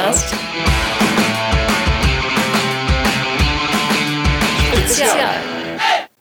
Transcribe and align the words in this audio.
Podcast. 0.00 0.34
Spezial. 4.72 5.34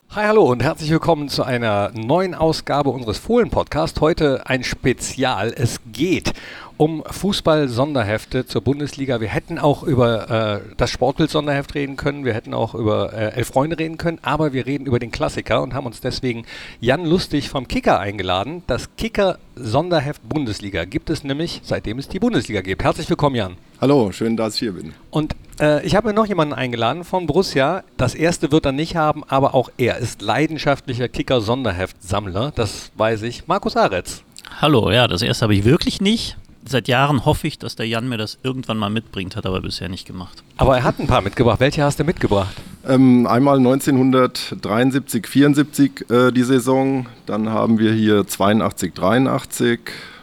Hi, 0.10 0.26
hallo 0.26 0.44
und 0.52 0.62
herzlich 0.62 0.92
willkommen 0.92 1.30
zu 1.30 1.44
einer 1.44 1.92
neuen 1.94 2.36
Ausgabe 2.36 2.90
unseres 2.90 3.20
Fohlen-Podcasts. 3.20 4.02
Heute 4.02 4.46
ein 4.48 4.66
Spezial. 4.66 5.54
Es 5.56 5.80
geht 5.94 6.34
um 6.80 7.04
Fußball-Sonderhefte 7.06 8.46
zur 8.46 8.62
Bundesliga. 8.62 9.20
Wir 9.20 9.28
hätten 9.28 9.60
auch 9.60 9.84
über 9.84 10.62
äh, 10.64 10.76
das 10.78 10.90
Sportbild-Sonderheft 10.92 11.76
reden 11.76 11.98
können, 11.98 12.24
wir 12.24 12.34
hätten 12.34 12.54
auch 12.54 12.74
über 12.74 13.12
äh, 13.12 13.34
Elf 13.34 13.50
Freunde 13.50 13.78
reden 13.78 13.98
können, 13.98 14.18
aber 14.22 14.54
wir 14.54 14.66
reden 14.66 14.86
über 14.86 14.98
den 14.98 15.12
Klassiker 15.12 15.62
und 15.62 15.74
haben 15.74 15.86
uns 15.86 16.00
deswegen 16.00 16.46
Jan 16.80 17.04
Lustig 17.04 17.50
vom 17.50 17.68
Kicker 17.68 18.00
eingeladen. 18.00 18.64
Das 18.66 18.96
Kicker-Sonderheft 18.96 20.22
Bundesliga 20.30 20.86
gibt 20.86 21.10
es 21.10 21.26
nämlich, 21.26 21.60
seitdem 21.66 22.00
es 22.00 22.08
die 22.08 22.18
Bundesliga 22.18 22.62
gibt. 22.62 22.82
Herzlich 22.82 23.10
willkommen, 23.10 23.36
Jan. 23.36 23.58
Hallo, 23.82 24.14
schön, 24.14 24.38
dass 24.38 24.54
ich 24.54 24.60
hier 24.60 24.72
bin. 24.72 24.94
Und 25.12 25.36
äh, 25.60 25.86
ich 25.86 25.98
habe 25.98 26.08
mir 26.08 26.14
noch 26.14 26.28
jemanden 26.28 26.54
eingeladen 26.54 27.04
von 27.04 27.28
Borussia. 27.28 27.84
Das 27.98 28.16
erste 28.16 28.54
wird 28.54 28.66
er 28.66 28.72
nicht 28.72 28.96
haben, 28.96 29.26
aber 29.28 29.54
auch 29.54 29.70
er 29.78 29.98
ist 29.98 30.22
leidenschaftlicher 30.22 31.10
Kicker-Sonderheft-Sammler. 31.10 32.54
Das 32.56 32.94
weiß 32.96 33.24
ich. 33.24 33.48
Markus 33.48 33.76
Aretz. 33.76 34.24
Hallo, 34.62 34.90
ja, 34.92 35.10
das 35.10 35.22
erste 35.22 35.44
habe 35.44 35.56
ich 35.56 35.66
wirklich 35.66 36.00
nicht 36.00 36.38
seit 36.66 36.88
Jahren 36.88 37.26
hoffe 37.26 37.48
ich, 37.48 37.60
dass 37.60 37.76
der 37.76 37.88
Jan 37.88 38.08
mir 38.10 38.18
das 38.18 38.38
irgendwann 38.44 38.78
mal 38.78 38.90
mitbringt, 38.90 39.36
hat 39.36 39.46
aber 39.46 39.62
bisher 39.62 39.90
nicht 39.90 40.06
gemacht. 40.06 40.44
Aber 40.58 40.78
er 40.78 40.84
hat 40.84 41.00
ein 41.00 41.08
paar 41.08 41.22
mitgebracht. 41.22 41.60
Welche 41.60 41.84
hast 41.84 42.00
du 42.00 42.04
mitgebracht? 42.04 42.56
Ähm, 42.88 43.28
einmal 43.28 43.58
1973, 43.58 45.28
74 45.28 46.10
äh, 46.10 46.32
die 46.32 46.44
Saison. 46.44 47.08
Dann 47.26 47.50
haben 47.50 47.80
wir 47.80 47.94
hier 47.94 48.26
82, 48.26 48.94
83, 48.94 49.80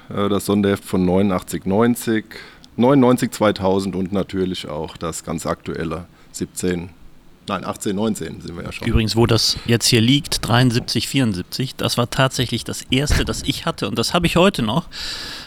äh, 0.09 0.29
das 0.29 0.47
Sonderheft 0.47 0.85
von 0.85 1.05
89, 1.05 1.67
90, 1.67 2.25
99, 2.77 3.31
2000 3.31 3.97
und 3.97 4.13
natürlich 4.13 4.69
auch 4.69 4.97
das 4.97 5.25
ganz 5.25 5.47
aktuelle 5.47 6.07
17. 6.33 6.91
Nein, 7.49 7.65
18, 7.65 7.95
19 7.95 8.41
sind 8.41 8.57
wir 8.57 8.65
ja 8.65 8.73
schon. 8.73 8.89
Übrigens, 8.89 9.17
wo 9.17 9.27
das 9.27 9.57
jetzt 9.67 9.87
hier 9.87 10.01
liegt, 10.01 10.47
73, 10.47 11.09
74, 11.09 11.77
das 11.77 11.97
war 11.97 12.11
tatsächlich 12.11 12.65
das 12.65 12.83
erste, 12.91 13.25
das 13.25 13.43
ich 13.43 13.67
hatte 13.67 13.89
und 13.89 13.99
das 13.99 14.15
habe 14.15 14.27
ich 14.27 14.37
heute 14.37 14.63
noch 14.63 14.89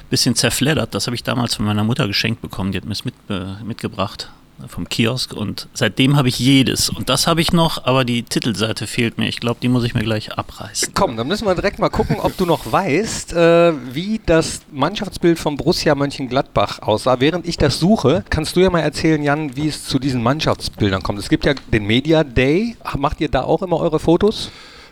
bisschen 0.10 0.36
zerfleddert. 0.36 0.96
Das 0.96 1.08
habe 1.08 1.16
ich 1.16 1.24
damals 1.24 1.56
von 1.56 1.66
meiner 1.66 1.84
Mutter 1.84 2.08
geschenkt 2.08 2.42
bekommen. 2.42 2.72
Die 2.72 2.78
hat 2.78 2.86
mir 2.86 2.94
es 2.94 3.06
mit, 3.06 3.14
äh, 3.30 3.62
mitgebracht 3.64 4.32
vom 4.68 4.90
Kiosk 4.90 5.34
und 5.34 5.68
seitdem 5.74 6.18
habe 6.18 6.28
ich 6.28 6.40
jedes. 6.40 6.90
Und 6.90 7.10
das 7.10 7.28
habe 7.28 7.42
ich 7.42 7.54
noch, 7.54 7.86
aber 7.86 8.06
die 8.06 8.24
Titelseite 8.24 8.88
fehlt 8.88 9.18
mir. 9.18 9.28
Ich 9.28 9.40
glaube, 9.40 9.60
die 9.62 9.70
muss 9.70 9.84
ich 9.84 9.94
mir 9.94 10.04
gleich 10.04 10.34
abreißen. 10.34 10.94
Komm, 10.94 11.18
dann 11.18 11.28
müssen 11.28 11.46
wir 11.46 11.56
direkt 11.56 11.80
mal 11.80 11.90
gucken, 11.90 12.18
ob 12.20 12.36
du 12.38 12.46
noch 12.46 12.72
weißt, 12.72 13.34
äh, 13.34 13.74
wie 13.94 14.20
das 14.26 14.62
Mannschaftsbild 14.72 15.40
von 15.40 15.58
Borussia 15.58 15.96
Mönchengladbach 15.96 16.82
aussah. 16.82 17.20
Während 17.20 17.48
ich 17.48 17.58
das 17.58 17.80
suche, 17.80 18.24
kannst 18.30 18.56
du 18.56 18.62
ja 18.62 18.70
mal 18.70 18.82
erzählen, 18.82 19.22
Jan, 19.24 19.56
wie 19.56 19.68
es 19.68 19.86
zu 19.86 20.00
diesen 20.00 20.22
Mannschaftsbildern 20.24 21.04
kommt. 21.04 21.20
Es 21.20 21.30
gibt 21.30 21.46
ja 21.46 21.54
den 21.72 21.86
Media 21.86 22.24
Day. 22.24 22.76
Macht 22.98 23.22
ihr 23.22 23.30
da 23.30 23.44
auch 23.44 23.62
immer 23.62 23.80
eure 23.80 24.00
Fotos? 24.00 24.52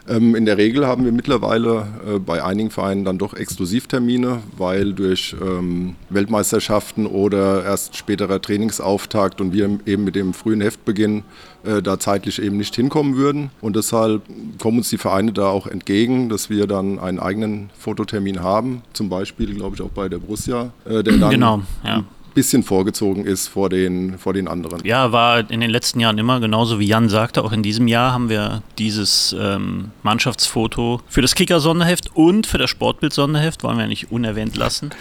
Ähm, 0.10 0.36
in 0.36 0.46
der 0.46 0.58
Regel 0.58 0.88
haben 0.88 1.04
wir 1.06 1.12
mittlerweile 1.12 1.88
äh, 2.08 2.20
bei 2.20 2.44
einigen 2.44 2.72
Vereinen 2.72 3.04
dann 3.04 3.18
doch 3.18 3.34
Exklusivtermine, 3.34 4.40
weil 4.58 4.94
durch 4.94 5.36
ähm, 5.42 5.96
Weltmeisterschaften 6.10 7.06
oder 7.06 7.64
erst 7.64 7.98
späterer 7.98 8.42
Trainingsauftakt 8.42 9.42
und 9.42 9.54
wir 9.54 9.80
eben 9.86 10.04
mit 10.04 10.16
dem 10.16 10.34
frühen 10.34 10.62
Heftbeginn 10.62 11.24
äh, 11.66 11.82
da 11.82 12.00
zeitlich 12.00 12.42
eben 12.42 12.58
nicht 12.58 12.76
hinkommen 12.76 13.18
würden. 13.18 13.52
Und 13.60 13.76
deshalb 13.76 14.22
kommen 14.60 14.78
uns 14.78 14.90
die 14.90 14.98
Vereine 14.98 15.34
da 15.34 15.48
auch 15.48 15.68
entgegen, 15.68 16.30
dass 16.30 16.50
wir 16.50 16.68
dann 16.68 17.00
einen 17.00 17.20
eigenen 17.20 17.70
Fototermin 17.78 18.42
haben, 18.42 18.84
zum 18.94 19.10
Beispiel, 19.10 19.54
glaube 19.54 19.76
ich, 19.76 19.82
auch 19.82 19.90
bei 19.90 20.08
der 20.08 20.20
Borussia, 20.20 20.72
äh, 20.86 21.04
der 21.04 21.18
dann 21.18 21.32
genau, 21.32 21.62
ja 21.84 22.04
bisschen 22.38 22.62
vorgezogen 22.62 23.26
ist 23.26 23.48
vor 23.48 23.68
den, 23.68 24.20
vor 24.20 24.32
den 24.32 24.48
anderen. 24.48 24.86
Ja, 24.86 25.12
war 25.12 25.50
in 25.50 25.60
den 25.60 25.72
letzten 25.72 26.00
Jahren 26.00 26.20
immer, 26.20 26.40
genauso 26.40 26.80
wie 26.80 26.86
Jan 26.86 27.10
sagte, 27.10 27.44
auch 27.44 27.52
in 27.52 27.64
diesem 27.64 27.88
Jahr 27.88 28.14
haben 28.14 28.30
wir 28.30 28.62
dieses 28.78 29.36
ähm, 29.40 29.90
Mannschaftsfoto 30.04 31.02
für 31.08 31.24
das 31.24 31.34
Kicker-Sonderheft 31.34 32.16
und 32.16 32.46
für 32.46 32.60
das 32.60 32.70
Sportbild-Sonderheft, 32.70 33.64
wollen 33.64 33.80
wir 33.80 33.88
nicht 33.88 34.12
unerwähnt 34.12 34.56
lassen. 34.56 34.92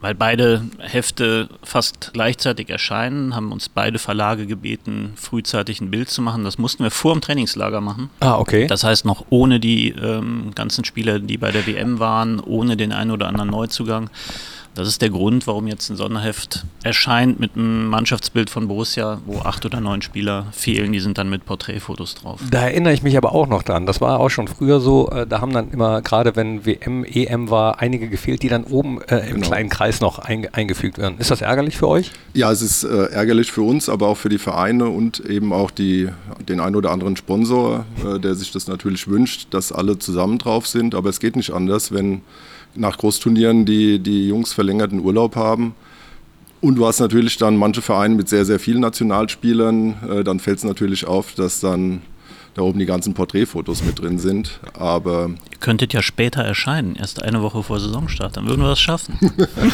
Weil 0.00 0.14
beide 0.14 0.62
Hefte 0.78 1.50
fast 1.62 2.12
gleichzeitig 2.14 2.70
erscheinen, 2.70 3.34
haben 3.34 3.52
uns 3.52 3.68
beide 3.68 3.98
Verlage 3.98 4.46
gebeten, 4.46 5.12
frühzeitig 5.16 5.82
ein 5.82 5.90
Bild 5.90 6.08
zu 6.08 6.22
machen. 6.22 6.44
Das 6.44 6.56
mussten 6.56 6.82
wir 6.82 6.90
vor 6.90 7.12
dem 7.12 7.20
Trainingslager 7.20 7.82
machen. 7.82 8.08
Ah, 8.20 8.38
okay. 8.38 8.66
Das 8.68 8.84
heißt 8.84 9.04
noch 9.04 9.26
ohne 9.28 9.60
die 9.60 9.90
ähm, 9.90 10.52
ganzen 10.54 10.84
Spieler, 10.86 11.18
die 11.18 11.36
bei 11.36 11.50
der 11.50 11.66
WM 11.66 11.98
waren, 11.98 12.40
ohne 12.40 12.78
den 12.78 12.92
einen 12.92 13.10
oder 13.10 13.28
anderen 13.28 13.50
Neuzugang. 13.50 14.08
Das 14.76 14.88
ist 14.88 15.00
der 15.00 15.08
Grund, 15.08 15.46
warum 15.46 15.66
jetzt 15.68 15.88
ein 15.88 15.96
Sonderheft 15.96 16.66
erscheint 16.82 17.40
mit 17.40 17.56
einem 17.56 17.86
Mannschaftsbild 17.88 18.50
von 18.50 18.68
Borussia, 18.68 19.22
wo 19.24 19.38
acht 19.38 19.64
oder 19.64 19.80
neun 19.80 20.02
Spieler 20.02 20.48
fehlen. 20.52 20.92
Die 20.92 21.00
sind 21.00 21.16
dann 21.16 21.30
mit 21.30 21.46
Porträtfotos 21.46 22.14
drauf. 22.14 22.40
Da 22.50 22.60
erinnere 22.60 22.92
ich 22.92 23.02
mich 23.02 23.16
aber 23.16 23.34
auch 23.34 23.46
noch 23.46 23.62
dran. 23.62 23.86
Das 23.86 24.02
war 24.02 24.20
auch 24.20 24.28
schon 24.28 24.48
früher 24.48 24.80
so. 24.80 25.08
Äh, 25.08 25.26
da 25.26 25.40
haben 25.40 25.54
dann 25.54 25.70
immer, 25.70 26.02
gerade 26.02 26.36
wenn 26.36 26.66
WM, 26.66 27.04
EM 27.04 27.48
war, 27.48 27.80
einige 27.80 28.10
gefehlt, 28.10 28.42
die 28.42 28.50
dann 28.50 28.64
oben 28.64 29.00
äh, 29.08 29.20
im 29.20 29.36
genau. 29.36 29.46
kleinen 29.46 29.70
Kreis 29.70 30.02
noch 30.02 30.18
ein, 30.18 30.52
eingefügt 30.52 30.98
werden. 30.98 31.16
Ist 31.18 31.30
das 31.30 31.40
ärgerlich 31.40 31.78
für 31.78 31.88
euch? 31.88 32.10
Ja, 32.34 32.52
es 32.52 32.60
ist 32.60 32.84
äh, 32.84 33.06
ärgerlich 33.06 33.50
für 33.50 33.62
uns, 33.62 33.88
aber 33.88 34.08
auch 34.08 34.18
für 34.18 34.28
die 34.28 34.36
Vereine 34.38 34.90
und 34.90 35.20
eben 35.20 35.54
auch 35.54 35.70
die, 35.70 36.10
den 36.46 36.60
einen 36.60 36.76
oder 36.76 36.90
anderen 36.90 37.16
Sponsor, 37.16 37.86
äh, 38.04 38.20
der 38.20 38.34
sich 38.34 38.52
das 38.52 38.66
natürlich 38.66 39.08
wünscht, 39.08 39.46
dass 39.52 39.72
alle 39.72 39.98
zusammen 39.98 40.36
drauf 40.36 40.66
sind. 40.66 40.94
Aber 40.94 41.08
es 41.08 41.18
geht 41.18 41.34
nicht 41.34 41.52
anders, 41.52 41.92
wenn 41.92 42.20
nach 42.76 42.98
Großturnieren 42.98 43.64
die, 43.64 43.98
die 43.98 44.28
Jungs 44.28 44.52
verlängerten 44.52 45.00
Urlaub 45.00 45.36
haben. 45.36 45.74
Und 46.60 46.76
du 46.76 46.86
hast 46.86 47.00
natürlich 47.00 47.36
dann 47.36 47.56
manche 47.56 47.82
Vereine 47.82 48.14
mit 48.14 48.28
sehr, 48.28 48.44
sehr 48.44 48.58
vielen 48.58 48.80
Nationalspielern. 48.80 49.94
Äh, 50.10 50.24
dann 50.24 50.40
fällt 50.40 50.58
es 50.58 50.64
natürlich 50.64 51.06
auf, 51.06 51.34
dass 51.34 51.60
dann 51.60 52.02
da 52.56 52.62
oben 52.62 52.78
die 52.78 52.86
ganzen 52.86 53.12
Porträtfotos 53.12 53.84
mit 53.84 54.00
drin 54.00 54.18
sind. 54.18 54.60
Aber 54.78 55.30
Ihr 55.50 55.58
könntet 55.58 55.92
ja 55.92 56.00
später 56.00 56.42
erscheinen, 56.42 56.96
erst 56.96 57.22
eine 57.22 57.42
Woche 57.42 57.62
vor 57.62 57.78
Saisonstart, 57.78 58.36
dann 58.36 58.46
würden 58.46 58.62
wir 58.62 58.70
das 58.70 58.80
schaffen. 58.80 59.18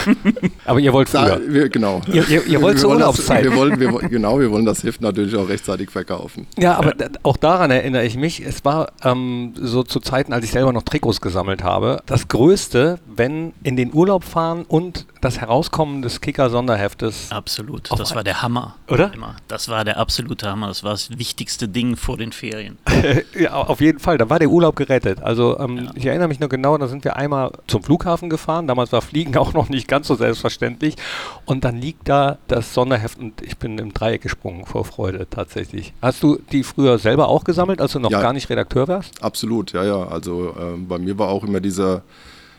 Aber 0.64 0.80
ihr 0.80 0.92
wollt 0.92 1.08
früher. 1.08 1.38
Da, 1.38 1.40
wir, 1.46 1.68
genau. 1.68 2.00
Ihr, 2.12 2.28
ihr, 2.28 2.46
ihr 2.46 2.60
wollt 2.60 2.78
zur 2.78 2.90
Urlaubszeit. 2.90 3.44
wir 3.44 3.54
wollen, 3.54 3.78
wir, 3.78 3.90
genau, 4.08 4.40
wir 4.40 4.50
wollen 4.50 4.64
das 4.64 4.82
Heft 4.82 5.00
natürlich 5.00 5.36
auch 5.36 5.48
rechtzeitig 5.48 5.90
verkaufen. 5.90 6.46
Ja, 6.58 6.76
aber 6.76 6.98
ja. 6.98 7.08
auch 7.22 7.36
daran 7.36 7.70
erinnere 7.70 8.04
ich 8.04 8.16
mich. 8.16 8.40
Es 8.44 8.64
war 8.64 8.92
ähm, 9.02 9.54
so 9.60 9.82
zu 9.82 10.00
Zeiten, 10.00 10.32
als 10.32 10.44
ich 10.44 10.50
selber 10.50 10.72
noch 10.72 10.82
Trikots 10.82 11.20
gesammelt 11.20 11.62
habe, 11.62 12.02
das 12.06 12.28
Größte, 12.28 12.98
wenn 13.06 13.52
in 13.62 13.76
den 13.76 13.92
Urlaub 13.94 14.24
fahren 14.24 14.64
und 14.66 15.06
das 15.20 15.40
Herauskommen 15.40 16.02
des 16.02 16.20
Kicker-Sonderheftes. 16.20 17.30
Absolut. 17.30 17.90
Das 17.96 18.14
war 18.14 18.24
der 18.24 18.42
Hammer. 18.42 18.76
Oder? 18.88 19.12
Immer. 19.14 19.36
Das 19.48 19.68
war 19.68 19.84
der 19.84 19.98
absolute 19.98 20.48
Hammer. 20.48 20.68
Das 20.68 20.82
war 20.82 20.92
das 20.92 21.16
wichtigste 21.16 21.68
Ding 21.68 21.96
vor 21.96 22.16
den 22.16 22.32
Ferien. 22.32 22.71
ja, 23.38 23.54
auf 23.54 23.80
jeden 23.80 23.98
Fall. 23.98 24.18
Da 24.18 24.28
war 24.30 24.38
der 24.38 24.48
Urlaub 24.48 24.76
gerettet. 24.76 25.22
Also 25.22 25.58
ähm, 25.58 25.76
ja. 25.78 25.90
ich 25.94 26.06
erinnere 26.06 26.28
mich 26.28 26.40
noch 26.40 26.48
genau, 26.48 26.76
da 26.78 26.88
sind 26.88 27.04
wir 27.04 27.16
einmal 27.16 27.52
zum 27.66 27.82
Flughafen 27.82 28.30
gefahren. 28.30 28.66
Damals 28.66 28.92
war 28.92 29.02
Fliegen 29.02 29.36
auch 29.38 29.52
noch 29.52 29.68
nicht 29.68 29.88
ganz 29.88 30.06
so 30.06 30.14
selbstverständlich. 30.14 30.96
Und 31.44 31.64
dann 31.64 31.76
liegt 31.76 32.08
da 32.08 32.38
das 32.48 32.74
Sonderheft 32.74 33.18
und 33.18 33.42
ich 33.42 33.56
bin 33.58 33.78
im 33.78 33.92
Dreieck 33.92 34.22
gesprungen 34.22 34.66
vor 34.66 34.84
Freude 34.84 35.26
tatsächlich. 35.28 35.92
Hast 36.02 36.22
du 36.22 36.38
die 36.52 36.62
früher 36.62 36.98
selber 36.98 37.28
auch 37.28 37.44
gesammelt, 37.44 37.80
als 37.80 37.92
du 37.92 37.98
noch 37.98 38.10
ja, 38.10 38.20
gar 38.20 38.32
nicht 38.32 38.48
Redakteur 38.50 38.88
warst? 38.88 39.22
Absolut, 39.22 39.72
ja, 39.72 39.84
ja. 39.84 40.08
Also 40.08 40.50
äh, 40.50 40.76
bei 40.78 40.98
mir 40.98 41.18
war 41.18 41.28
auch 41.28 41.44
immer 41.44 41.60
dieser 41.60 42.02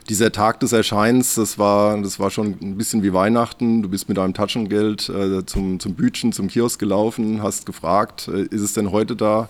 dieser 0.10 0.32
Tag 0.32 0.60
des 0.60 0.74
Erscheins, 0.74 1.36
das 1.36 1.58
war, 1.58 1.98
das 2.02 2.20
war 2.20 2.30
schon 2.30 2.58
ein 2.62 2.78
bisschen 2.78 3.04
wie 3.04 3.14
Weihnachten. 3.14 3.82
Du 3.82 3.90
bist 3.90 4.10
mit 4.10 4.18
deinem 4.18 4.34
Taschengeld 4.34 5.10
äh, 5.10 5.46
zum, 5.46 5.80
zum 5.80 5.96
Bütchen, 5.96 6.34
zum 6.34 6.48
Kiosk 6.48 6.80
gelaufen, 6.80 7.42
hast 7.42 7.66
gefragt, 7.66 8.28
äh, 8.28 8.44
ist 8.44 8.62
es 8.62 8.74
denn 8.74 8.92
heute 8.92 9.16
da? 9.16 9.50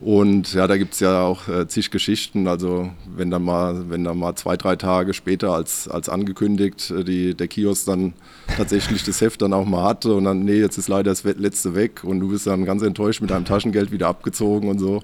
Und 0.00 0.54
ja, 0.54 0.66
da 0.66 0.78
gibt 0.78 0.94
es 0.94 1.00
ja 1.00 1.22
auch 1.22 1.46
äh, 1.48 1.68
zig 1.68 1.90
Geschichten. 1.90 2.48
Also 2.48 2.90
wenn 3.14 3.30
dann 3.30 3.42
mal, 3.42 3.90
wenn 3.90 4.04
dann 4.04 4.18
mal 4.18 4.34
zwei, 4.34 4.56
drei 4.56 4.76
Tage 4.76 5.12
später 5.12 5.52
als, 5.52 5.88
als 5.88 6.08
angekündigt 6.08 6.90
äh, 6.90 7.04
die, 7.04 7.34
der 7.34 7.48
Kiosk 7.48 7.84
dann 7.84 8.14
tatsächlich 8.56 9.04
das 9.04 9.20
Heft 9.20 9.42
dann 9.42 9.52
auch 9.52 9.66
mal 9.66 9.84
hatte 9.84 10.14
und 10.14 10.24
dann, 10.24 10.44
nee, 10.44 10.58
jetzt 10.58 10.78
ist 10.78 10.88
leider 10.88 11.10
das 11.10 11.24
letzte 11.24 11.74
weg 11.74 12.02
und 12.02 12.20
du 12.20 12.30
bist 12.30 12.46
dann 12.46 12.64
ganz 12.64 12.82
enttäuscht 12.82 13.20
mit 13.20 13.30
deinem 13.30 13.44
Taschengeld 13.44 13.92
wieder 13.92 14.08
abgezogen 14.08 14.70
und 14.70 14.78
so. 14.78 15.02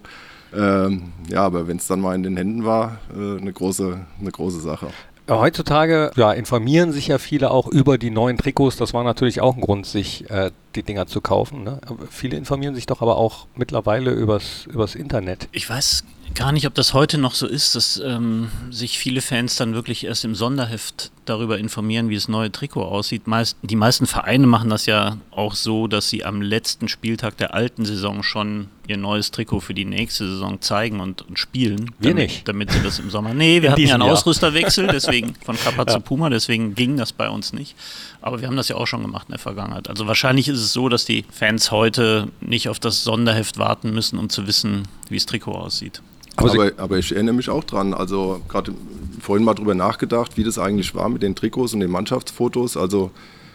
Ähm, 0.56 1.12
ja, 1.29 1.43
aber 1.43 1.69
wenn 1.69 1.76
es 1.76 1.87
dann 1.87 2.00
mal 2.00 2.15
in 2.15 2.23
den 2.23 2.38
Händen 2.38 2.65
war, 2.65 2.99
äh, 3.15 3.38
eine, 3.38 3.53
große, 3.53 4.00
eine 4.19 4.31
große 4.31 4.61
Sache. 4.61 4.87
Heutzutage 5.29 6.12
ja, 6.17 6.32
informieren 6.32 6.93
sich 6.93 7.09
ja 7.09 7.19
viele 7.19 7.50
auch 7.50 7.67
über 7.67 7.99
die 7.99 8.11
neuen 8.11 8.38
Trikots. 8.38 8.76
Das 8.76 8.94
war 8.94 9.03
natürlich 9.03 9.41
auch 9.41 9.56
ein 9.56 9.61
Grund, 9.61 9.85
sich 9.85 10.31
äh, 10.31 10.53
die 10.76 10.82
Dinger 10.82 11.06
zu 11.06 11.20
kaufen. 11.20 11.64
Ne? 11.64 11.81
Viele 12.11 12.37
informieren 12.37 12.75
sich 12.75 12.87
doch 12.87 13.02
aber 13.02 13.17
auch 13.17 13.46
mittlerweile 13.56 14.12
übers, 14.12 14.67
übers 14.67 14.94
Internet. 14.94 15.49
Ich 15.52 15.69
weiß 15.69 16.05
gar 16.34 16.52
nicht, 16.52 16.67
ob 16.67 16.75
das 16.75 16.93
heute 16.93 17.19
noch 17.19 17.34
so 17.34 17.46
ist, 17.46 17.75
dass 17.75 18.00
ähm, 18.05 18.50
sich 18.70 18.99
viele 18.99 19.23
Fans 19.23 19.56
dann 19.56 19.75
wirklich 19.75 20.05
erst 20.05 20.25
im 20.25 20.34
Sonderheft 20.34 21.11
darüber 21.25 21.58
informieren, 21.58 22.08
wie 22.08 22.14
das 22.14 22.28
neue 22.28 22.52
Trikot 22.52 22.82
aussieht. 22.84 23.26
Meist, 23.26 23.56
die 23.62 23.76
meisten 23.76 24.06
Vereine 24.06 24.46
machen 24.46 24.70
das 24.70 24.87
ja 24.87 25.17
auch 25.31 25.55
so, 25.55 25.87
dass 25.88 26.08
sie 26.08 26.25
am 26.25 26.43
letzten 26.43 26.88
Spieltag 26.88 27.37
der 27.38 27.55
alten 27.55 27.84
Saison 27.84 28.22
schon 28.22 28.69
ihr 28.88 28.96
neues 28.96 29.31
Trikot 29.32 29.61
für 29.61 29.75
die 29.75 29.84
nächste 29.84 30.29
Saison 30.29 30.61
zeigen 30.61 31.00
und, 31.00 31.22
und 31.22 31.38
spielen. 31.38 31.90
Wir 31.99 32.11
damit, 32.11 32.29
nicht. 32.31 32.49
Damit 32.49 32.70
sie 32.70 32.81
das 32.82 32.99
im 33.00 33.11
Sommer. 33.11 33.34
Nee, 33.34 33.62
wir 33.62 33.69
In 33.69 33.72
hatten 33.72 33.81
ja 33.82 33.94
einen 33.94 34.02
Jahr. 34.05 34.12
Ausrüsterwechsel, 34.12 34.87
deswegen 34.88 35.34
von 35.44 35.56
Kappa 35.56 35.82
Ja. 35.82 35.94
zu 35.94 36.00
Puma, 36.00 36.29
deswegen 36.31 36.75
ging 36.75 36.96
das 36.96 37.12
bei 37.12 37.29
uns 37.29 37.52
nicht. 37.52 37.75
Aber 38.20 38.40
wir 38.40 38.49
haben 38.49 38.56
das 38.56 38.69
ja 38.69 38.76
auch 38.76 38.87
schon 38.87 39.02
gemacht 39.02 39.26
in 39.29 39.32
der 39.32 39.38
Vergangenheit. 39.40 39.88
Also 39.88 40.06
wahrscheinlich 40.06 40.49
ist 40.49 40.61
es 40.61 40.66
so, 40.73 40.89
dass 40.89 41.05
die 41.05 41.25
Fans 41.31 41.71
heute 41.71 42.29
nicht 42.41 42.69
auf 42.69 42.79
das 42.79 43.05
Sonderheft 43.05 43.59
warten 43.59 43.93
müssen, 43.93 44.19
um 44.19 44.29
zu 44.29 44.47
wissen, 44.47 44.85
wie 45.09 45.17
das 45.17 45.27
Trikot 45.27 45.53
aussieht. 45.53 46.03
Aber 46.37 46.53
Aber, 46.53 46.73
aber 46.77 46.99
ich 46.99 47.13
erinnere 47.13 47.35
mich 47.35 47.49
auch 47.49 47.65
dran, 47.65 47.95
also 47.95 48.43
gerade 48.49 48.73
vorhin 49.21 49.45
mal 49.45 49.55
drüber 49.55 49.75
nachgedacht, 49.75 50.37
wie 50.37 50.45
das 50.45 50.59
eigentlich 50.59 50.95
war 50.95 51.09
mit 51.09 51.23
den 51.23 51.35
Trikots 51.35 51.73
und 51.75 51.81
den 51.81 51.91
Mannschaftsfotos. 51.91 52.77
Also 52.77 53.11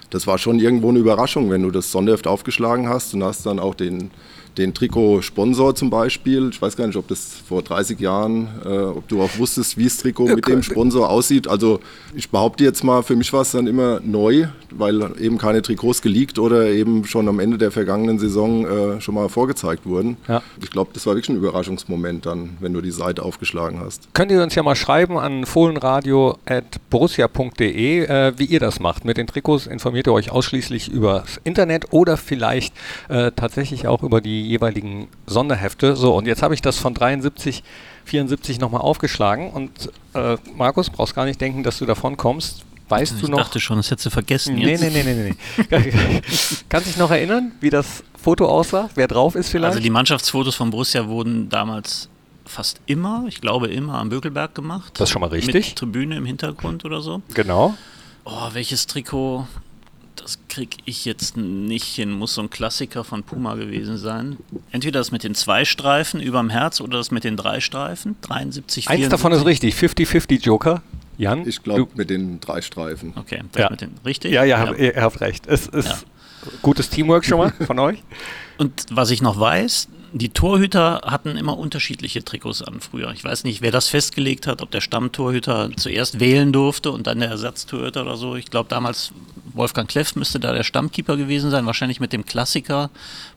das 0.09 0.27
war 0.27 0.37
schon 0.37 0.59
irgendwo 0.59 0.89
eine 0.89 0.99
Überraschung, 0.99 1.49
wenn 1.49 1.63
du 1.63 1.71
das 1.71 1.91
Sonderheft 1.91 2.27
aufgeschlagen 2.27 2.89
hast 2.89 3.13
und 3.13 3.23
hast 3.23 3.45
dann 3.45 3.59
auch 3.59 3.75
den, 3.75 4.11
den 4.57 4.73
Trikotsponsor 4.73 5.75
zum 5.75 5.89
Beispiel. 5.89 6.49
Ich 6.51 6.61
weiß 6.61 6.75
gar 6.75 6.85
nicht, 6.87 6.97
ob 6.97 7.07
das 7.07 7.35
vor 7.47 7.61
30 7.61 7.97
Jahren, 7.99 8.49
äh, 8.65 8.69
ob 8.69 9.07
du 9.07 9.21
auch 9.21 9.29
wusstest, 9.37 9.77
wie 9.77 9.85
das 9.85 9.95
Trikot 9.97 10.27
mit 10.27 10.45
dem 10.47 10.63
Sponsor 10.63 11.09
aussieht. 11.09 11.47
Also 11.47 11.79
ich 12.15 12.29
behaupte 12.29 12.63
jetzt 12.63 12.83
mal, 12.83 13.03
für 13.03 13.15
mich 13.15 13.31
war 13.33 13.41
es 13.41 13.51
dann 13.51 13.67
immer 13.67 13.99
neu, 14.01 14.47
weil 14.69 15.11
eben 15.19 15.37
keine 15.37 15.61
Trikots 15.61 16.01
geleakt 16.01 16.39
oder 16.39 16.67
eben 16.67 17.05
schon 17.05 17.29
am 17.29 17.39
Ende 17.39 17.57
der 17.57 17.71
vergangenen 17.71 18.19
Saison 18.19 18.65
äh, 18.65 19.01
schon 19.01 19.15
mal 19.15 19.29
vorgezeigt 19.29 19.85
wurden. 19.85 20.17
Ja. 20.27 20.43
Ich 20.61 20.69
glaube, 20.69 20.91
das 20.93 21.05
war 21.05 21.15
wirklich 21.15 21.29
ein 21.29 21.37
Überraschungsmoment 21.37 22.25
dann, 22.25 22.57
wenn 22.59 22.73
du 22.73 22.81
die 22.81 22.91
Seite 22.91 23.23
aufgeschlagen 23.23 23.79
hast. 23.79 24.13
Könnt 24.13 24.29
ihr 24.31 24.43
uns 24.43 24.55
ja 24.55 24.63
mal 24.63 24.75
schreiben 24.75 25.17
an 25.17 25.45
fohlenradio.borussia.de, 25.45 28.03
äh, 28.03 28.33
wie 28.37 28.45
ihr 28.45 28.59
das 28.59 28.81
macht. 28.81 29.05
Mit 29.05 29.15
den 29.17 29.27
Trikots 29.27 29.67
informiert 29.67 30.07
ihr 30.07 30.13
euch 30.13 30.31
ausschließlich 30.31 30.89
über 30.89 31.21
das 31.21 31.39
Internet 31.43 31.85
oder 31.91 32.17
vielleicht 32.17 32.73
äh, 33.07 33.31
tatsächlich 33.31 33.87
auch 33.87 34.03
über 34.03 34.19
die 34.19 34.40
jeweiligen 34.41 35.07
Sonderhefte. 35.27 35.95
So, 35.95 36.15
und 36.15 36.25
jetzt 36.27 36.41
habe 36.43 36.53
ich 36.53 36.61
das 36.61 36.77
von 36.77 36.93
73, 36.93 37.63
74 38.05 38.59
nochmal 38.59 38.81
aufgeschlagen 38.81 39.51
und 39.51 39.71
äh, 40.13 40.37
Markus, 40.55 40.89
brauchst 40.89 41.15
gar 41.15 41.25
nicht 41.25 41.39
denken, 41.41 41.63
dass 41.63 41.77
du 41.79 41.85
davon 41.85 42.17
kommst. 42.17 42.63
Weißt 42.89 43.13
ich 43.15 43.21
du 43.21 43.27
noch? 43.29 43.37
dachte 43.37 43.59
schon, 43.61 43.77
das 43.77 43.89
hättest 43.89 44.07
du 44.07 44.09
vergessen 44.09 44.55
Nee, 44.55 44.71
jetzt. 44.71 44.81
nee, 44.81 44.89
nee, 44.89 45.03
nee, 45.03 45.35
nee. 45.69 45.93
Kannst 46.69 46.87
dich 46.89 46.97
noch 46.97 47.09
erinnern, 47.09 47.53
wie 47.61 47.69
das 47.69 48.03
Foto 48.21 48.47
aussah? 48.49 48.89
Wer 48.95 49.07
drauf 49.07 49.35
ist 49.35 49.47
vielleicht? 49.49 49.71
Also 49.75 49.79
die 49.79 49.89
Mannschaftsfotos 49.89 50.55
von 50.55 50.71
Borussia 50.71 51.07
wurden 51.07 51.47
damals 51.47 52.09
fast 52.45 52.81
immer, 52.87 53.23
ich 53.29 53.39
glaube 53.39 53.67
immer 53.69 53.97
am 53.99 54.09
Bökelberg 54.09 54.53
gemacht. 54.55 54.91
Das 54.99 55.07
ist 55.07 55.13
schon 55.13 55.21
mal 55.21 55.29
richtig. 55.29 55.69
Mit 55.69 55.75
Tribüne 55.77 56.17
im 56.17 56.25
Hintergrund 56.25 56.83
oder 56.83 57.01
so. 57.01 57.21
genau. 57.33 57.75
Oh, 58.25 58.49
welches 58.51 58.85
Trikot? 58.87 59.47
Das 60.21 60.37
krieg 60.49 60.77
ich 60.85 61.05
jetzt 61.05 61.35
nicht 61.37 61.85
hin. 61.95 62.11
Muss 62.11 62.35
so 62.35 62.41
ein 62.41 62.49
Klassiker 62.49 63.03
von 63.03 63.23
Puma 63.23 63.55
gewesen 63.55 63.97
sein. 63.97 64.37
Entweder 64.71 64.99
das 64.99 65.11
mit 65.11 65.23
den 65.23 65.33
zwei 65.35 65.65
Streifen 65.65 66.19
überm 66.21 66.49
Herz 66.49 66.79
oder 66.79 66.97
das 66.99 67.09
mit 67.11 67.23
den 67.23 67.35
drei 67.37 67.59
Streifen. 67.59 68.15
73, 68.21 68.87
Eins 68.89 69.09
davon 69.09 69.31
ist 69.31 69.45
richtig, 69.45 69.73
50-50 69.75 70.43
Joker. 70.43 70.83
Jan? 71.17 71.47
Ich 71.47 71.63
glaube, 71.63 71.87
mit 71.95 72.09
den 72.09 72.39
drei 72.39 72.61
Streifen. 72.61 73.13
Okay, 73.15 73.41
das 73.51 73.61
Ja. 73.63 73.69
mit 73.69 73.81
den 73.81 73.91
richtig. 74.05 74.31
Ja, 74.31 74.43
ja, 74.43 74.71
ihr, 74.73 74.95
ihr 74.95 75.01
habt 75.01 75.21
recht. 75.21 75.47
Es 75.47 75.67
ist 75.67 75.87
Ja. 75.87 75.97
gutes 76.61 76.89
Teamwork 76.89 77.25
schon 77.25 77.37
mal 77.39 77.51
von 77.65 77.79
euch. 77.79 78.01
Und 78.57 78.85
was 78.91 79.09
ich 79.11 79.21
noch 79.21 79.39
weiß, 79.39 79.87
die 80.13 80.29
Torhüter 80.29 81.01
hatten 81.05 81.37
immer 81.37 81.57
unterschiedliche 81.57 82.23
Trikots 82.23 82.61
an 82.61 82.79
früher. 82.81 83.11
Ich 83.11 83.23
weiß 83.23 83.43
nicht, 83.43 83.61
wer 83.61 83.71
das 83.71 83.87
festgelegt 83.87 84.47
hat, 84.47 84.61
ob 84.61 84.71
der 84.71 84.81
Stammtorhüter 84.81 85.69
zuerst 85.77 86.19
wählen 86.19 86.51
durfte 86.51 86.91
und 86.91 87.07
dann 87.07 87.19
der 87.19 87.29
Ersatztorhüter 87.29 88.01
oder 88.01 88.17
so. 88.17 88.35
Ich 88.35 88.45
glaube 88.45 88.69
damals 88.69 89.11
Wolfgang 89.53 89.89
Kleff 89.89 90.15
müsste 90.15 90.39
da 90.39 90.53
der 90.53 90.63
Stammkeeper 90.63 91.17
gewesen 91.17 91.51
sein, 91.51 91.65
wahrscheinlich 91.65 91.99
mit 91.99 92.13
dem 92.13 92.25
Klassiker 92.25 92.89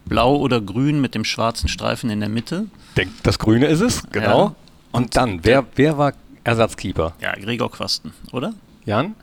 blau 0.05 0.37
oder 0.37 0.61
grün 0.61 1.01
mit 1.01 1.15
dem 1.15 1.25
schwarzen 1.25 1.69
Streifen 1.69 2.11
in 2.11 2.21
der 2.21 2.29
Mitte. 2.29 2.67
Denk, 2.97 3.11
das 3.23 3.39
Grüne 3.39 3.67
ist 3.67 3.81
es, 3.81 4.03
genau. 4.11 4.45
Ja. 4.45 4.55
Und 4.93 5.17
dann, 5.17 5.41
wer, 5.43 5.65
wer 5.75 5.99
war 5.99 6.13
Ersatzkeeper? 6.45 7.15
Ja, 7.21 7.33
Gregor 7.33 7.71
Quasten, 7.71 8.13
oder? 8.33 8.55
Jan? 8.85 9.15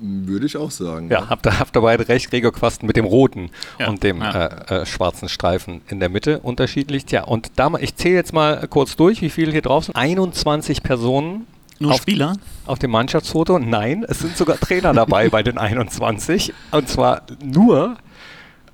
Würde 0.00 0.46
ich 0.46 0.56
auch 0.56 0.70
sagen. 0.70 1.08
Ja, 1.10 1.28
habt 1.30 1.46
ihr, 1.46 1.58
habt 1.58 1.76
ihr 1.76 1.80
beide 1.80 2.08
recht. 2.08 2.30
Gregor 2.30 2.52
Quasten 2.52 2.86
mit 2.86 2.96
dem 2.96 3.04
roten 3.06 3.50
Ja, 3.78 3.88
und 3.88 4.02
dem 4.02 4.20
ja. 4.20 4.46
äh, 4.46 4.82
äh, 4.82 4.86
schwarzen 4.86 5.28
Streifen 5.28 5.80
in 5.88 6.00
der 6.00 6.08
Mitte 6.08 6.40
unterschiedlich. 6.40 7.06
Tja, 7.06 7.24
und 7.24 7.50
da, 7.56 7.70
mal- 7.70 7.82
ich 7.82 7.96
zähle 7.96 8.16
jetzt 8.16 8.32
mal 8.32 8.66
kurz 8.68 8.96
durch, 8.96 9.22
wie 9.22 9.30
viele 9.30 9.52
hier 9.52 9.62
drauf 9.62 9.84
sind. 9.86 9.96
21 9.96 10.82
Personen 10.82 11.46
Nur 11.78 11.92
Auf- 11.92 12.02
Spieler? 12.02 12.34
auf 12.66 12.78
dem 12.78 12.90
Mannschaftsfoto. 12.90 13.58
Nein, 13.58 14.04
es 14.08 14.18
sind 14.18 14.36
sogar 14.36 14.58
Trainer 14.58 14.92
dabei 14.92 15.28
bei 15.30 15.42
den 15.42 15.56
21. 15.58 16.52
Und 16.72 16.88
zwar 16.88 17.22
nur. 17.42 17.96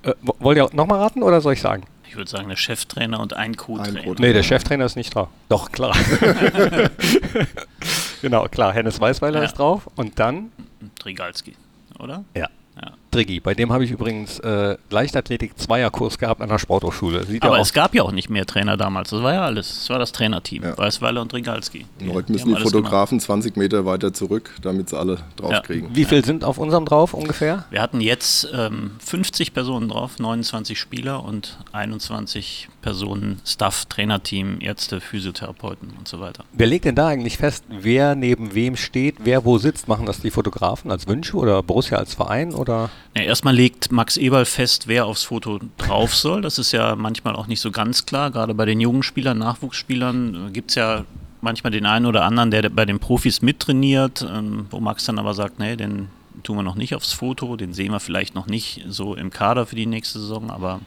Äh, 0.03 0.13
wo- 0.21 0.35
wollt 0.39 0.57
ihr 0.57 0.69
nochmal 0.73 0.99
raten 0.99 1.23
oder 1.23 1.39
soll 1.41 1.53
ich 1.53 1.61
sagen? 1.61 1.83
Ich 2.05 2.17
würde 2.17 2.29
sagen, 2.29 2.47
der 2.49 2.57
Cheftrainer 2.57 3.19
und 3.19 3.33
ein 3.33 3.55
Co-Trainer. 3.57 4.01
Co-Trainer. 4.03 4.27
Nee, 4.27 4.33
der 4.33 4.43
Cheftrainer 4.43 4.85
ist 4.85 4.95
nicht 4.95 5.15
drauf. 5.15 5.29
Doch, 5.49 5.71
klar. 5.71 5.95
genau, 8.23 8.45
klar. 8.47 8.73
Hennes 8.73 8.99
Weißweiler 8.99 9.39
Ja. 9.39 9.45
ist 9.45 9.53
drauf. 9.59 9.87
Und 9.95 10.17
dann, 10.17 10.51
Trigalski, 10.99 11.55
oder? 11.99 12.23
ja, 12.35 12.47
Ja. 12.81 12.91
Driggi. 13.13 13.39
Bei 13.39 13.53
dem 13.53 13.71
habe 13.71 13.83
ich 13.83 13.91
übrigens 13.91 14.39
äh, 14.39 14.77
Leichtathletik-Zweierkurs 14.89 16.17
gehabt 16.17 16.41
an 16.41 16.49
der 16.49 16.59
Sporthochschule. 16.59 17.25
Sieht 17.25 17.43
Aber 17.43 17.57
ja 17.57 17.61
es 17.61 17.73
gab 17.73 17.95
ja 17.95 18.03
auch 18.03 18.11
nicht 18.11 18.29
mehr 18.29 18.45
Trainer 18.45 18.77
damals. 18.77 19.11
Das 19.11 19.21
war 19.21 19.33
ja 19.33 19.45
alles. 19.45 19.79
Das 19.79 19.89
war 19.89 19.99
das 19.99 20.11
Trainerteam. 20.11 20.63
Ja. 20.63 20.77
Weißweiler 20.77 21.21
und 21.21 21.29
Trigalski. 21.29 21.85
Und 21.99 22.13
heute 22.13 22.31
müssen 22.31 22.49
die 22.49 22.55
alles 22.55 22.71
Fotografen 22.71 23.19
20 23.19 23.55
Meter 23.55 23.85
weiter 23.85 24.13
zurück, 24.13 24.55
damit 24.61 24.89
sie 24.89 24.97
alle 24.97 25.19
draufkriegen. 25.35 25.95
Wie 25.95 26.05
viel 26.05 26.25
sind 26.25 26.43
auf 26.43 26.57
unserem 26.57 26.85
drauf 26.85 27.13
ungefähr? 27.13 27.65
Wir 27.69 27.81
hatten 27.81 28.01
jetzt 28.01 28.49
ähm, 28.53 28.91
50 28.99 29.53
Personen 29.53 29.89
drauf, 29.89 30.19
29 30.19 30.79
Spieler 30.79 31.23
und 31.23 31.57
21 31.71 32.69
Personen 32.81 33.41
Staff, 33.45 33.85
Trainerteam, 33.85 34.57
Ärzte, 34.59 35.01
Physiotherapeuten 35.01 35.93
und 35.97 36.07
so 36.07 36.19
weiter. 36.19 36.43
Wer 36.51 36.67
legt 36.67 36.85
denn 36.85 36.95
da 36.95 37.07
eigentlich 37.07 37.37
fest, 37.37 37.63
wer 37.69 38.15
neben 38.15 38.53
wem 38.53 38.75
steht, 38.75 39.17
wer 39.23 39.45
wo 39.45 39.57
sitzt? 39.57 39.87
Machen 39.87 40.05
das 40.05 40.19
die 40.19 40.31
Fotografen 40.31 40.91
als 40.91 41.07
Wünsche 41.07 41.37
oder 41.37 41.63
Borussia 41.63 41.97
als 41.97 42.13
Verein 42.13 42.53
oder? 42.53 42.89
Ja, 43.15 43.21
erstmal 43.23 43.55
legt 43.55 43.91
Max 43.91 44.17
Eberl 44.17 44.45
fest, 44.45 44.87
wer 44.87 45.05
aufs 45.05 45.23
Foto 45.23 45.59
drauf 45.77 46.15
soll. 46.15 46.41
Das 46.41 46.57
ist 46.57 46.71
ja 46.71 46.95
manchmal 46.95 47.35
auch 47.35 47.45
nicht 47.45 47.61
so 47.61 47.69
ganz 47.69 48.05
klar. 48.05 48.31
Gerade 48.31 48.55
bei 48.55 48.65
den 48.65 48.79
jungen 48.79 49.03
Spielern, 49.03 49.37
Nachwuchsspielern 49.37 50.51
gibt 50.51 50.71
es 50.71 50.75
ja 50.75 51.05
manchmal 51.41 51.71
den 51.71 51.85
einen 51.85 52.07
oder 52.07 52.23
anderen, 52.23 52.49
der 52.49 52.69
bei 52.69 52.85
den 52.85 52.99
Profis 52.99 53.41
mittrainiert, 53.41 54.25
ähm, 54.27 54.65
wo 54.71 54.79
Max 54.79 55.05
dann 55.05 55.19
aber 55.19 55.33
sagt, 55.33 55.59
nee, 55.59 55.75
den 55.75 56.09
tun 56.41 56.57
wir 56.57 56.63
noch 56.63 56.75
nicht 56.75 56.95
aufs 56.95 57.13
Foto, 57.13 57.55
den 57.55 57.73
sehen 57.73 57.91
wir 57.91 57.99
vielleicht 57.99 58.33
noch 58.33 58.47
nicht 58.47 58.83
so 58.87 59.15
im 59.15 59.29
Kader 59.29 59.65
für 59.65 59.75
die 59.75 59.85
nächste 59.85 60.19
Saison, 60.19 60.49
aber 60.49 60.79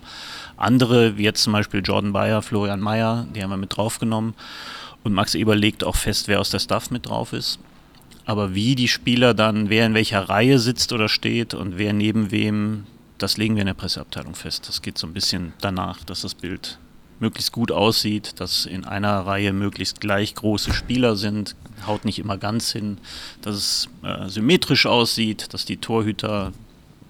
andere, 0.56 1.17
wie 1.17 1.23
jetzt 1.23 1.43
zum 1.43 1.52
Beispiel 1.52 1.82
Jordan 1.84 2.12
Bayer, 2.12 2.43
Florian 2.43 2.81
Mayer, 2.81 3.26
die 3.34 3.43
haben 3.43 3.50
wir 3.50 3.56
mit 3.56 3.76
draufgenommen. 3.76 4.34
Und 5.05 5.12
Max 5.12 5.37
Eberl 5.37 5.58
legt 5.58 5.84
auch 5.84 5.94
fest, 5.94 6.26
wer 6.26 6.40
aus 6.40 6.50
der 6.50 6.58
Staff 6.58 6.90
mit 6.90 7.06
drauf 7.06 7.32
ist. 7.32 7.61
Aber 8.26 8.55
wie 8.55 8.75
die 8.75 8.88
Spieler 8.88 9.34
dann, 9.34 9.70
wer 9.70 9.87
in 9.87 9.94
welcher 9.94 10.28
Reihe 10.28 10.58
sitzt 10.58 10.92
oder 10.92 11.09
steht 11.09 11.54
und 11.54 11.78
wer 11.78 11.92
neben 11.92 12.33
wem, 12.33 12.85
das 13.18 13.37
legen 13.37 13.54
wir 13.54 13.62
in 13.62 13.68
der 13.68 13.75
Presseabteilung 13.75 14.35
fest. 14.35 14.68
Das 14.68 14.83
geht 14.83 14.99
so 14.99 15.06
ein 15.06 15.14
bisschen 15.14 15.52
danach, 15.61 16.04
dass 16.04 16.23
das 16.23 16.35
Bild 16.35 16.78
möglichst 17.21 17.52
gut 17.52 17.71
aussieht, 17.71 18.40
dass 18.40 18.66
in 18.66 18.85
einer 18.85 19.21
Reihe 19.21 19.52
möglichst 19.52 20.00
gleich 20.00 20.35
große 20.35 20.73
Spieler 20.73 21.16
sind, 21.16 21.54
haut 21.87 22.04
nicht 22.04 22.18
immer 22.18 22.37
ganz 22.37 22.73
hin, 22.73 22.99
dass 23.42 23.54
es 23.54 23.88
äh, 24.02 24.28
symmetrisch 24.28 24.87
aussieht, 24.87 25.54
dass 25.54 25.64
die 25.64 25.76
Torhüter 25.78 26.52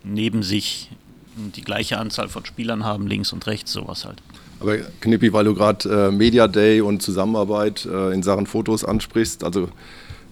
neben 0.04 0.42
sich 0.42 0.90
die 1.36 1.62
gleiche 1.62 1.98
Anzahl 1.98 2.28
von 2.28 2.44
Spielern 2.44 2.84
haben, 2.84 3.06
links 3.06 3.32
und 3.32 3.46
rechts, 3.46 3.72
sowas 3.72 4.04
halt. 4.04 4.22
Aber 4.60 4.76
Knippi, 5.00 5.32
weil 5.32 5.44
du 5.44 5.54
gerade 5.54 6.08
äh, 6.08 6.10
Media 6.10 6.46
Day 6.46 6.80
und 6.80 7.02
Zusammenarbeit 7.02 7.84
äh, 7.86 8.12
in 8.12 8.22
Sachen 8.22 8.46
Fotos 8.46 8.84
ansprichst, 8.84 9.44
also 9.44 9.68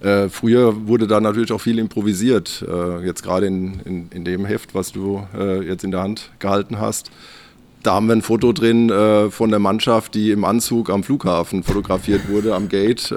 äh, 0.04 0.28
früher 0.28 0.87
wurde 0.87 1.06
da 1.06 1.20
natürlich 1.20 1.52
auch 1.52 1.61
viel 1.61 1.78
improvisiert. 1.78 2.64
Äh, 2.68 3.06
jetzt 3.06 3.23
gerade 3.23 3.46
in, 3.46 3.80
in, 3.84 4.08
in 4.11 4.25
dem 4.25 4.44
Heft, 4.44 4.75
was 4.75 4.92
du 4.92 5.26
äh, 5.37 5.62
jetzt 5.62 5.82
in 5.82 5.90
der 5.90 6.02
Hand 6.02 6.30
gehalten 6.38 6.78
hast. 6.78 7.11
Da 7.82 7.94
haben 7.94 8.06
wir 8.06 8.14
ein 8.14 8.23
Foto 8.23 8.52
drin 8.52 8.90
äh, 8.90 9.30
von 9.30 9.50
der 9.50 9.58
Mannschaft, 9.58 10.14
die 10.14 10.30
im 10.30 10.44
Anzug 10.44 10.90
am 10.90 11.02
Flughafen 11.04 11.62
fotografiert 11.62 12.28
wurde, 12.28 12.54
am 12.54 12.68
Gate. 12.68 13.14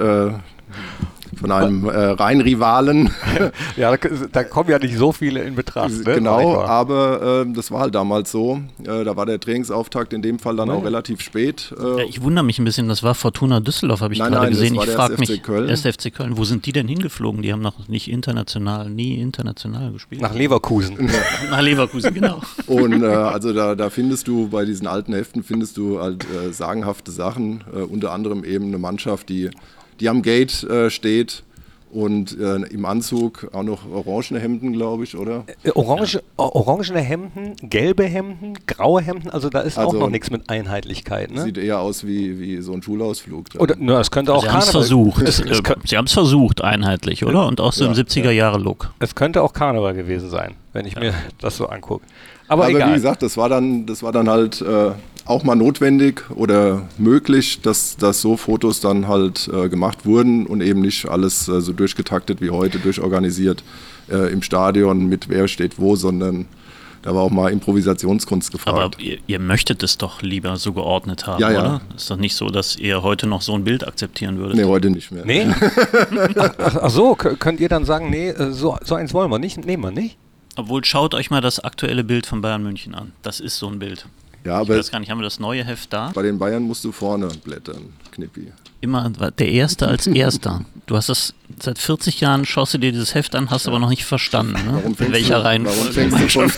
Von 1.36 1.52
einem 1.52 1.88
äh, 1.88 1.90
Rheinrivalen. 1.90 3.10
ja, 3.78 3.96
da, 3.96 4.10
da, 4.32 4.44
kommen 4.44 4.70
ja 4.70 4.80
nicht 4.80 4.98
so 4.98 5.12
viele 5.12 5.44
in 5.44 5.56
Betracht. 5.56 5.90
Ne? 5.90 6.16
Genau, 6.16 6.62
aber 6.62 7.44
äh, 7.46 7.54
das 7.54 7.72
war 7.72 7.82
halt 7.82 7.96
damals 7.96 8.32
so. 8.32 8.62
Äh, 8.84 9.04
da 9.04 9.16
war 9.16 9.26
der 9.26 9.40
Trainingsauftakt 9.40 10.14
in 10.14 10.22
dem 10.22 10.40
Fall 10.40 10.56
dann 10.56 10.68
nein. 10.70 10.78
auch 10.78 10.86
relativ 10.86 11.22
spät. 11.22 11.74
Äh. 11.78 12.02
Ja, 12.02 12.06
ich 12.08 12.22
wundere 12.22 12.46
mich 12.46 12.60
ein 12.60 12.66
bisschen, 12.66 12.88
das 12.88 13.04
war 13.04 13.16
Fortuna 13.16 13.60
Düsseldorf, 13.60 14.02
habe 14.02 14.14
ich 14.14 14.20
nein, 14.20 14.32
gerade 14.32 14.46
nein, 14.46 14.54
gesehen. 14.54 14.76
Ich 14.76 14.90
frage 14.90 15.18
mich, 15.18 15.44
Köln. 15.44 15.70
SFC 15.70 16.14
Köln, 16.14 16.38
wo 16.38 16.46
sind 16.46 16.66
die 16.66 16.72
denn 16.72 16.88
hingeflogen? 16.88 17.42
Die 17.42 17.52
haben 17.52 17.62
noch 17.62 17.88
nicht 17.88 18.10
international, 18.10 18.90
nie 18.90 19.16
international 19.20 19.92
gespielt. 19.92 20.22
Nach 20.22 20.34
Leverkusen. 20.34 21.10
Nach 21.52 21.62
Leverkusen, 21.62 22.14
genau. 22.14 22.42
Und 22.66 23.04
äh, 23.04 23.08
also 23.08 23.54
da, 23.54 23.76
da, 23.76 23.90
findest 23.90 24.28
du 24.28 24.48
bei 24.50 24.66
diesen 24.66 24.88
alten 24.88 25.14
Heften 25.14 25.44
findest 25.44 25.78
du 25.78 26.00
halt 26.00 26.26
äh, 26.26 26.52
sagenhafte 26.52 27.12
Sachen, 27.12 27.64
unter 27.90 28.12
anderem 28.12 28.44
eben 28.44 28.68
eine 28.68 28.78
Mannschaft, 28.78 29.30
die 29.30 29.50
die 30.00 30.10
am 30.10 30.22
Gate 30.22 30.64
äh, 30.64 30.90
steht 30.90 31.44
und 31.92 32.38
äh, 32.38 32.56
im 32.56 32.86
Anzug 32.86 33.50
auch 33.54 33.64
noch 33.64 33.90
orangene 33.90 34.40
Hemden, 34.40 34.74
glaube 34.74 35.06
ich, 35.06 35.16
oder? 35.16 35.46
Äh, 35.64 35.72
orange, 35.72 36.16
ja. 36.16 36.22
orangene 36.36 37.00
Hemden, 37.00 37.56
gelbe 37.64 38.04
Hemden, 38.04 38.54
graue 38.68 39.02
Hemden, 39.02 39.30
also 39.30 39.50
da 39.50 39.62
ist 39.62 39.78
also, 39.78 39.90
auch 39.90 40.02
noch 40.02 40.10
nichts 40.10 40.30
mit 40.30 40.50
Einheitlichkeit. 40.50 41.32
Ne? 41.32 41.44
Sieht 41.44 41.58
eher 41.58 41.80
aus 41.80 42.06
wie, 42.06 42.40
wie 42.40 42.62
so 42.62 42.74
ein 42.74 42.82
Schulausflug. 42.82 43.48
Oder, 43.58 43.76
na, 43.80 44.00
es 44.00 44.12
könnte 44.12 44.34
auch 44.34 44.44
Sie 44.44 44.50
haben 44.50 44.60
es 44.60 44.70
versucht. 44.70 45.22
Es, 45.24 45.40
es, 45.40 45.62
Sie 45.86 45.98
haben 45.98 46.06
es 46.06 46.14
versucht, 46.14 46.62
einheitlich, 46.62 47.26
oder? 47.26 47.48
Und 47.48 47.62
auch 47.62 47.74
so 47.74 47.86
ja, 47.86 47.92
im 47.92 47.96
70er-Jahre-Look. 47.96 48.94
Es 49.00 49.16
könnte 49.16 49.42
auch 49.42 49.54
Karneval 49.54 49.94
gewesen 49.94 50.30
sein, 50.30 50.56
wenn 50.74 50.86
ich 50.86 50.96
ja. 50.96 51.00
mir 51.00 51.14
das 51.40 51.58
so 51.58 51.68
angucke. 51.68 52.06
Aber, 52.50 52.64
Aber 52.64 52.72
egal. 52.72 52.90
wie 52.90 52.94
gesagt, 52.94 53.24
das 53.24 53.38
war 53.38 53.50
dann, 53.50 53.86
das 53.86 54.04
war 54.04 54.12
dann 54.12 54.30
halt 54.30 54.62
äh, 54.62 54.92
auch 55.28 55.44
mal 55.44 55.56
notwendig 55.56 56.30
oder 56.32 56.88
möglich, 56.98 57.62
dass, 57.62 57.98
dass 57.98 58.22
so 58.22 58.38
Fotos 58.38 58.80
dann 58.80 59.08
halt 59.08 59.50
äh, 59.54 59.70
gemacht 59.70 60.06
wurden 60.06 60.46
und 60.46 60.62
eben 60.62 60.82
nicht 60.82 61.08
alles 61.08 61.48
äh, 61.48 61.62
so 61.62 61.74
durchgetaktet 61.74 62.42
wie 62.42 62.50
heute, 62.50 62.80
durchorganisiert 62.80 63.64
äh, 64.10 64.32
im 64.32 64.42
Stadion 64.42 65.08
mit 65.08 65.30
wer 65.30 65.48
steht 65.48 65.80
wo, 65.80 65.96
sondern 65.96 66.48
da 67.02 67.14
war 67.14 67.22
auch 67.22 67.32
mal 67.32 67.52
Improvisationskunst 67.52 68.52
gefragt. 68.52 68.96
Aber 68.96 69.00
ihr, 69.00 69.20
ihr 69.28 69.40
möchtet 69.40 69.84
es 69.84 69.98
doch 69.98 70.22
lieber 70.22 70.58
so 70.58 70.74
geordnet 70.74 71.28
haben, 71.28 71.42
ja, 71.42 71.52
ja. 71.52 71.60
oder? 71.60 71.82
Ist 71.96 72.10
doch 72.10 72.18
nicht 72.18 72.36
so, 72.36 72.50
dass 72.50 72.76
ihr 72.76 73.04
heute 73.04 73.28
noch 73.28 73.42
so 73.42 73.54
ein 73.54 73.64
Bild 73.64 73.88
akzeptieren 73.88 74.38
würdet? 74.38 74.58
Nee, 74.58 74.66
heute 74.66 74.90
nicht 74.90 75.12
mehr. 75.12 75.26
Nee? 75.26 75.48
ach, 76.36 76.54
ach, 76.58 76.90
so, 76.90 77.16
könnt 77.16 77.60
ihr 77.60 77.70
dann 77.70 77.86
sagen, 77.86 78.10
nee, 78.10 78.30
äh, 78.30 78.52
so, 78.52 78.78
so 78.84 78.96
eins 78.96 79.14
wollen 79.14 79.32
wir 79.32 79.40
nicht, 79.40 79.64
nehmen 79.66 79.84
wir 79.84 79.92
nicht? 79.92 80.18
Obwohl, 80.56 80.84
schaut 80.84 81.14
euch 81.14 81.30
mal 81.30 81.40
das 81.40 81.60
aktuelle 81.60 82.04
Bild 82.04 82.26
von 82.26 82.42
Bayern 82.42 82.64
München 82.64 82.96
an. 82.96 83.12
Das 83.22 83.40
ist 83.40 83.58
so 83.58 83.68
ein 83.68 83.78
Bild. 83.78 84.08
Ja, 84.48 84.62
ich 84.62 84.70
weiß 84.70 84.92
gar 84.92 85.00
nicht, 85.02 85.12
haben 85.12 85.18
wir 85.18 85.26
das 85.26 85.42
neue 85.42 85.66
Heft 85.66 85.92
da? 85.92 86.12
Bei 86.16 86.22
den 86.22 86.40
Bayern 86.40 86.64
musst 86.64 86.82
du 86.86 86.94
vorne 86.94 87.28
blättern, 87.44 87.92
Knippi. 88.12 88.54
Immer 88.82 89.10
der 89.10 89.50
Erste 89.50 89.88
als 89.88 90.08
Erster. 90.08 90.66
Du 90.88 90.96
hast 90.96 91.10
das 91.10 91.34
seit 91.60 91.80
40 91.80 92.22
Jahren, 92.22 92.46
schaust 92.46 92.74
du 92.74 92.78
dir 92.78 92.92
dieses 92.92 93.14
Heft 93.14 93.36
an, 93.36 93.50
hast 93.50 93.66
ja. 93.66 93.72
aber 93.72 93.80
noch 93.80 93.90
nicht 93.90 94.06
verstanden, 94.06 94.54
ne? 94.54 94.74
warum 94.74 94.96
in 94.98 95.12
welcher 95.12 95.44
Reihenfolge 95.44 96.12
warum, 96.12 96.52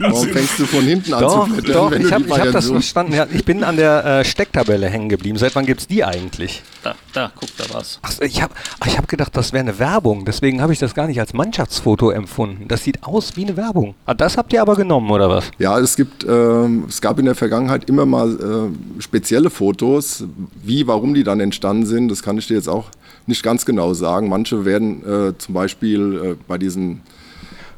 warum 0.00 0.28
fängst 0.28 0.58
du 0.58 0.66
von 0.66 0.84
hinten 0.84 1.14
an 1.14 1.20
doch, 1.20 1.46
zu 1.46 1.54
blättern? 1.54 1.72
Doch, 1.72 1.92
ich 1.92 2.12
habe 2.12 2.30
hab 2.30 2.52
das 2.52 2.68
verstanden. 2.68 3.14
Ja, 3.14 3.26
ich 3.32 3.44
bin 3.44 3.62
an 3.62 3.76
der 3.76 4.04
äh, 4.04 4.24
Stecktabelle 4.24 4.88
hängen 4.88 5.08
geblieben. 5.08 5.38
Seit 5.38 5.54
wann 5.54 5.66
gibt 5.66 5.82
es 5.82 5.86
die 5.86 6.04
eigentlich? 6.04 6.62
Da, 6.82 6.94
da, 7.12 7.32
guck, 7.34 7.48
da 7.56 7.74
war's. 7.74 7.98
Ach, 8.02 8.12
ich 8.20 8.40
habe 8.42 8.54
ich 8.86 8.96
hab 8.96 9.08
gedacht, 9.08 9.36
das 9.36 9.52
wäre 9.52 9.62
eine 9.62 9.78
Werbung. 9.78 10.24
Deswegen 10.24 10.62
habe 10.62 10.72
ich 10.72 10.78
das 10.78 10.94
gar 10.94 11.06
nicht 11.06 11.20
als 11.20 11.32
Mannschaftsfoto 11.32 12.10
empfunden. 12.10 12.68
Das 12.68 12.82
sieht 12.82 13.02
aus 13.02 13.36
wie 13.36 13.44
eine 13.44 13.56
Werbung. 13.56 13.94
Ah, 14.06 14.14
das 14.14 14.36
habt 14.36 14.52
ihr 14.52 14.62
aber 14.62 14.76
genommen, 14.76 15.10
oder 15.10 15.28
was? 15.28 15.50
Ja, 15.58 15.78
es 15.78 15.96
gibt, 15.96 16.24
äh, 16.24 16.66
es 16.88 17.00
gab 17.00 17.18
in 17.18 17.24
der 17.24 17.34
Vergangenheit 17.34 17.88
immer 17.88 18.06
mal 18.06 18.70
äh, 18.70 19.02
spezielle 19.02 19.50
Fotos. 19.50 20.24
Wie, 20.62 20.86
warum 20.86 21.14
die 21.14 21.24
dann 21.24 21.40
entstanden 21.40 21.65
sind, 21.84 22.08
das 22.08 22.22
kann 22.22 22.38
ich 22.38 22.46
dir 22.46 22.54
jetzt 22.54 22.68
auch 22.68 22.90
nicht 23.26 23.42
ganz 23.42 23.66
genau 23.66 23.94
sagen. 23.94 24.28
Manche 24.28 24.64
werden 24.64 25.02
äh, 25.04 25.36
zum 25.36 25.54
Beispiel 25.54 26.20
äh, 26.22 26.36
bei 26.46 26.58
diesen, 26.58 27.02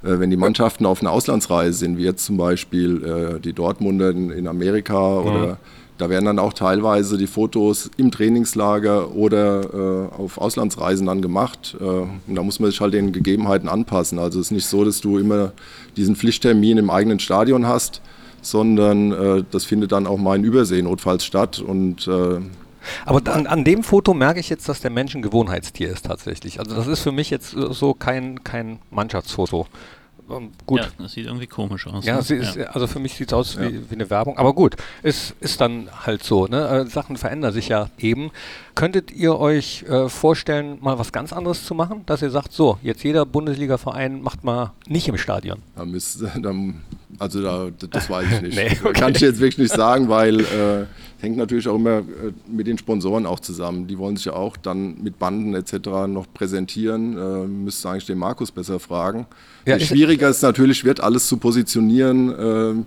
äh, 0.03 0.19
wenn 0.19 0.31
die 0.31 0.37
Mannschaften 0.37 0.87
auf 0.87 1.01
einer 1.01 1.11
Auslandsreise 1.11 1.79
sind, 1.79 1.99
wie 1.99 2.05
jetzt 2.05 2.25
zum 2.25 2.37
Beispiel 2.37 3.05
äh, 3.37 3.41
die 3.41 3.53
Dortmunder 3.53 4.11
in, 4.11 4.31
in 4.31 4.47
Amerika 4.47 5.19
oder 5.19 5.47
mhm. 5.47 5.57
da 5.97 6.11
werden 6.11 6.27
dann 6.27 6.39
auch 6.39 6.53
teilweise 6.53 7.17
die 7.17 7.27
Fotos 7.27 7.91
im 7.97 8.11
Trainingslager 8.11 9.15
oder 9.15 10.11
äh, 10.13 10.21
auf 10.21 10.39
Auslandsreisen 10.39 11.07
dann 11.07 11.23
gemacht. 11.23 11.77
Äh, 11.81 11.85
und 11.85 12.35
da 12.35 12.43
muss 12.43 12.61
man 12.61 12.71
sich 12.71 12.81
halt 12.81 12.93
den 12.93 13.13
Gegebenheiten 13.13 13.69
anpassen. 13.69 14.19
Also 14.19 14.41
es 14.41 14.47
ist 14.47 14.53
nicht 14.53 14.67
so, 14.67 14.85
dass 14.85 15.01
du 15.01 15.19
immer 15.19 15.53
diesen 15.97 16.15
Pflichttermin 16.15 16.79
im 16.79 16.91
eigenen 16.91 17.19
Stadion 17.19 17.67
hast, 17.67 18.03
sondern 18.41 19.45
das 19.51 19.65
findet 19.65 19.91
dann 19.91 20.07
auch 20.07 20.17
mal 20.17 20.37
in 20.37 20.45
Übersee 20.45 20.81
notfalls 20.81 21.25
statt 21.25 21.59
und 21.59 22.09
aber 23.05 23.33
an, 23.33 23.47
an, 23.47 23.65
dem 23.65 23.83
Foto 23.83 24.15
merke 24.15 24.41
ich 24.41 24.49
jetzt, 24.49 24.69
dass 24.69 24.81
der 24.81 24.91
Mensch 24.91 25.15
ein 25.15 25.23
Gewohnheitstier 25.23 25.89
ist 25.91 26.07
tatsächlich. 26.07 26.59
Also 26.61 26.75
das 26.75 26.87
ist 26.87 27.01
für 27.01 27.13
mich 27.13 27.31
jetzt 27.31 27.51
so 27.51 27.95
kein, 27.95 28.45
kein 28.45 28.79
Mannschaftsfoto. 28.91 29.67
Ähm, 30.31 30.51
gut. 30.67 30.81
Ja, 30.81 30.87
das 30.99 31.13
sieht 31.13 31.27
irgendwie 31.27 31.47
komisch 31.47 31.87
aus. 31.87 32.05
Ja, 32.05 32.17
ne? 32.17 32.21
ist, 32.21 32.59
also 32.59 32.87
für 32.87 32.99
mich 32.99 33.15
sieht 33.15 33.29
es 33.29 33.33
aus 33.33 33.59
wie, 33.59 33.91
wie, 33.91 33.95
eine 33.95 34.09
Werbung. 34.11 34.37
Aber 34.39 34.53
gut, 34.53 34.77
es 35.03 35.35
ist 35.41 35.61
dann 35.61 35.89
halt 36.05 36.23
so. 36.23 36.47
Ne? 36.47 36.69
Äh, 36.69 36.87
Sachen 36.87 37.17
verändern 37.17 37.53
sich 37.53 37.69
ja 37.69 37.89
eben. 37.99 38.31
Könntet 38.75 39.11
ihr 39.11 39.39
euch 39.39 39.85
äh, 39.89 40.09
vorstellen, 40.09 40.79
mal 40.81 40.99
was 40.99 41.13
ganz 41.13 41.33
anderes 41.33 41.65
zu 41.65 41.75
machen? 41.75 42.03
Dass 42.07 42.23
ihr 42.23 42.31
sagt, 42.31 42.53
so, 42.53 42.79
jetzt 42.83 43.03
jeder 43.03 43.27
Bundesliga-Verein 43.27 44.23
macht 44.23 44.45
mal 44.45 44.73
nicht 44.87 45.09
im 45.09 45.17
Stadion. 45.17 45.63
Da 45.77 45.85
müsste, 45.85 46.31
dann, 46.41 46.83
also 47.19 47.43
da, 47.43 47.71
das 47.91 48.09
weiß 48.09 48.27
ich 48.33 48.41
nicht. 48.43 48.57
nee, 48.57 48.79
okay. 48.83 48.93
Kann 48.93 49.15
ich 49.15 49.21
jetzt 49.21 49.41
wirklich 49.41 49.59
nicht 49.59 49.75
sagen, 49.75 50.09
weil 50.09 50.41
äh, 50.41 50.87
hängt 51.21 51.37
natürlich 51.37 51.67
auch 51.69 51.75
immer 51.75 51.99
äh, 51.99 52.33
mit 52.47 52.67
den 52.67 52.79
Sponsoren 52.79 53.27
auch 53.27 53.41
zusammen. 53.41 53.87
Die 53.87 53.99
wollen 53.99 54.17
sich 54.17 54.27
ja 54.27 54.35
auch 54.35 54.57
dann 54.57 55.03
mit 55.03 55.19
Banden 55.19 55.55
etc. 55.55 56.07
noch 56.07 56.27
präsentieren. 56.33 57.17
Äh, 57.17 57.47
müsste 57.47 57.91
eigentlich 57.91 58.07
den 58.07 58.19
Markus 58.19 58.53
besser 58.53 58.79
fragen. 58.79 59.27
Ja, 59.69 59.81
schwieriger 59.81 60.29
ist 60.29 60.43
natürlich, 60.43 60.85
wird 60.85 61.01
alles 61.01 61.27
zu 61.29 61.37
positionieren. 61.37 62.31
Äh, 62.31 62.85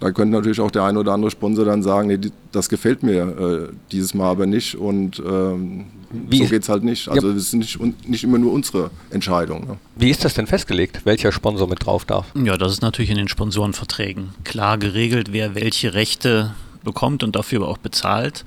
da 0.00 0.10
könnte 0.10 0.36
natürlich 0.36 0.60
auch 0.60 0.70
der 0.70 0.84
ein 0.84 0.96
oder 0.96 1.12
andere 1.12 1.30
Sponsor 1.30 1.64
dann 1.64 1.82
sagen, 1.82 2.08
nee, 2.08 2.18
das 2.52 2.68
gefällt 2.68 3.02
mir 3.02 3.68
äh, 3.70 3.74
dieses 3.92 4.12
Mal 4.12 4.30
aber 4.30 4.46
nicht 4.46 4.76
und 4.76 5.22
ähm, 5.26 5.86
so 6.30 6.44
geht 6.44 6.62
es 6.62 6.68
halt 6.68 6.84
nicht. 6.84 7.08
Also 7.08 7.30
es 7.30 7.52
ja. 7.52 7.58
ist 7.60 7.78
nicht, 7.80 8.08
nicht 8.08 8.24
immer 8.24 8.38
nur 8.38 8.52
unsere 8.52 8.90
Entscheidung. 9.10 9.66
Ne? 9.66 9.76
Wie 9.96 10.10
ist 10.10 10.24
das 10.24 10.34
denn 10.34 10.46
festgelegt, 10.46 11.00
welcher 11.04 11.32
Sponsor 11.32 11.68
mit 11.68 11.84
drauf 11.84 12.04
darf? 12.04 12.26
Ja, 12.34 12.56
das 12.56 12.72
ist 12.72 12.82
natürlich 12.82 13.10
in 13.10 13.16
den 13.16 13.28
Sponsorenverträgen 13.28 14.30
klar 14.44 14.78
geregelt, 14.78 15.32
wer 15.32 15.54
welche 15.54 15.94
Rechte 15.94 16.54
bekommt 16.84 17.24
und 17.24 17.34
dafür 17.34 17.66
auch 17.66 17.78
bezahlt. 17.78 18.44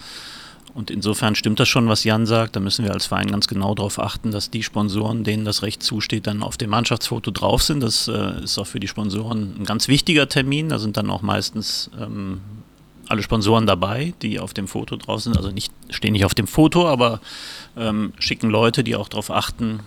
Und 0.74 0.92
insofern 0.92 1.36
stimmt 1.36 1.60
das 1.60 1.68
schon, 1.68 1.88
was 1.88 2.04
Jan 2.04 2.26
sagt. 2.26 2.56
Da 2.56 2.60
müssen 2.60 2.86
wir 2.86 2.94
als 2.94 3.08
Verein 3.08 3.32
ganz 3.32 3.48
genau 3.48 3.76
darauf 3.76 4.00
achten, 4.00 4.32
dass 4.32 4.50
die 4.50 4.64
Sponsoren, 4.64 5.24
denen 5.24 5.46
das 5.46 5.64
Recht 5.64 5.82
zusteht, 5.84 6.28
dann 6.28 6.44
auf 6.44 6.58
dem 6.58 6.70
Mannschaftsfoto 6.70 7.32
drauf 7.32 7.64
sind. 7.64 7.82
Das 7.82 8.08
äh, 8.08 8.44
ist 8.44 8.58
auch 8.58 8.68
für 8.68 8.80
die 8.80 8.88
Sponsoren 8.88 9.56
ein 9.60 9.66
ganz 9.66 9.88
wichtiger 9.88 10.30
Termin. 10.30 10.70
Da 10.70 10.80
sind 10.80 10.98
dann 10.98 11.10
auch 11.10 11.22
meistens 11.22 11.90
ähm, 12.00 12.42
alle 13.08 13.24
Sponsoren 13.24 13.66
dabei, 13.66 14.14
die 14.22 14.40
auf 14.40 14.54
dem 14.54 14.68
Foto 14.68 14.96
drauf 14.96 15.22
sind. 15.22 15.36
Also 15.36 15.50
nicht, 15.50 15.74
stehen 15.90 16.14
nicht 16.14 16.26
auf 16.26 16.36
dem 16.36 16.48
Foto, 16.48 16.88
aber 16.88 17.20
ähm, 17.76 18.14
schicken 18.20 18.50
Leute, 18.50 18.84
die 18.84 18.96
auch 18.96 19.10
darauf 19.10 19.32
achten, 19.32 19.80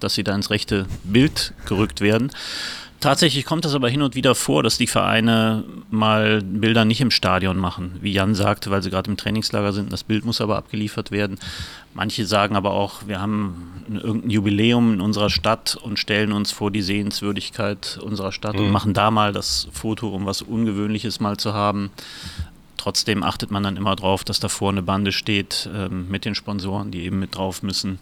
dass 0.00 0.14
sie 0.14 0.24
da 0.24 0.34
ins 0.34 0.50
rechte 0.50 0.86
Bild 1.04 1.52
gerückt 1.66 2.00
werden. 2.00 2.30
Tatsächlich 3.02 3.44
kommt 3.44 3.64
das 3.64 3.74
aber 3.74 3.88
hin 3.88 4.00
und 4.00 4.14
wieder 4.14 4.36
vor, 4.36 4.62
dass 4.62 4.78
die 4.78 4.86
Vereine 4.86 5.64
mal 5.90 6.40
Bilder 6.40 6.84
nicht 6.84 7.00
im 7.00 7.10
Stadion 7.10 7.58
machen, 7.58 7.98
wie 8.00 8.12
Jan 8.12 8.36
sagte, 8.36 8.70
weil 8.70 8.80
sie 8.80 8.90
gerade 8.90 9.10
im 9.10 9.16
Trainingslager 9.16 9.72
sind. 9.72 9.92
Das 9.92 10.04
Bild 10.04 10.24
muss 10.24 10.40
aber 10.40 10.56
abgeliefert 10.56 11.10
werden. 11.10 11.40
Manche 11.94 12.24
sagen 12.26 12.54
aber 12.54 12.70
auch, 12.70 13.08
wir 13.08 13.20
haben 13.20 13.72
irgendein 13.90 14.30
Jubiläum 14.30 14.94
in 14.94 15.00
unserer 15.00 15.30
Stadt 15.30 15.74
und 15.74 15.98
stellen 15.98 16.30
uns 16.30 16.52
vor 16.52 16.70
die 16.70 16.80
Sehenswürdigkeit 16.80 17.98
unserer 18.00 18.30
Stadt 18.30 18.54
mhm. 18.54 18.66
und 18.66 18.70
machen 18.70 18.94
da 18.94 19.10
mal 19.10 19.32
das 19.32 19.66
Foto, 19.72 20.10
um 20.10 20.24
was 20.24 20.40
Ungewöhnliches 20.40 21.18
mal 21.18 21.36
zu 21.38 21.54
haben. 21.54 21.90
Trotzdem 22.76 23.24
achtet 23.24 23.50
man 23.50 23.64
dann 23.64 23.76
immer 23.76 23.96
drauf, 23.96 24.22
dass 24.22 24.38
davor 24.38 24.70
eine 24.70 24.82
Bande 24.82 25.10
steht 25.10 25.68
ähm, 25.74 26.06
mit 26.08 26.24
den 26.24 26.36
Sponsoren, 26.36 26.92
die 26.92 27.02
eben 27.02 27.18
mit 27.18 27.34
drauf 27.34 27.64
müssen. 27.64 27.98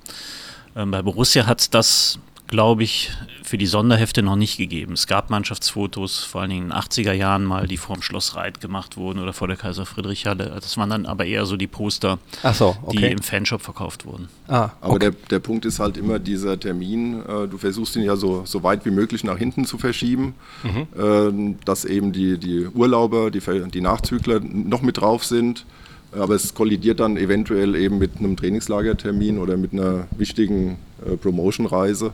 Ähm, 0.76 0.90
bei 0.90 1.00
Borussia 1.00 1.46
hat 1.46 1.60
es 1.62 1.70
das 1.70 2.18
glaube 2.50 2.82
ich, 2.82 3.12
für 3.44 3.56
die 3.58 3.66
Sonderhefte 3.66 4.22
noch 4.22 4.34
nicht 4.34 4.56
gegeben. 4.56 4.94
Es 4.94 5.06
gab 5.06 5.30
Mannschaftsfotos, 5.30 6.24
vor 6.24 6.40
allen 6.40 6.50
Dingen 6.50 6.62
in 6.64 6.68
den 6.70 6.78
80er 6.78 7.12
Jahren 7.12 7.44
mal, 7.44 7.68
die 7.68 7.76
vor 7.76 7.96
dem 7.96 8.02
Schloss 8.02 8.34
Reit 8.34 8.60
gemacht 8.60 8.96
wurden 8.96 9.20
oder 9.20 9.32
vor 9.32 9.46
der 9.46 9.56
Kaiser 9.56 9.86
Friedrich 9.86 10.26
Halle. 10.26 10.52
Das 10.54 10.76
waren 10.76 10.90
dann 10.90 11.06
aber 11.06 11.24
eher 11.24 11.46
so 11.46 11.56
die 11.56 11.68
Poster, 11.68 12.18
so, 12.52 12.76
okay. 12.82 12.98
die 12.98 13.06
im 13.06 13.22
Fanshop 13.22 13.62
verkauft 13.62 14.04
wurden. 14.04 14.28
Ah, 14.48 14.70
aber 14.80 14.98
der, 14.98 15.12
der 15.12 15.38
Punkt 15.38 15.64
ist 15.64 15.78
halt 15.78 15.96
immer 15.96 16.18
dieser 16.18 16.58
Termin. 16.58 17.22
Äh, 17.22 17.46
du 17.46 17.56
versuchst 17.56 17.94
ihn 17.94 18.02
ja 18.02 18.16
so, 18.16 18.42
so 18.44 18.64
weit 18.64 18.84
wie 18.84 18.90
möglich 18.90 19.22
nach 19.22 19.38
hinten 19.38 19.64
zu 19.64 19.78
verschieben, 19.78 20.34
mhm. 20.64 21.52
äh, 21.52 21.56
dass 21.64 21.84
eben 21.84 22.12
die, 22.12 22.36
die 22.36 22.66
Urlauber, 22.66 23.30
die, 23.30 23.40
die 23.70 23.80
Nachzügler 23.80 24.40
noch 24.40 24.82
mit 24.82 24.98
drauf 24.98 25.24
sind. 25.24 25.64
Aber 26.12 26.34
es 26.34 26.54
kollidiert 26.54 27.00
dann 27.00 27.16
eventuell 27.16 27.76
eben 27.76 27.98
mit 27.98 28.16
einem 28.18 28.36
Trainingslagertermin 28.36 29.38
oder 29.38 29.56
mit 29.56 29.72
einer 29.72 30.08
wichtigen 30.16 30.78
äh, 31.06 31.16
Promotion-Reise. 31.16 32.12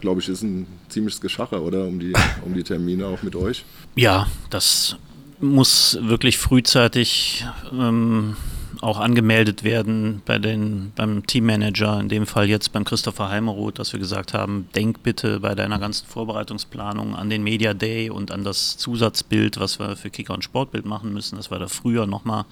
Glaube 0.00 0.20
ich, 0.20 0.28
ist 0.28 0.42
ein 0.42 0.66
ziemliches 0.88 1.20
Geschacher, 1.20 1.62
oder? 1.62 1.86
Um 1.86 1.98
die, 1.98 2.12
um 2.44 2.54
die 2.54 2.62
Termine 2.62 3.06
auch 3.06 3.22
mit 3.22 3.36
euch. 3.36 3.64
Ja, 3.96 4.26
das 4.50 4.96
muss 5.40 5.98
wirklich 6.00 6.38
frühzeitig 6.38 7.44
ähm, 7.72 8.36
auch 8.80 8.98
angemeldet 8.98 9.62
werden 9.62 10.22
bei 10.24 10.38
den, 10.38 10.92
beim 10.96 11.24
Teammanager, 11.26 12.00
in 12.00 12.08
dem 12.08 12.26
Fall 12.26 12.48
jetzt 12.48 12.72
beim 12.72 12.84
Christopher 12.84 13.28
Heimeroth, 13.28 13.78
dass 13.78 13.92
wir 13.92 14.00
gesagt 14.00 14.34
haben, 14.34 14.68
denk 14.74 15.02
bitte 15.04 15.40
bei 15.40 15.54
deiner 15.54 15.78
ganzen 15.78 16.06
Vorbereitungsplanung 16.06 17.14
an 17.14 17.30
den 17.30 17.44
Media 17.44 17.74
Day 17.74 18.10
und 18.10 18.32
an 18.32 18.42
das 18.42 18.76
Zusatzbild, 18.78 19.60
was 19.60 19.78
wir 19.78 19.96
für 19.96 20.10
Kicker 20.10 20.34
und 20.34 20.42
Sportbild 20.42 20.84
machen 20.84 21.12
müssen, 21.12 21.36
dass 21.36 21.50
wir 21.50 21.60
da 21.60 21.68
früher 21.68 22.06
nochmal 22.06 22.44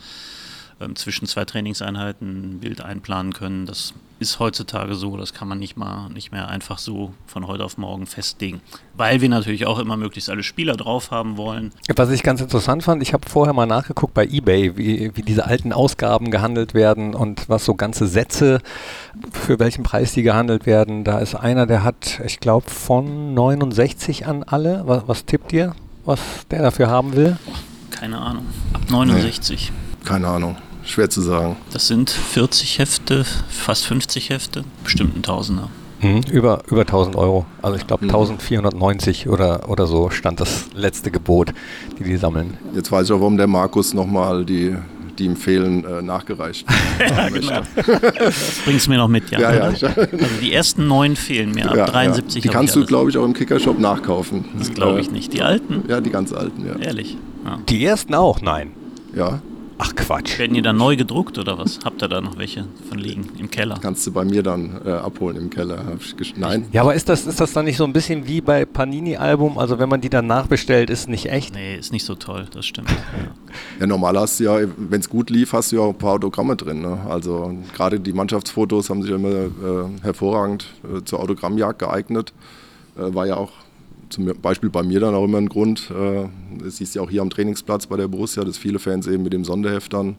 ähm, 0.80 0.96
zwischen 0.96 1.26
zwei 1.26 1.44
Trainingseinheiten 1.44 2.54
ein 2.54 2.60
Bild 2.60 2.80
einplanen 2.80 3.32
können. 3.32 3.66
Das 3.66 3.94
ist 4.20 4.38
heutzutage 4.38 4.94
so, 4.94 5.16
das 5.16 5.32
kann 5.32 5.48
man 5.48 5.58
nicht 5.58 5.78
mal 5.78 6.10
nicht 6.10 6.30
mehr 6.30 6.48
einfach 6.48 6.78
so 6.78 7.14
von 7.26 7.46
heute 7.46 7.64
auf 7.64 7.78
morgen 7.78 8.06
festlegen. 8.06 8.60
Weil 8.94 9.22
wir 9.22 9.30
natürlich 9.30 9.66
auch 9.66 9.78
immer 9.78 9.96
möglichst 9.96 10.28
alle 10.28 10.42
Spieler 10.42 10.76
drauf 10.76 11.10
haben 11.10 11.38
wollen. 11.38 11.72
Was 11.96 12.10
ich 12.10 12.22
ganz 12.22 12.42
interessant 12.42 12.82
fand, 12.82 13.02
ich 13.02 13.14
habe 13.14 13.28
vorher 13.28 13.54
mal 13.54 13.66
nachgeguckt 13.66 14.12
bei 14.12 14.26
eBay, 14.26 14.76
wie, 14.76 15.16
wie 15.16 15.22
diese 15.22 15.46
alten 15.46 15.72
Ausgaben 15.72 16.30
gehandelt 16.30 16.74
werden 16.74 17.14
und 17.14 17.48
was 17.48 17.64
so 17.64 17.74
ganze 17.74 18.06
Sätze, 18.06 18.60
für 19.32 19.58
welchen 19.58 19.84
Preis 19.84 20.12
die 20.12 20.22
gehandelt 20.22 20.66
werden. 20.66 21.02
Da 21.02 21.18
ist 21.18 21.34
einer, 21.34 21.66
der 21.66 21.82
hat, 21.82 22.20
ich 22.24 22.40
glaube, 22.40 22.68
von 22.68 23.32
69 23.32 24.26
an 24.26 24.42
alle. 24.42 24.82
Was, 24.84 25.08
was 25.08 25.24
tippt 25.24 25.52
ihr, 25.54 25.74
was 26.04 26.20
der 26.50 26.60
dafür 26.60 26.88
haben 26.88 27.16
will? 27.16 27.38
Keine 27.90 28.18
Ahnung. 28.18 28.44
Ab 28.74 28.82
69. 28.90 29.72
Nee, 29.72 30.06
keine 30.06 30.28
Ahnung. 30.28 30.56
Schwer 30.90 31.08
zu 31.08 31.20
sagen. 31.20 31.56
Das 31.72 31.86
sind 31.86 32.10
40 32.10 32.78
Hefte, 32.78 33.24
fast 33.48 33.86
50 33.86 34.30
Hefte, 34.30 34.64
bestimmt 34.82 35.16
ein 35.16 35.22
Tausender. 35.22 35.70
Mhm, 36.02 36.22
über, 36.32 36.62
über 36.68 36.80
1000 36.80 37.16
Euro. 37.16 37.46
Also 37.62 37.76
ich 37.76 37.86
glaube 37.86 38.04
mhm. 38.04 38.10
1490 38.10 39.28
oder, 39.28 39.68
oder 39.68 39.86
so 39.86 40.10
stand 40.10 40.40
das 40.40 40.66
letzte 40.74 41.10
Gebot, 41.10 41.52
die 41.98 42.04
die 42.04 42.16
sammeln. 42.16 42.56
Jetzt 42.74 42.90
weiß 42.90 43.06
ich 43.06 43.12
auch, 43.12 43.20
warum 43.20 43.36
der 43.36 43.46
Markus 43.46 43.94
nochmal 43.94 44.44
die, 44.44 44.74
die 45.18 45.26
ihm 45.26 45.36
fehlen, 45.36 45.84
äh, 45.84 46.02
nachgereicht 46.02 46.66
ja, 46.98 47.28
genau. 47.28 47.60
Das 48.18 48.60
bringst 48.64 48.86
du 48.86 48.90
mir 48.90 48.96
noch 48.96 49.08
mit, 49.08 49.30
ja. 49.30 49.40
ja, 49.40 49.52
ja 49.52 49.62
also 49.62 49.88
die 50.40 50.52
ersten 50.52 50.88
neun 50.88 51.16
fehlen 51.16 51.52
mir, 51.52 51.70
ab 51.70 51.76
ja, 51.76 51.86
73 51.86 52.42
Die 52.42 52.48
kannst 52.48 52.74
du, 52.74 52.84
glaube 52.84 53.10
ich, 53.10 53.18
auch 53.18 53.24
im 53.24 53.34
Kickershop 53.34 53.78
nachkaufen. 53.78 54.46
Das 54.58 54.72
glaube 54.72 55.00
ich 55.00 55.10
nicht. 55.10 55.32
Die 55.34 55.42
alten? 55.42 55.84
Ja, 55.86 56.00
die 56.00 56.10
ganz 56.10 56.32
alten, 56.32 56.66
ja. 56.66 56.76
Ehrlich? 56.76 57.16
Die 57.68 57.84
ersten 57.84 58.14
auch, 58.14 58.40
nein. 58.40 58.72
Ja. 59.14 59.40
Ach 59.82 59.94
Quatsch. 59.94 60.38
Werden 60.38 60.52
die 60.52 60.60
dann 60.60 60.76
neu 60.76 60.94
gedruckt 60.94 61.38
oder 61.38 61.56
was? 61.56 61.78
Habt 61.86 62.02
ihr 62.02 62.08
da 62.08 62.20
noch 62.20 62.36
welche 62.36 62.66
von 62.90 62.98
liegen 62.98 63.30
im 63.38 63.50
Keller? 63.50 63.78
Kannst 63.80 64.06
du 64.06 64.12
bei 64.12 64.26
mir 64.26 64.42
dann 64.42 64.78
äh, 64.84 64.90
abholen 64.90 65.38
im 65.38 65.48
Keller. 65.48 65.82
Nein. 66.36 66.66
Ja, 66.70 66.82
aber 66.82 66.94
ist 66.94 67.08
das, 67.08 67.26
ist 67.26 67.40
das 67.40 67.54
dann 67.54 67.64
nicht 67.64 67.78
so 67.78 67.84
ein 67.84 67.94
bisschen 67.94 68.26
wie 68.26 68.42
bei 68.42 68.66
Panini-Album? 68.66 69.56
Also 69.56 69.78
wenn 69.78 69.88
man 69.88 70.02
die 70.02 70.10
dann 70.10 70.26
nachbestellt, 70.26 70.90
ist 70.90 71.08
nicht 71.08 71.30
echt? 71.30 71.54
Nee, 71.54 71.76
ist 71.76 71.92
nicht 71.92 72.04
so 72.04 72.14
toll, 72.14 72.46
das 72.52 72.66
stimmt. 72.66 72.90
ja. 73.80 73.86
normal 73.86 74.18
hast 74.18 74.38
du 74.38 74.44
ja, 74.44 74.58
wenn 74.76 75.00
es 75.00 75.08
gut 75.08 75.30
lief, 75.30 75.54
hast 75.54 75.72
du 75.72 75.76
ja 75.76 75.82
auch 75.82 75.94
ein 75.94 75.98
paar 75.98 76.12
Autogramme 76.12 76.56
drin. 76.56 76.82
Ne? 76.82 76.98
Also 77.08 77.56
gerade 77.74 78.00
die 78.00 78.12
Mannschaftsfotos 78.12 78.90
haben 78.90 79.02
sich 79.02 79.12
immer 79.12 79.30
äh, 79.30 79.50
hervorragend 80.02 80.66
äh, 80.84 81.02
zur 81.04 81.20
Autogrammjagd 81.20 81.78
geeignet. 81.78 82.34
Äh, 82.98 83.14
war 83.14 83.26
ja 83.26 83.38
auch 83.38 83.52
zum 84.10 84.26
Beispiel 84.40 84.70
bei 84.70 84.82
mir 84.82 85.00
dann 85.00 85.14
auch 85.14 85.24
immer 85.24 85.38
ein 85.38 85.48
Grund. 85.48 85.90
Äh, 85.90 86.28
das 86.62 86.76
siehst 86.76 86.94
du 86.94 86.98
ja 86.98 87.04
auch 87.04 87.10
hier 87.10 87.22
am 87.22 87.30
Trainingsplatz 87.30 87.86
bei 87.86 87.96
der 87.96 88.08
Borussia, 88.08 88.44
dass 88.44 88.58
viele 88.58 88.78
Fans 88.78 89.06
eben 89.06 89.22
mit 89.22 89.32
dem 89.32 89.44
Sonderheft 89.44 89.92
dann 89.92 90.16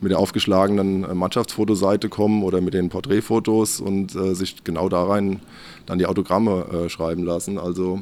mit 0.00 0.10
der 0.10 0.18
aufgeschlagenen 0.18 1.04
äh, 1.04 1.14
Mannschaftsfotoseite 1.14 2.08
kommen 2.08 2.42
oder 2.42 2.60
mit 2.60 2.74
den 2.74 2.88
Porträtfotos 2.88 3.80
und 3.80 4.14
äh, 4.14 4.34
sich 4.34 4.64
genau 4.64 4.88
da 4.88 5.04
rein 5.04 5.40
dann 5.86 5.98
die 5.98 6.06
Autogramme 6.06 6.66
äh, 6.86 6.88
schreiben 6.88 7.24
lassen. 7.24 7.58
Also 7.58 8.00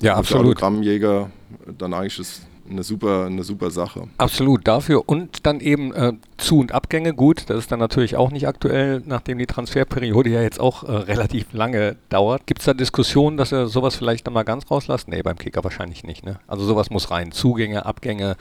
ja, 0.00 0.16
absolut. 0.16 0.46
Autogrammjäger 0.46 1.30
dann 1.78 1.94
eigentlich 1.94 2.16
das 2.16 2.42
eine 2.70 2.82
super, 2.82 3.26
eine 3.26 3.42
super 3.42 3.70
Sache. 3.70 4.04
Absolut, 4.18 4.66
dafür 4.66 5.08
und 5.08 5.46
dann 5.46 5.60
eben 5.60 5.92
äh, 5.92 6.12
Zu- 6.38 6.60
und 6.60 6.72
Abgänge, 6.72 7.14
gut, 7.14 7.48
das 7.48 7.58
ist 7.58 7.72
dann 7.72 7.78
natürlich 7.78 8.16
auch 8.16 8.30
nicht 8.30 8.46
aktuell, 8.48 9.02
nachdem 9.04 9.38
die 9.38 9.46
Transferperiode 9.46 10.30
ja 10.30 10.42
jetzt 10.42 10.60
auch 10.60 10.84
äh, 10.84 10.92
relativ 10.92 11.52
lange 11.52 11.96
dauert. 12.08 12.46
Gibt 12.46 12.60
es 12.60 12.66
da 12.66 12.74
Diskussionen, 12.74 13.36
dass 13.36 13.52
er 13.52 13.68
sowas 13.68 13.96
vielleicht 13.96 14.26
dann 14.26 14.34
mal 14.34 14.44
ganz 14.44 14.70
rauslässt? 14.70 15.08
Nee, 15.08 15.22
beim 15.22 15.36
Kicker 15.36 15.64
wahrscheinlich 15.64 16.04
nicht, 16.04 16.24
ne? 16.24 16.38
Also 16.46 16.64
sowas 16.64 16.90
muss 16.90 17.10
rein. 17.10 17.32
Zugänge, 17.32 17.86
Abgänge, 17.86 18.36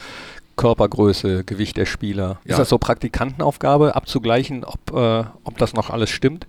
Körpergröße, 0.55 1.45
Gewicht 1.45 1.77
der 1.77 1.85
Spieler. 1.85 2.39
Ja. 2.43 2.51
Ist 2.51 2.59
das 2.59 2.69
so 2.69 2.77
Praktikantenaufgabe, 2.77 3.95
abzugleichen, 3.95 4.65
ob, 4.65 4.93
äh, 4.93 5.23
ob 5.43 5.57
das 5.57 5.73
noch 5.73 5.89
alles 5.89 6.09
stimmt? 6.09 6.47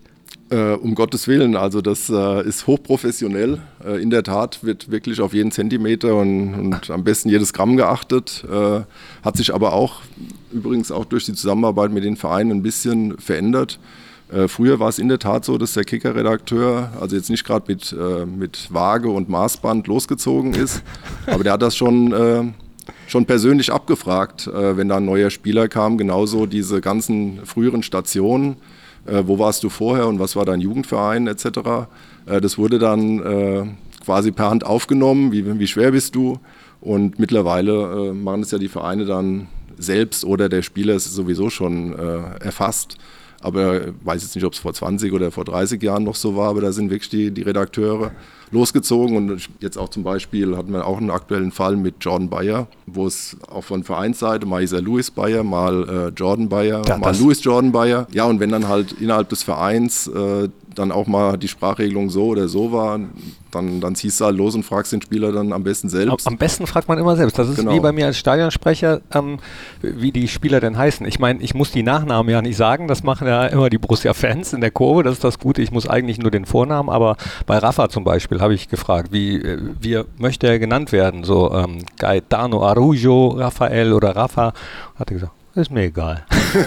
Äh, 0.51 0.73
um 0.73 0.97
Gottes 0.97 1.29
Willen, 1.29 1.55
also 1.55 1.81
das 1.81 2.11
äh, 2.11 2.45
ist 2.45 2.67
hochprofessionell. 2.67 3.61
Äh, 3.85 4.03
in 4.03 4.11
der 4.11 4.25
Tat 4.25 4.65
wird 4.65 4.91
wirklich 4.91 5.21
auf 5.21 5.33
jeden 5.33 5.53
Zentimeter 5.53 6.17
und, 6.17 6.55
und 6.55 6.91
am 6.91 7.05
besten 7.05 7.29
jedes 7.29 7.53
Gramm 7.53 7.77
geachtet. 7.77 8.45
Äh, 8.51 8.81
hat 9.25 9.37
sich 9.37 9.55
aber 9.55 9.73
auch 9.73 10.01
übrigens 10.51 10.91
auch 10.91 11.05
durch 11.05 11.25
die 11.25 11.35
Zusammenarbeit 11.35 11.93
mit 11.93 12.03
den 12.03 12.17
Vereinen 12.17 12.51
ein 12.51 12.63
bisschen 12.65 13.17
verändert. 13.19 13.79
Äh, 14.33 14.49
früher 14.49 14.81
war 14.81 14.89
es 14.89 14.99
in 14.99 15.09
der 15.09 15.21
Tat 15.21 15.45
so, 15.45 15.57
dass 15.57 15.75
der 15.75 15.85
Kicker-Redakteur, 15.85 16.95
also 17.01 17.15
jetzt 17.15 17.31
nicht 17.31 17.45
gerade 17.45 17.67
mit, 17.69 17.93
äh, 17.93 18.27
mit 18.27 18.75
Waage 18.75 19.09
und 19.09 19.29
Maßband 19.29 19.87
losgezogen 19.87 20.55
ist, 20.55 20.83
aber 21.27 21.45
der 21.45 21.53
hat 21.53 21.63
das 21.63 21.77
schon 21.77 22.55
schon 23.07 23.27
persönlich 23.27 23.73
abgefragt, 23.73 24.49
wenn 24.53 24.89
da 24.89 24.97
ein 24.97 25.05
neuer 25.05 25.31
Spieler 25.31 25.69
kam. 25.69 25.99
Genauso 25.99 26.47
diese 26.47 26.81
ganzen 26.81 27.41
früheren 27.45 27.83
Stationen 27.83 28.57
äh, 29.07 29.23
wo 29.27 29.39
warst 29.39 29.63
du 29.65 29.69
vorher 29.69 30.07
und 30.07 30.19
was 30.19 30.37
war 30.37 30.45
dein 30.45 30.61
Jugendverein 30.61 31.27
etc. 31.27 31.47
Äh, 32.27 32.41
das 32.41 32.59
wurde 32.59 32.79
dann 32.79 33.21
äh, 33.21 33.65
quasi 34.05 34.33
per 34.33 34.51
Hand 34.51 34.65
aufgenommen, 34.65 35.33
wie, 35.33 35.59
wie 35.59 35.67
schwer 35.67 35.93
bist 35.93 36.15
du? 36.15 36.39
Und 36.81 37.19
mittlerweile 37.19 38.09
äh, 38.09 38.13
machen 38.13 38.43
es 38.43 38.51
ja 38.51 38.59
die 38.59 38.69
Vereine 38.69 39.05
dann 39.05 39.49
selbst 39.79 40.25
oder 40.25 40.49
der 40.49 40.63
Spieler 40.63 40.95
ist 40.95 41.13
sowieso 41.13 41.51
schon 41.51 41.93
äh, 41.93 42.45
erfasst. 42.45 42.97
Aber 43.41 43.89
ich 43.89 43.95
weiß 44.05 44.23
jetzt 44.23 44.35
nicht, 44.35 44.45
ob 44.45 44.53
es 44.53 44.59
vor 44.59 44.75
20 44.75 45.13
oder 45.13 45.31
vor 45.31 45.45
30 45.45 45.83
Jahren 45.83 46.05
noch 46.05 46.15
so 46.15 46.37
war, 46.37 46.51
aber 46.51 46.61
da 46.61 46.73
sind 46.73 46.91
wirklich 46.91 47.09
die, 47.09 47.31
die 47.31 47.43
Redakteure 47.43 48.13
losgezogen. 48.51 49.17
Und 49.17 49.49
jetzt 49.61 49.77
auch 49.77 49.89
zum 49.89 50.03
Beispiel 50.03 50.57
hatten 50.57 50.73
wir 50.73 50.87
auch 50.87 50.99
einen 50.99 51.11
aktuellen 51.11 51.53
Fall 51.53 51.77
mit 51.77 51.97
Jordan 52.01 52.29
Bayer, 52.29 52.67
wo 52.87 53.07
es 53.07 53.37
auch 53.51 53.65
von 53.65 53.85
Vereinsseite 53.85 54.47
mal 54.47 54.63
ist 54.63 54.73
er 54.73 54.83
Louis 54.83 55.11
Bayer, 55.11 55.43
mal 55.43 55.89
äh, 55.89 56.09
Jordan 56.09 56.49
Bayer, 56.49 56.83
ja, 56.87 56.99
mal 56.99 57.17
Louis 57.17 57.43
Jordan 57.43 57.73
Bayer. 57.73 58.07
Ja, 58.13 58.25
und 58.25 58.41
wenn 58.41 58.51
dann 58.51 58.69
halt 58.69 58.93
innerhalb 58.93 59.29
des 59.29 59.43
Vereins 59.43 60.07
äh, 60.09 60.49
dann 60.75 60.93
auch 60.93 61.07
mal 61.07 61.37
die 61.37 61.49
Sprachregelung 61.49 62.11
so 62.11 62.27
oder 62.27 62.49
so 62.49 62.73
war, 62.73 63.01
dann, 63.51 63.81
dann 63.81 63.95
ziehst 63.95 64.21
du 64.21 64.25
halt 64.25 64.37
los 64.37 64.55
und 64.55 64.63
fragst 64.63 64.93
den 64.93 65.03
Spieler 65.03 65.33
dann 65.33 65.53
am 65.53 65.65
besten 65.65 65.89
selbst. 65.89 66.27
Am 66.27 66.37
besten 66.37 66.67
fragt 66.67 66.89
man 66.89 66.99
immer 66.99 67.17
selbst. 67.17 67.39
Das 67.39 67.49
ist 67.49 67.57
genau. 67.57 67.73
wie 67.73 67.81
bei 67.81 67.93
mir 67.93 68.07
als 68.07 68.19
Stadionsprecher, 68.19 69.01
ähm, 69.13 69.39
wie 69.83 70.13
die 70.13 70.29
Spieler 70.29 70.61
denn 70.61 70.77
heißen. 70.77 71.07
Ich 71.07 71.19
meine, 71.19 71.43
ich 71.43 71.55
muss 71.55 71.73
die 71.73 71.83
Nachnamen 71.83 72.31
ja 72.31 72.43
nicht 72.43 72.57
sagen, 72.57 72.89
das 72.89 73.03
machen 73.03 73.27
ja 73.27 73.47
immer 73.47 73.71
die 73.71 73.79
Borussia-Fans 73.79 74.53
in 74.53 74.61
der 74.61 74.71
Kurve, 74.71 75.03
das 75.03 75.15
ist 75.15 75.25
das 75.25 75.39
Gute. 75.39 75.63
Ich 75.63 75.73
muss 75.73 75.89
eigentlich 75.89 76.19
nur 76.19 76.31
den 76.31 76.47
Vornamen, 76.47 76.89
aber 76.89 77.17
bei 77.47 77.59
Rafa 77.59 77.89
zum 77.89 78.05
Beispiel 78.05 78.40
habe 78.41 78.55
ich 78.55 78.69
gefragt, 78.69 79.13
wie, 79.13 79.37
äh, 79.37 79.59
wie 79.81 80.01
möchte 80.19 80.47
er 80.47 80.59
genannt 80.59 80.93
werden? 80.93 81.25
So 81.25 81.53
ähm, 81.53 81.79
Gaetano 81.99 82.67
Arujo, 82.67 83.29
Rafael 83.29 83.93
oder 83.93 84.17
Rafa. 84.17 84.53
Hat 84.97 85.11
er 85.11 85.15
gesagt, 85.15 85.33
ist 85.55 85.71
mir 85.71 85.85
egal. 85.85 86.25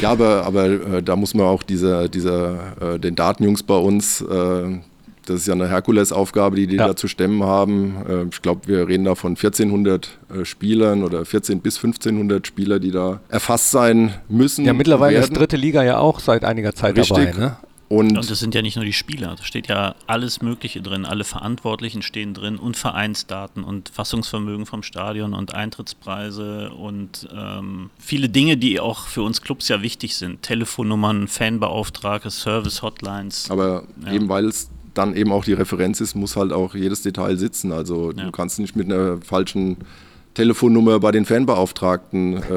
ja. 0.00 0.10
Aber, 0.10 0.44
aber 0.44 0.66
äh, 0.66 1.02
da 1.02 1.16
muss 1.16 1.34
man 1.34 1.46
auch 1.46 1.62
diese, 1.62 2.08
diese, 2.08 2.58
äh, 2.80 2.98
den 2.98 3.14
Datenjungs 3.14 3.62
bei 3.62 3.76
uns, 3.76 4.22
äh, 4.22 4.80
das 5.26 5.42
ist 5.42 5.46
ja 5.46 5.54
eine 5.54 5.68
Herkulesaufgabe, 5.68 6.56
die 6.56 6.66
die 6.66 6.76
ja. 6.76 6.88
da 6.88 6.96
zu 6.96 7.06
stemmen 7.06 7.44
haben. 7.44 7.96
Äh, 8.08 8.24
ich 8.32 8.42
glaube, 8.42 8.66
wir 8.66 8.88
reden 8.88 9.04
da 9.04 9.14
von 9.14 9.32
1400 9.32 10.18
äh, 10.34 10.44
Spielern 10.44 11.04
oder 11.04 11.24
14 11.24 11.60
bis 11.60 11.76
1500 11.76 12.46
Spieler, 12.46 12.78
die 12.78 12.90
da 12.90 13.20
erfasst 13.28 13.70
sein 13.70 14.14
müssen. 14.28 14.64
Ja, 14.64 14.72
mittlerweile 14.72 15.18
ist 15.18 15.36
dritte 15.36 15.56
Liga 15.56 15.82
ja 15.82 15.98
auch 15.98 16.20
seit 16.20 16.44
einiger 16.44 16.74
Zeit 16.74 16.96
Richtig. 16.96 17.16
dabei. 17.16 17.38
Ne? 17.38 17.56
Und, 17.90 18.16
und 18.16 18.30
das 18.30 18.38
sind 18.38 18.54
ja 18.54 18.62
nicht 18.62 18.76
nur 18.76 18.84
die 18.84 18.92
Spieler, 18.92 19.34
da 19.36 19.42
steht 19.42 19.66
ja 19.66 19.96
alles 20.06 20.42
Mögliche 20.42 20.80
drin, 20.80 21.04
alle 21.04 21.24
Verantwortlichen 21.24 22.02
stehen 22.02 22.34
drin 22.34 22.56
und 22.56 22.76
Vereinsdaten 22.76 23.64
und 23.64 23.88
Fassungsvermögen 23.88 24.64
vom 24.64 24.84
Stadion 24.84 25.34
und 25.34 25.56
Eintrittspreise 25.56 26.70
und 26.70 27.28
ähm, 27.36 27.90
viele 27.98 28.28
Dinge, 28.28 28.56
die 28.56 28.78
auch 28.78 29.08
für 29.08 29.22
uns 29.22 29.42
Clubs 29.42 29.66
ja 29.66 29.82
wichtig 29.82 30.14
sind. 30.14 30.42
Telefonnummern, 30.42 31.26
Fanbeauftragte, 31.26 32.30
Service-Hotlines. 32.30 33.50
Aber 33.50 33.82
ja. 34.06 34.12
eben 34.12 34.28
weil 34.28 34.44
es 34.44 34.70
dann 34.94 35.16
eben 35.16 35.32
auch 35.32 35.44
die 35.44 35.54
Referenz 35.54 36.00
ist, 36.00 36.14
muss 36.14 36.36
halt 36.36 36.52
auch 36.52 36.76
jedes 36.76 37.02
Detail 37.02 37.36
sitzen. 37.36 37.72
Also 37.72 38.12
ja. 38.12 38.26
du 38.26 38.30
kannst 38.30 38.60
nicht 38.60 38.76
mit 38.76 38.86
einer 38.86 39.18
falschen 39.20 39.78
Telefonnummer 40.34 41.00
bei 41.00 41.10
den 41.10 41.24
Fanbeauftragten 41.24 42.42
äh, 42.42 42.54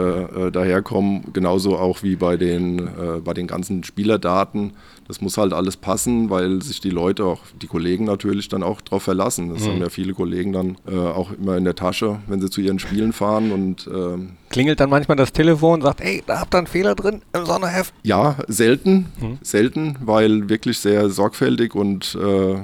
äh, 0.48 0.52
daherkommen, 0.52 1.34
genauso 1.34 1.78
auch 1.78 2.04
wie 2.04 2.16
bei 2.16 2.38
den, 2.38 2.80
äh, 2.80 3.20
bei 3.24 3.34
den 3.34 3.48
ganzen 3.48 3.84
Spielerdaten. 3.84 4.74
Das 5.08 5.22
muss 5.22 5.38
halt 5.38 5.54
alles 5.54 5.78
passen, 5.78 6.30
weil 6.30 6.62
sich 6.62 6.80
die 6.80 6.90
Leute, 6.90 7.26
auch 7.26 7.42
die 7.62 7.68
Kollegen 7.68 8.06
natürlich 8.06 8.48
dann 8.48 8.64
auch 8.64 8.82
darauf 8.82 9.04
verlassen. 9.04 9.54
Das 9.54 9.64
mhm. 9.64 9.68
haben 9.68 9.82
ja 9.82 9.90
viele 9.90 10.14
Kollegen 10.14 10.54
dann 10.54 10.78
äh, 10.88 10.96
auch 10.96 11.32
immer 11.32 11.58
in 11.58 11.66
der 11.66 11.76
Tasche, 11.76 12.20
wenn 12.28 12.42
sie 12.42 12.50
zu 12.50 12.62
ihren 12.62 12.80
Spielen 12.80 13.14
fahren 13.14 13.52
und 13.52 13.90
ähm, 13.94 14.32
Klingelt 14.50 14.80
dann 14.80 14.90
manchmal 14.90 15.18
das 15.18 15.34
Telefon 15.34 15.80
und 15.80 15.82
sagt, 15.82 16.02
ey, 16.02 16.24
da 16.26 16.40
habt 16.40 16.54
ihr 16.54 16.60
einen 16.60 16.68
Fehler 16.68 16.94
drin 16.94 17.22
im 17.34 17.46
Sonderheft? 17.46 17.94
Ja, 18.04 18.38
selten, 18.48 19.08
mhm. 19.20 19.40
selten, 19.42 19.98
weil 20.02 20.48
wirklich 20.48 20.80
sehr 20.80 21.10
sorgfältig 21.10 21.74
und 21.74 22.16
äh, 22.16 22.58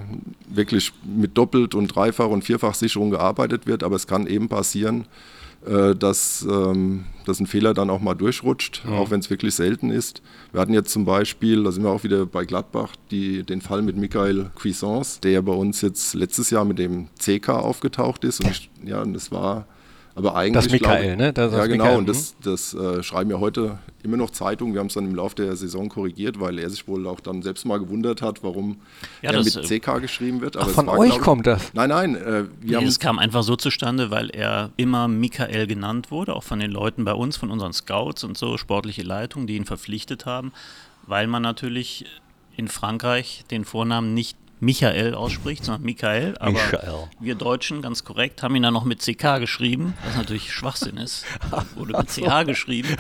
wirklich 0.48 0.94
mit 1.04 1.38
doppelt 1.38 1.74
und 1.74 1.88
dreifach 1.88 2.28
und 2.28 2.44
vierfach 2.44 2.76
Sicherung 2.76 3.10
gearbeitet 3.10 3.66
wird, 3.66 3.84
aber 3.84 3.96
es 3.96 4.06
kann 4.06 4.28
eben 4.28 4.50
passieren, 4.50 5.06
dass, 5.66 6.46
ähm, 6.50 7.04
dass 7.26 7.40
ein 7.40 7.46
Fehler 7.48 7.74
dann 7.74 7.90
auch 7.90 8.00
mal 8.02 8.14
durchrutscht, 8.16 8.84
Mhm. 8.86 8.94
auch 8.94 9.12
wenn 9.12 9.20
es 9.20 9.30
wirklich 9.30 9.56
selten 9.56 9.90
ist. 9.92 10.22
Wir 10.52 10.62
hatten 10.62 10.74
jetzt 10.74 10.92
zum 10.92 11.06
Beispiel, 11.06 11.64
da 11.64 11.72
sind 11.72 11.84
wir 11.84 11.90
auch 11.92 12.04
wieder 12.04 12.26
bei 12.26 12.46
Gladbach, 12.46 12.94
die, 13.12 13.44
den 13.44 13.62
Fall 13.62 13.82
mit 13.82 13.98
Michael 13.98 14.52
Cuisance, 14.56 15.20
der 15.22 15.42
bei 15.42 15.52
uns 15.54 15.82
jetzt 15.82 16.14
letztes 16.14 16.50
Jahr 16.50 16.66
mit 16.66 16.80
dem 16.80 17.08
CK 17.20 17.50
aufgetaucht 17.50 18.24
ist. 18.24 18.40
Und 18.44 18.52
ich, 18.52 18.70
ja, 18.86 19.02
und 19.02 19.14
das 19.14 19.32
war 19.32 19.66
aber 20.20 20.36
eigentlich. 20.36 20.64
Das 20.66 20.72
Michael, 20.72 21.02
glaube- 21.16 21.18
ne? 21.18 21.34
Das- 21.34 21.52
ja, 21.54 21.66
genau. 21.66 21.84
Michael, 21.86 21.98
und 22.00 22.10
das, 22.10 22.36
das 22.44 22.74
äh, 22.74 23.02
schreiben 23.04 23.32
ja 23.32 23.40
heute 23.40 23.80
immer 24.04 24.18
noch 24.18 24.30
Zeitungen. 24.30 24.74
Wir 24.74 24.80
haben 24.80 24.88
es 24.88 24.94
dann 24.94 25.06
im 25.06 25.16
Laufe 25.16 25.36
der 25.36 25.56
Saison 25.56 25.90
korrigiert, 25.90 26.40
weil 26.40 26.60
er 26.60 26.70
sich 26.70 26.88
wohl 26.88 27.08
auch 27.08 27.20
dann 27.20 27.42
selbst 27.42 27.66
mal 27.66 27.80
gewundert 27.80 28.22
hat, 28.22 28.44
warum 28.44 28.78
Ja, 29.22 29.32
er 29.32 29.38
das, 29.38 29.56
mit 29.56 29.72
äh, 29.72 29.80
CK 29.80 30.00
geschrieben 30.00 30.42
wird. 30.42 30.56
Ach, 30.58 30.68
es 30.68 30.74
von 30.74 30.88
war, 30.88 30.98
euch 31.00 31.10
glaub- 31.12 31.22
kommt 31.22 31.48
das? 31.48 31.74
Nein, 31.74 31.90
nein. 31.90 32.16
Äh, 32.16 32.22
wir 32.22 32.48
Nee, 32.62 32.76
haben 32.76 32.86
es 32.86 33.00
kam 33.00 33.20
einfach 33.20 33.44
so 33.44 33.56
zustande, 33.56 34.12
weil 34.12 34.30
er 34.30 34.70
immer 34.78 35.08
Michael 35.08 35.68
genannt 35.68 36.12
wurde, 36.12 36.36
auch 36.36 36.44
von 36.44 36.60
den 36.60 36.72
Leuten 36.72 37.04
bei 37.06 37.14
uns, 37.14 37.38
von 37.38 37.50
unseren 37.52 37.74
Scouts 37.74 38.24
und 38.24 38.38
so, 38.38 38.58
sportliche 38.58 39.02
Leitung, 39.04 39.48
die 39.48 39.56
ihn 39.56 39.66
verpflichtet 39.66 40.26
haben, 40.26 40.52
weil 41.08 41.28
man 41.28 41.42
natürlich 41.42 42.06
in 42.56 42.68
Frankreich 42.68 43.44
den 43.52 43.64
Vornamen 43.66 44.14
nicht 44.14 44.38
Michael 44.60 45.14
ausspricht, 45.16 45.66
sondern 45.66 45.84
Michael. 45.84 46.36
Aber 46.40 46.52
Michael. 46.52 47.08
wir 47.20 47.36
Deutschen, 47.36 47.82
ganz 47.82 48.04
korrekt, 48.04 48.44
haben 48.44 48.56
ihn 48.56 48.64
dann 48.64 48.74
noch 48.74 48.86
mit 48.86 49.00
CK 49.00 49.40
geschrieben, 49.40 49.94
was 50.06 50.18
natürlich 50.18 50.54
Schwachsinn 50.54 50.98
ist. 50.98 51.26
Wurde 51.76 51.98
mit 51.98 52.10
CH 52.10 52.44
geschrieben, 52.46 52.96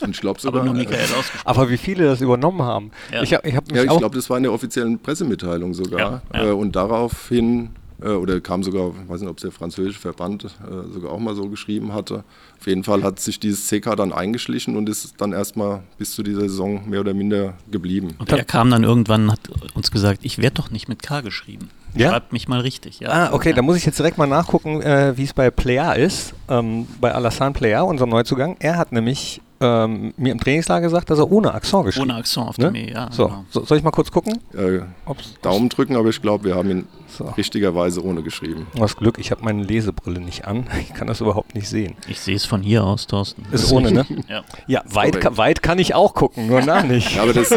und 0.00 0.10
ich 0.10 0.20
glaube 0.20 0.40
aber 0.40 0.58
sogar. 0.60 0.64
nur 0.64 0.74
äh, 0.74 0.78
Michael 0.78 1.04
ausgesprochen. 1.04 1.42
Aber 1.44 1.70
wie 1.70 1.76
viele 1.76 2.04
das 2.06 2.20
übernommen 2.20 2.62
haben. 2.62 2.90
Ja. 3.12 3.22
Ich 3.22 3.32
ich 3.32 3.56
hab 3.56 3.70
Ja, 3.72 3.82
ich 3.82 3.96
glaube, 3.96 4.16
das 4.16 4.28
war 4.30 4.36
in 4.36 4.44
der 4.44 4.52
offiziellen 4.52 4.98
Pressemitteilung 4.98 5.74
sogar. 5.74 6.22
Ja, 6.32 6.40
ja. 6.40 6.48
Äh, 6.48 6.52
und 6.52 6.74
daraufhin, 6.76 7.70
oder 8.04 8.40
kam 8.40 8.62
sogar, 8.62 8.90
ich 9.02 9.08
weiß 9.08 9.20
nicht, 9.20 9.30
ob 9.30 9.38
es 9.38 9.42
der 9.42 9.52
französische 9.52 9.98
Verband 9.98 10.44
äh, 10.44 10.92
sogar 10.92 11.12
auch 11.12 11.18
mal 11.18 11.34
so 11.34 11.48
geschrieben 11.48 11.92
hatte. 11.94 12.24
Auf 12.58 12.66
jeden 12.66 12.84
Fall 12.84 13.02
hat 13.02 13.20
sich 13.20 13.40
dieses 13.40 13.68
CK 13.68 13.96
dann 13.96 14.12
eingeschlichen 14.12 14.76
und 14.76 14.88
ist 14.88 15.14
dann 15.18 15.32
erstmal 15.32 15.82
bis 15.98 16.12
zu 16.12 16.22
dieser 16.22 16.42
Saison 16.42 16.88
mehr 16.88 17.00
oder 17.00 17.14
minder 17.14 17.54
geblieben. 17.70 18.14
Und 18.18 18.30
er 18.30 18.44
kam 18.44 18.70
dann 18.70 18.84
irgendwann 18.84 19.24
und 19.24 19.32
hat 19.32 19.50
uns 19.74 19.90
gesagt, 19.90 20.20
ich 20.24 20.38
werde 20.38 20.54
doch 20.54 20.70
nicht 20.70 20.88
mit 20.88 21.02
K 21.02 21.20
geschrieben. 21.22 21.70
Ja? 21.94 22.10
Schreibt 22.10 22.32
mich 22.32 22.48
mal 22.48 22.60
richtig. 22.60 23.00
Ja. 23.00 23.08
Ah, 23.08 23.32
okay, 23.32 23.50
ja. 23.50 23.56
da 23.56 23.62
muss 23.62 23.76
ich 23.76 23.86
jetzt 23.86 23.98
direkt 23.98 24.18
mal 24.18 24.26
nachgucken, 24.26 24.82
äh, 24.82 25.16
wie 25.16 25.24
es 25.24 25.32
bei 25.32 25.50
Plea 25.50 25.94
ist, 25.94 26.34
ähm, 26.48 26.86
bei 27.00 27.12
Alassane 27.14 27.52
Plea, 27.52 27.80
unserem 27.80 28.10
Neuzugang. 28.10 28.56
Er 28.58 28.76
hat 28.76 28.92
nämlich 28.92 29.40
ähm, 29.60 30.12
mir 30.16 30.32
im 30.32 30.38
Trainingslager 30.40 30.86
gesagt, 30.86 31.10
dass 31.10 31.18
er 31.18 31.30
ohne 31.30 31.54
Akzent 31.54 31.84
geschrieben 31.86 32.10
Ohne 32.10 32.18
Akzent 32.18 32.48
auf 32.48 32.58
ne? 32.58 32.66
dem 32.72 32.74
E, 32.74 32.92
ja. 32.92 33.08
So, 33.10 33.26
genau. 33.28 33.44
so, 33.50 33.64
soll 33.64 33.78
ich 33.78 33.84
mal 33.84 33.90
kurz 33.90 34.10
gucken? 34.10 34.38
Äh, 34.54 34.80
Ob's, 35.06 35.34
Daumen 35.42 35.68
drücken, 35.68 35.96
aber 35.96 36.08
ich 36.10 36.20
glaube, 36.20 36.44
wir 36.44 36.54
haben 36.54 36.70
ihn 36.70 36.86
So. 37.08 37.24
richtigerweise 37.36 38.04
ohne 38.04 38.22
geschrieben. 38.22 38.66
Was 38.74 38.96
Glück, 38.96 39.18
ich 39.18 39.30
habe 39.30 39.42
meine 39.44 39.62
Lesebrille 39.62 40.20
nicht 40.20 40.46
an. 40.46 40.66
Ich 40.80 40.94
kann 40.94 41.06
das 41.08 41.20
überhaupt 41.20 41.54
nicht 41.54 41.68
sehen. 41.68 41.94
Ich 42.08 42.20
sehe 42.20 42.36
es 42.36 42.44
von 42.44 42.62
hier 42.62 42.84
aus, 42.84 43.06
Thorsten. 43.06 43.44
Ist 43.52 43.72
ohne, 43.72 43.90
ne? 43.92 44.06
Ja. 44.28 44.42
Ja, 44.66 44.82
weit, 44.90 45.20
ka- 45.20 45.36
weit 45.36 45.62
kann 45.62 45.78
ich 45.78 45.94
auch 45.94 46.14
gucken, 46.14 46.46
nur 46.48 46.60
nah 46.64 46.82
nicht. 46.82 47.16
Ja, 47.16 47.22
aber 47.22 47.32
das, 47.32 47.50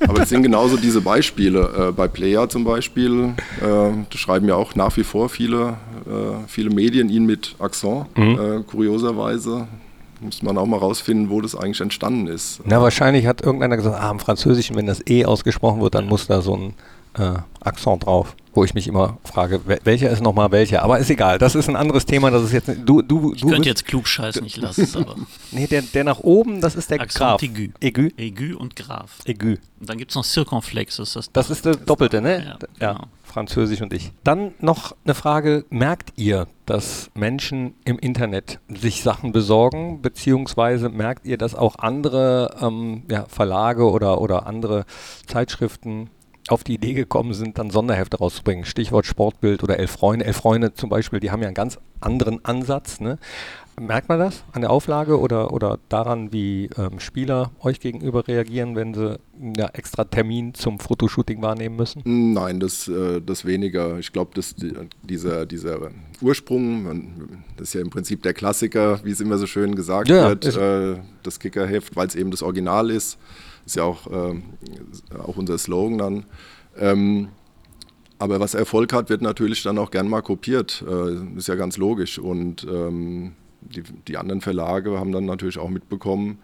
aber 0.00 0.14
das 0.20 0.28
sind 0.30 0.42
genauso 0.42 0.76
diese 0.76 1.00
Beispiele. 1.00 1.88
Äh, 1.90 1.92
bei 1.92 2.08
Player 2.08 2.48
zum 2.48 2.64
Beispiel, 2.64 3.34
äh, 3.60 3.62
da 3.62 3.94
schreiben 4.16 4.48
ja 4.48 4.54
auch 4.56 4.74
nach 4.74 4.96
wie 4.96 5.04
vor 5.04 5.28
viele, 5.28 5.74
äh, 6.06 6.46
viele 6.46 6.70
Medien 6.70 7.08
ihn 7.08 7.26
mit 7.26 7.54
Akzent. 7.58 8.06
Äh, 8.16 8.62
kurioserweise 8.66 9.66
muss 10.24 10.42
man 10.42 10.58
auch 10.58 10.66
mal 10.66 10.78
rausfinden, 10.78 11.30
wo 11.30 11.40
das 11.40 11.54
eigentlich 11.54 11.80
entstanden 11.80 12.26
ist. 12.26 12.60
Na, 12.64 12.80
wahrscheinlich 12.80 13.26
hat 13.26 13.42
irgendeiner 13.42 13.76
gesagt, 13.76 14.00
ah, 14.00 14.10
im 14.10 14.18
Französischen, 14.18 14.76
wenn 14.76 14.86
das 14.86 15.02
E 15.06 15.24
ausgesprochen 15.24 15.80
wird, 15.80 15.94
dann 15.94 16.06
muss 16.06 16.26
da 16.26 16.40
so 16.40 16.56
ein 16.56 16.74
äh, 17.18 17.38
Akzent 17.60 18.04
drauf. 18.06 18.36
Wo 18.56 18.62
ich 18.62 18.72
mich 18.72 18.86
immer 18.86 19.18
frage, 19.24 19.56
wel- 19.66 19.80
welcher 19.82 20.10
ist 20.10 20.22
nochmal 20.22 20.52
welcher? 20.52 20.84
Aber 20.84 21.00
ist 21.00 21.10
egal, 21.10 21.38
das 21.38 21.56
ist 21.56 21.68
ein 21.68 21.74
anderes 21.74 22.06
Thema, 22.06 22.30
das 22.30 22.44
ist 22.44 22.52
jetzt, 22.52 22.70
du, 22.84 23.02
du, 23.02 23.32
Ich 23.34 23.40
du 23.40 23.48
könnte 23.48 23.68
jetzt 23.68 23.84
klugscheißen, 23.84 24.46
ich 24.46 24.56
lasse 24.58 24.82
es 24.82 24.94
aber. 24.96 25.16
nee, 25.50 25.66
der, 25.66 25.82
der 25.82 26.04
nach 26.04 26.20
oben, 26.20 26.60
das 26.60 26.76
ist 26.76 26.88
der 26.88 27.00
Accent 27.00 27.18
Graf. 27.18 27.42
aigu. 27.42 27.72
Aigu? 27.82 28.08
Aigu 28.16 28.56
und 28.56 28.76
Graf. 28.76 29.18
Aigu. 29.26 29.56
Und 29.80 29.88
dann 29.88 29.98
gibt 29.98 30.12
es 30.12 30.14
noch 30.14 30.22
Circonflex, 30.24 30.98
das 30.98 31.08
ist 31.08 31.16
das. 31.16 31.32
Das 31.32 31.50
ist 31.50 31.64
der 31.64 31.74
Doppelte, 31.74 32.20
ne? 32.20 32.44
Ja, 32.44 32.58
Ja, 32.80 32.92
genau. 32.92 33.06
Französisch 33.24 33.80
und 33.82 33.92
ich. 33.92 34.12
Dann 34.22 34.52
noch 34.60 34.94
eine 35.04 35.14
Frage, 35.14 35.64
merkt 35.68 36.12
ihr, 36.14 36.46
dass 36.66 37.10
Menschen 37.14 37.74
im 37.84 37.98
Internet 37.98 38.60
sich 38.68 39.02
Sachen 39.02 39.32
besorgen, 39.32 40.00
beziehungsweise 40.00 40.90
merkt 40.90 41.26
ihr, 41.26 41.38
dass 41.38 41.56
auch 41.56 41.80
andere 41.80 42.54
ähm, 42.60 43.02
ja, 43.10 43.24
Verlage 43.26 43.90
oder, 43.90 44.20
oder 44.20 44.46
andere 44.46 44.84
Zeitschriften 45.26 46.10
auf 46.48 46.64
die 46.64 46.74
Idee 46.74 46.92
gekommen 46.92 47.32
sind, 47.32 47.58
dann 47.58 47.70
Sonderhefte 47.70 48.18
rauszubringen. 48.18 48.64
Stichwort 48.64 49.06
Sportbild 49.06 49.62
oder 49.62 49.78
Elf 49.78 49.92
Freunde. 49.92 50.26
Elf 50.26 50.36
Freunde 50.36 50.74
zum 50.74 50.90
Beispiel, 50.90 51.20
die 51.20 51.30
haben 51.30 51.40
ja 51.40 51.48
einen 51.48 51.54
ganz 51.54 51.78
anderen 52.00 52.44
Ansatz. 52.44 53.00
Ne? 53.00 53.18
Merkt 53.80 54.08
man 54.08 54.20
das 54.20 54.44
an 54.52 54.60
der 54.60 54.70
Auflage 54.70 55.18
oder, 55.18 55.52
oder 55.52 55.78
daran, 55.88 56.32
wie 56.32 56.68
ähm, 56.76 57.00
Spieler 57.00 57.50
euch 57.60 57.80
gegenüber 57.80 58.28
reagieren, 58.28 58.76
wenn 58.76 58.94
sie 58.94 59.18
ja, 59.56 59.68
extra 59.72 60.04
Termin 60.04 60.54
zum 60.54 60.78
Fotoshooting 60.78 61.42
wahrnehmen 61.42 61.76
müssen? 61.76 62.02
Nein, 62.04 62.60
das, 62.60 62.86
äh, 62.88 63.20
das 63.20 63.44
weniger. 63.44 63.98
Ich 63.98 64.12
glaube, 64.12 64.32
dass 64.34 64.54
die, 64.54 64.72
dieser, 65.02 65.46
dieser 65.46 65.90
Ursprung, 66.20 67.42
das 67.56 67.68
ist 67.68 67.74
ja 67.74 67.80
im 67.80 67.90
Prinzip 67.90 68.22
der 68.22 68.34
Klassiker, 68.34 69.00
wie 69.02 69.10
es 69.10 69.20
immer 69.20 69.38
so 69.38 69.46
schön 69.46 69.74
gesagt 69.74 70.08
Ja, 70.08 70.28
wird, 70.28 70.44
äh, 70.56 71.00
das 71.22 71.40
Kickerheft, 71.40 71.96
weil 71.96 72.06
es 72.06 72.14
eben 72.14 72.30
das 72.30 72.42
Original 72.42 72.90
ist, 72.90 73.18
ist 73.66 73.76
ja 73.76 73.84
auch, 73.84 74.06
ähm, 74.12 74.42
auch 75.18 75.36
unser 75.36 75.58
Slogan 75.58 75.98
dann. 75.98 76.24
Ähm, 76.76 77.28
aber 78.18 78.40
was 78.40 78.54
Erfolg 78.54 78.92
hat, 78.92 79.10
wird 79.10 79.22
natürlich 79.22 79.62
dann 79.62 79.78
auch 79.78 79.90
gern 79.90 80.08
mal 80.08 80.22
kopiert. 80.22 80.84
Äh, 80.88 81.36
ist 81.36 81.48
ja 81.48 81.56
ganz 81.56 81.76
logisch. 81.76 82.18
Und 82.18 82.66
ähm, 82.70 83.32
die, 83.60 83.82
die 84.08 84.16
anderen 84.16 84.40
Verlage 84.40 84.98
haben 84.98 85.12
dann 85.12 85.24
natürlich 85.24 85.58
auch 85.58 85.68
mitbekommen, 85.68 86.38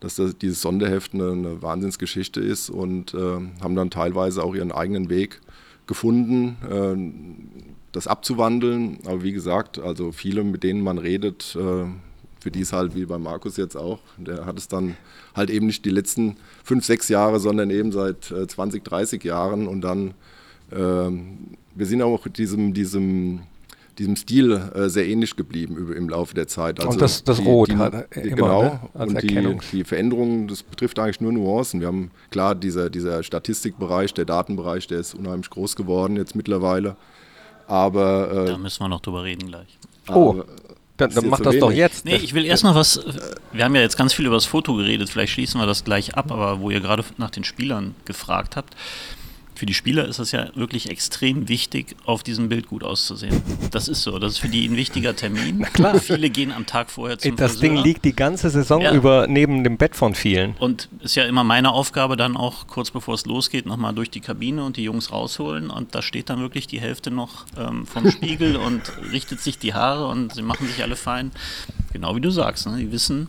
dass 0.00 0.16
das, 0.16 0.38
dieses 0.38 0.60
Sonderheft 0.60 1.14
eine, 1.14 1.32
eine 1.32 1.62
Wahnsinnsgeschichte 1.62 2.40
ist 2.40 2.70
und 2.70 3.14
äh, 3.14 3.18
haben 3.18 3.74
dann 3.74 3.90
teilweise 3.90 4.42
auch 4.42 4.54
ihren 4.54 4.72
eigenen 4.72 5.08
Weg 5.08 5.40
gefunden, 5.86 6.56
äh, 6.70 7.76
das 7.92 8.06
abzuwandeln. 8.06 8.98
Aber 9.06 9.22
wie 9.22 9.32
gesagt, 9.32 9.78
also 9.78 10.12
viele, 10.12 10.44
mit 10.44 10.62
denen 10.62 10.82
man 10.82 10.98
redet, 10.98 11.56
äh, 11.58 11.86
für 12.46 12.52
die 12.52 12.60
ist 12.60 12.72
halt 12.72 12.94
wie 12.94 13.04
bei 13.06 13.18
Markus 13.18 13.56
jetzt 13.56 13.76
auch, 13.76 13.98
der 14.18 14.46
hat 14.46 14.56
es 14.56 14.68
dann 14.68 14.96
halt 15.34 15.50
eben 15.50 15.66
nicht 15.66 15.84
die 15.84 15.90
letzten 15.90 16.36
fünf, 16.62 16.84
sechs 16.84 17.08
Jahre, 17.08 17.40
sondern 17.40 17.70
eben 17.70 17.90
seit 17.90 18.30
äh, 18.30 18.46
20, 18.46 18.84
30 18.84 19.24
Jahren 19.24 19.66
und 19.66 19.80
dann, 19.80 20.14
ähm, 20.70 21.56
wir 21.74 21.86
sind 21.86 22.02
auch 22.02 22.28
diesem, 22.28 22.72
diesem, 22.72 23.40
diesem 23.98 24.14
Stil 24.14 24.52
äh, 24.52 24.88
sehr 24.88 25.08
ähnlich 25.08 25.34
geblieben 25.34 25.74
über, 25.76 25.96
im 25.96 26.08
Laufe 26.08 26.34
der 26.36 26.46
Zeit. 26.46 26.78
Also 26.78 26.90
Und 26.92 27.00
das- 27.00 27.24
das 27.24 27.40
Rot 27.44 27.74
hat 27.74 27.94
er 28.10 28.22
die, 28.22 28.28
immer, 28.28 28.36
genau, 28.36 28.62
ne, 28.62 28.80
als 28.94 29.12
und 29.12 29.22
die, 29.22 29.28
die 29.72 29.82
Veränderungen, 29.82 30.46
das 30.46 30.62
betrifft 30.62 31.00
eigentlich 31.00 31.20
nur 31.20 31.32
Nuancen. 31.32 31.80
Wir 31.80 31.88
haben 31.88 32.12
klar, 32.30 32.54
dieser, 32.54 32.90
dieser 32.90 33.24
Statistikbereich, 33.24 34.14
der 34.14 34.24
Datenbereich, 34.24 34.86
der 34.86 35.00
ist 35.00 35.14
unheimlich 35.14 35.50
groß 35.50 35.74
geworden 35.74 36.14
jetzt 36.14 36.36
mittlerweile. 36.36 36.94
Aber, 37.66 38.30
äh, 38.30 38.46
Da 38.52 38.58
müssen 38.58 38.84
wir 38.84 38.88
noch 38.88 39.00
drüber 39.00 39.24
reden 39.24 39.48
gleich. 39.48 39.76
Oh, 40.08 40.30
aber 40.30 40.44
dann, 40.96 41.10
dann 41.10 41.28
mach 41.28 41.40
das 41.40 41.58
doch 41.58 41.68
wenig. 41.68 41.78
jetzt. 41.78 42.04
Nee, 42.04 42.16
ich 42.16 42.34
will 42.34 42.44
erst 42.44 42.64
noch 42.64 42.74
was. 42.74 43.00
Wir 43.52 43.64
haben 43.64 43.74
ja 43.74 43.82
jetzt 43.82 43.96
ganz 43.96 44.12
viel 44.12 44.26
über 44.26 44.36
das 44.36 44.46
Foto 44.46 44.74
geredet, 44.74 45.10
vielleicht 45.10 45.32
schließen 45.32 45.60
wir 45.60 45.66
das 45.66 45.84
gleich 45.84 46.14
ab, 46.16 46.30
aber 46.30 46.60
wo 46.60 46.70
ihr 46.70 46.80
gerade 46.80 47.04
nach 47.18 47.30
den 47.30 47.44
Spielern 47.44 47.94
gefragt 48.04 48.56
habt. 48.56 48.74
Für 49.56 49.64
die 49.64 49.72
Spieler 49.72 50.04
ist 50.06 50.18
es 50.18 50.32
ja 50.32 50.50
wirklich 50.54 50.90
extrem 50.90 51.48
wichtig, 51.48 51.96
auf 52.04 52.22
diesem 52.22 52.50
Bild 52.50 52.66
gut 52.68 52.84
auszusehen. 52.84 53.40
Das 53.70 53.88
ist 53.88 54.02
so. 54.02 54.18
Das 54.18 54.32
ist 54.32 54.38
für 54.38 54.50
die 54.50 54.68
ein 54.68 54.76
wichtiger 54.76 55.16
Termin. 55.16 55.56
Na 55.60 55.68
klar. 55.68 55.98
Viele 55.98 56.28
gehen 56.28 56.52
am 56.52 56.66
Tag 56.66 56.90
vorher 56.90 57.18
zum 57.18 57.36
das 57.36 57.52
Friseur. 57.52 57.70
Ding 57.70 57.82
liegt 57.82 58.04
die 58.04 58.14
ganze 58.14 58.50
Saison 58.50 58.82
Ja. 58.82 58.92
über 58.92 59.26
neben 59.26 59.64
dem 59.64 59.78
Bett 59.78 59.96
von 59.96 60.14
vielen. 60.14 60.54
Und 60.58 60.90
ist 61.00 61.14
ja 61.16 61.24
immer 61.24 61.42
meine 61.42 61.72
Aufgabe, 61.72 62.18
dann 62.18 62.36
auch 62.36 62.66
kurz 62.66 62.90
bevor 62.90 63.14
es 63.14 63.24
losgeht, 63.24 63.64
nochmal 63.64 63.94
durch 63.94 64.10
die 64.10 64.20
Kabine 64.20 64.62
und 64.62 64.76
die 64.76 64.84
Jungs 64.84 65.10
rausholen. 65.10 65.70
Und 65.70 65.94
da 65.94 66.02
steht 66.02 66.28
dann 66.28 66.40
wirklich 66.40 66.66
die 66.66 66.80
Hälfte 66.80 67.10
noch 67.10 67.46
ähm, 67.58 67.86
vom 67.86 68.10
Spiegel 68.10 68.56
und 68.56 68.82
richtet 69.10 69.40
sich 69.40 69.58
die 69.58 69.72
Haare 69.72 70.06
und 70.08 70.34
sie 70.34 70.42
machen 70.42 70.66
sich 70.68 70.82
alle 70.82 70.96
fein. 70.96 71.30
Genau 71.94 72.14
wie 72.14 72.20
du 72.20 72.28
sagst, 72.30 72.66
ne? 72.66 72.76
die 72.76 72.92
wissen, 72.92 73.28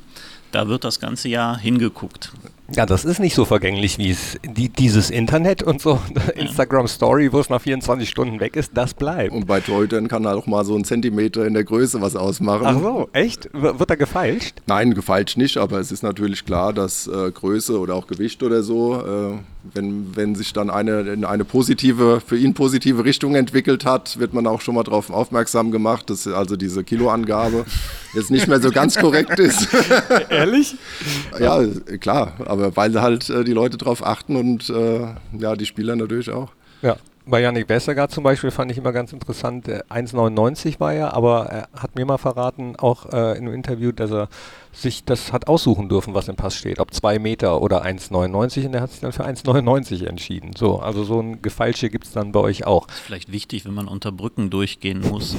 da 0.51 0.67
wird 0.67 0.83
das 0.83 0.99
ganze 0.99 1.29
Jahr 1.29 1.57
hingeguckt. 1.57 2.33
Ja, 2.75 2.86
das 2.86 3.06
ist 3.06 3.19
nicht 3.19 3.34
so 3.34 3.45
vergänglich 3.45 3.97
wie 3.97 4.12
es 4.12 4.38
die, 4.45 4.67
dieses 4.69 5.10
Internet 5.10 5.63
und 5.63 5.82
so. 5.82 5.99
Instagram 6.36 6.88
Story, 6.88 7.32
wo 7.32 7.39
es 7.39 7.49
nach 7.49 7.62
24 7.62 8.10
Stunden 8.10 8.39
weg 8.41 8.56
ist, 8.58 8.71
das 8.75 8.93
bleibt. 8.93 9.32
Und 9.34 9.47
bei 9.47 9.62
Torhütern 9.62 10.08
kann 10.10 10.25
auch 10.27 10.47
mal 10.47 10.65
so 10.65 10.75
ein 10.75 10.84
Zentimeter 10.84 11.45
in 11.45 11.53
der 11.53 11.63
Größe 11.63 12.01
was 12.01 12.15
ausmachen. 12.15 12.63
Ach 12.65 12.80
so, 12.80 13.10
echt? 13.13 13.45
W- 13.53 13.80
Wird 13.80 13.89
da 13.89 13.95
gefeilscht? 13.95 14.62
Nein, 14.67 14.93
gefeilscht 14.93 15.38
nicht, 15.38 15.58
aber 15.58 15.80
es 15.80 15.91
ist 15.91 16.03
natürlich 16.03 16.45
klar, 16.45 16.73
dass 16.73 17.08
äh, 17.08 17.32
Größe 17.32 17.80
oder 17.80 17.95
auch 17.95 18.06
Gewicht 18.08 18.43
oder 18.43 18.62
so, 18.63 18.95
äh, 18.95 19.34
wenn, 19.73 20.15
wenn 20.15 20.36
sich 20.36 20.53
dann 20.53 20.69
eine 20.69 21.01
in 21.01 21.25
eine 21.25 21.45
positive, 21.45 22.21
für 22.25 22.38
ihn 22.38 22.53
positive 22.53 23.03
Richtung 23.03 23.36
entwickelt 23.36 23.86
hat, 23.86 24.19
wird 24.19 24.34
man 24.34 24.47
auch 24.47 24.62
schon 24.62 24.75
mal 24.75 24.84
darauf 24.84 25.10
aufmerksam 25.10 25.71
gemacht, 25.71 26.10
dass 26.10 26.27
also 26.27 26.56
diese 26.56 26.84
Kiloangabe 26.84 27.65
jetzt 28.13 28.32
nicht 28.32 28.47
mehr 28.47 28.62
so 28.62 28.71
ganz 28.71 28.97
korrekt 28.97 29.39
ist. 29.39 29.67
Ehrlich? 30.30 30.75
ja, 31.39 31.63
klar, 31.99 32.34
aber 32.45 32.75
weil 32.75 32.99
halt 33.01 33.30
äh, 33.30 33.43
die 33.43 33.53
Leute 33.53 33.77
darauf 33.77 34.06
achten 34.06 34.36
und 34.36 34.69
äh, 34.69 35.08
ja, 35.38 35.56
die 35.56 35.65
Spieler 35.65 35.95
natürlich 35.95 36.30
auch. 36.32 36.51
Ja. 36.82 36.97
Bei 37.27 37.41
Yannick 37.41 37.69
Westergaard 37.69 38.11
zum 38.11 38.23
Beispiel 38.23 38.51
fand 38.51 38.71
ich 38.71 38.77
immer 38.77 38.91
ganz 38.91 39.13
interessant. 39.13 39.67
1,99 39.67 40.79
war 40.79 40.93
er, 40.93 41.13
aber 41.13 41.45
er 41.45 41.69
hat 41.79 41.95
mir 41.95 42.05
mal 42.05 42.17
verraten, 42.17 42.75
auch 42.77 43.05
äh, 43.11 43.37
in 43.37 43.45
einem 43.45 43.53
Interview, 43.53 43.91
dass 43.91 44.11
er 44.11 44.29
sich 44.81 45.03
das 45.03 45.33
hat 45.33 45.47
aussuchen 45.47 45.89
dürfen, 45.89 46.13
was 46.13 46.27
im 46.27 46.35
Pass 46.35 46.55
steht, 46.55 46.79
ob 46.79 46.93
2 46.93 47.19
Meter 47.19 47.61
oder 47.61 47.83
1,99 47.83 48.67
und 48.67 48.73
er 48.75 48.81
hat 48.81 48.91
sich 48.91 48.99
dann 48.99 49.11
für 49.11 49.25
1,99 49.25 50.05
entschieden. 50.05 50.51
So, 50.55 50.79
also 50.79 51.03
so 51.03 51.19
ein 51.19 51.41
Gefeilsche 51.41 51.89
gibt 51.89 52.05
es 52.05 52.11
dann 52.11 52.31
bei 52.31 52.39
euch 52.39 52.65
auch. 52.65 52.85
Das 52.87 52.97
ist 52.97 53.01
vielleicht 53.01 53.31
wichtig, 53.31 53.65
wenn 53.65 53.73
man 53.73 53.87
unter 53.87 54.11
Brücken 54.11 54.49
durchgehen 54.49 55.01
muss, 55.01 55.35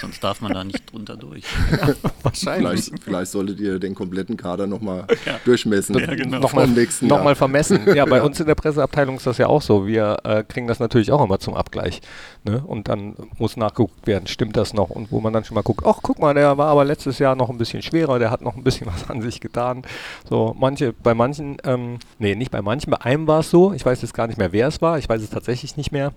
sonst 0.00 0.22
darf 0.22 0.40
man 0.40 0.52
da 0.52 0.62
nicht 0.62 0.92
drunter 0.92 1.16
durch. 1.16 1.44
Ja, 1.70 1.94
wahrscheinlich. 2.22 2.84
Vielleicht, 2.84 3.04
vielleicht, 3.04 3.30
solltet 3.32 3.60
ihr 3.60 3.78
den 3.78 3.94
kompletten 3.94 4.36
Kader 4.36 4.66
nochmal 4.66 5.06
ja. 5.24 5.40
durchmessen. 5.44 5.98
Ja, 5.98 6.14
genau. 6.14 6.38
Nochmal 6.38 6.68
noch 7.00 7.36
vermessen. 7.36 7.80
Ja, 7.94 8.04
bei 8.04 8.22
uns 8.26 8.38
in 8.40 8.46
der 8.46 8.54
Presseabteilung 8.54 9.16
ist 9.16 9.26
das 9.26 9.38
ja 9.38 9.46
auch 9.46 9.62
so. 9.62 9.86
Wir 9.86 10.18
äh, 10.24 10.44
kriegen 10.44 10.66
das 10.66 10.80
natürlich 10.80 11.12
auch 11.12 11.15
immer 11.22 11.38
zum 11.38 11.54
Abgleich. 11.54 12.00
Ne? 12.44 12.62
Und 12.64 12.88
dann 12.88 13.16
muss 13.38 13.56
nachgeguckt 13.56 14.06
werden, 14.06 14.26
stimmt 14.26 14.56
das 14.56 14.74
noch? 14.74 14.90
Und 14.90 15.12
wo 15.12 15.20
man 15.20 15.32
dann 15.32 15.44
schon 15.44 15.54
mal 15.54 15.62
guckt, 15.62 15.84
ach 15.86 15.98
guck 16.02 16.18
mal, 16.18 16.34
der 16.34 16.58
war 16.58 16.68
aber 16.68 16.84
letztes 16.84 17.18
Jahr 17.18 17.34
noch 17.34 17.50
ein 17.50 17.58
bisschen 17.58 17.82
schwerer, 17.82 18.18
der 18.18 18.30
hat 18.30 18.42
noch 18.42 18.56
ein 18.56 18.64
bisschen 18.64 18.86
was 18.92 19.08
an 19.10 19.22
sich 19.22 19.40
getan. 19.40 19.82
So, 20.28 20.54
manche, 20.58 20.92
bei 20.92 21.14
manchen, 21.14 21.56
ähm, 21.64 21.98
nee, 22.18 22.34
nicht 22.34 22.50
bei 22.50 22.62
manchen, 22.62 22.90
bei 22.90 23.00
einem 23.00 23.26
war 23.26 23.40
es 23.40 23.50
so, 23.50 23.72
ich 23.72 23.84
weiß 23.84 24.02
jetzt 24.02 24.14
gar 24.14 24.26
nicht 24.26 24.38
mehr, 24.38 24.52
wer 24.52 24.68
es 24.68 24.80
war, 24.82 24.98
ich 24.98 25.08
weiß 25.08 25.22
es 25.22 25.30
tatsächlich 25.30 25.76
nicht 25.76 25.92
mehr. 25.92 26.12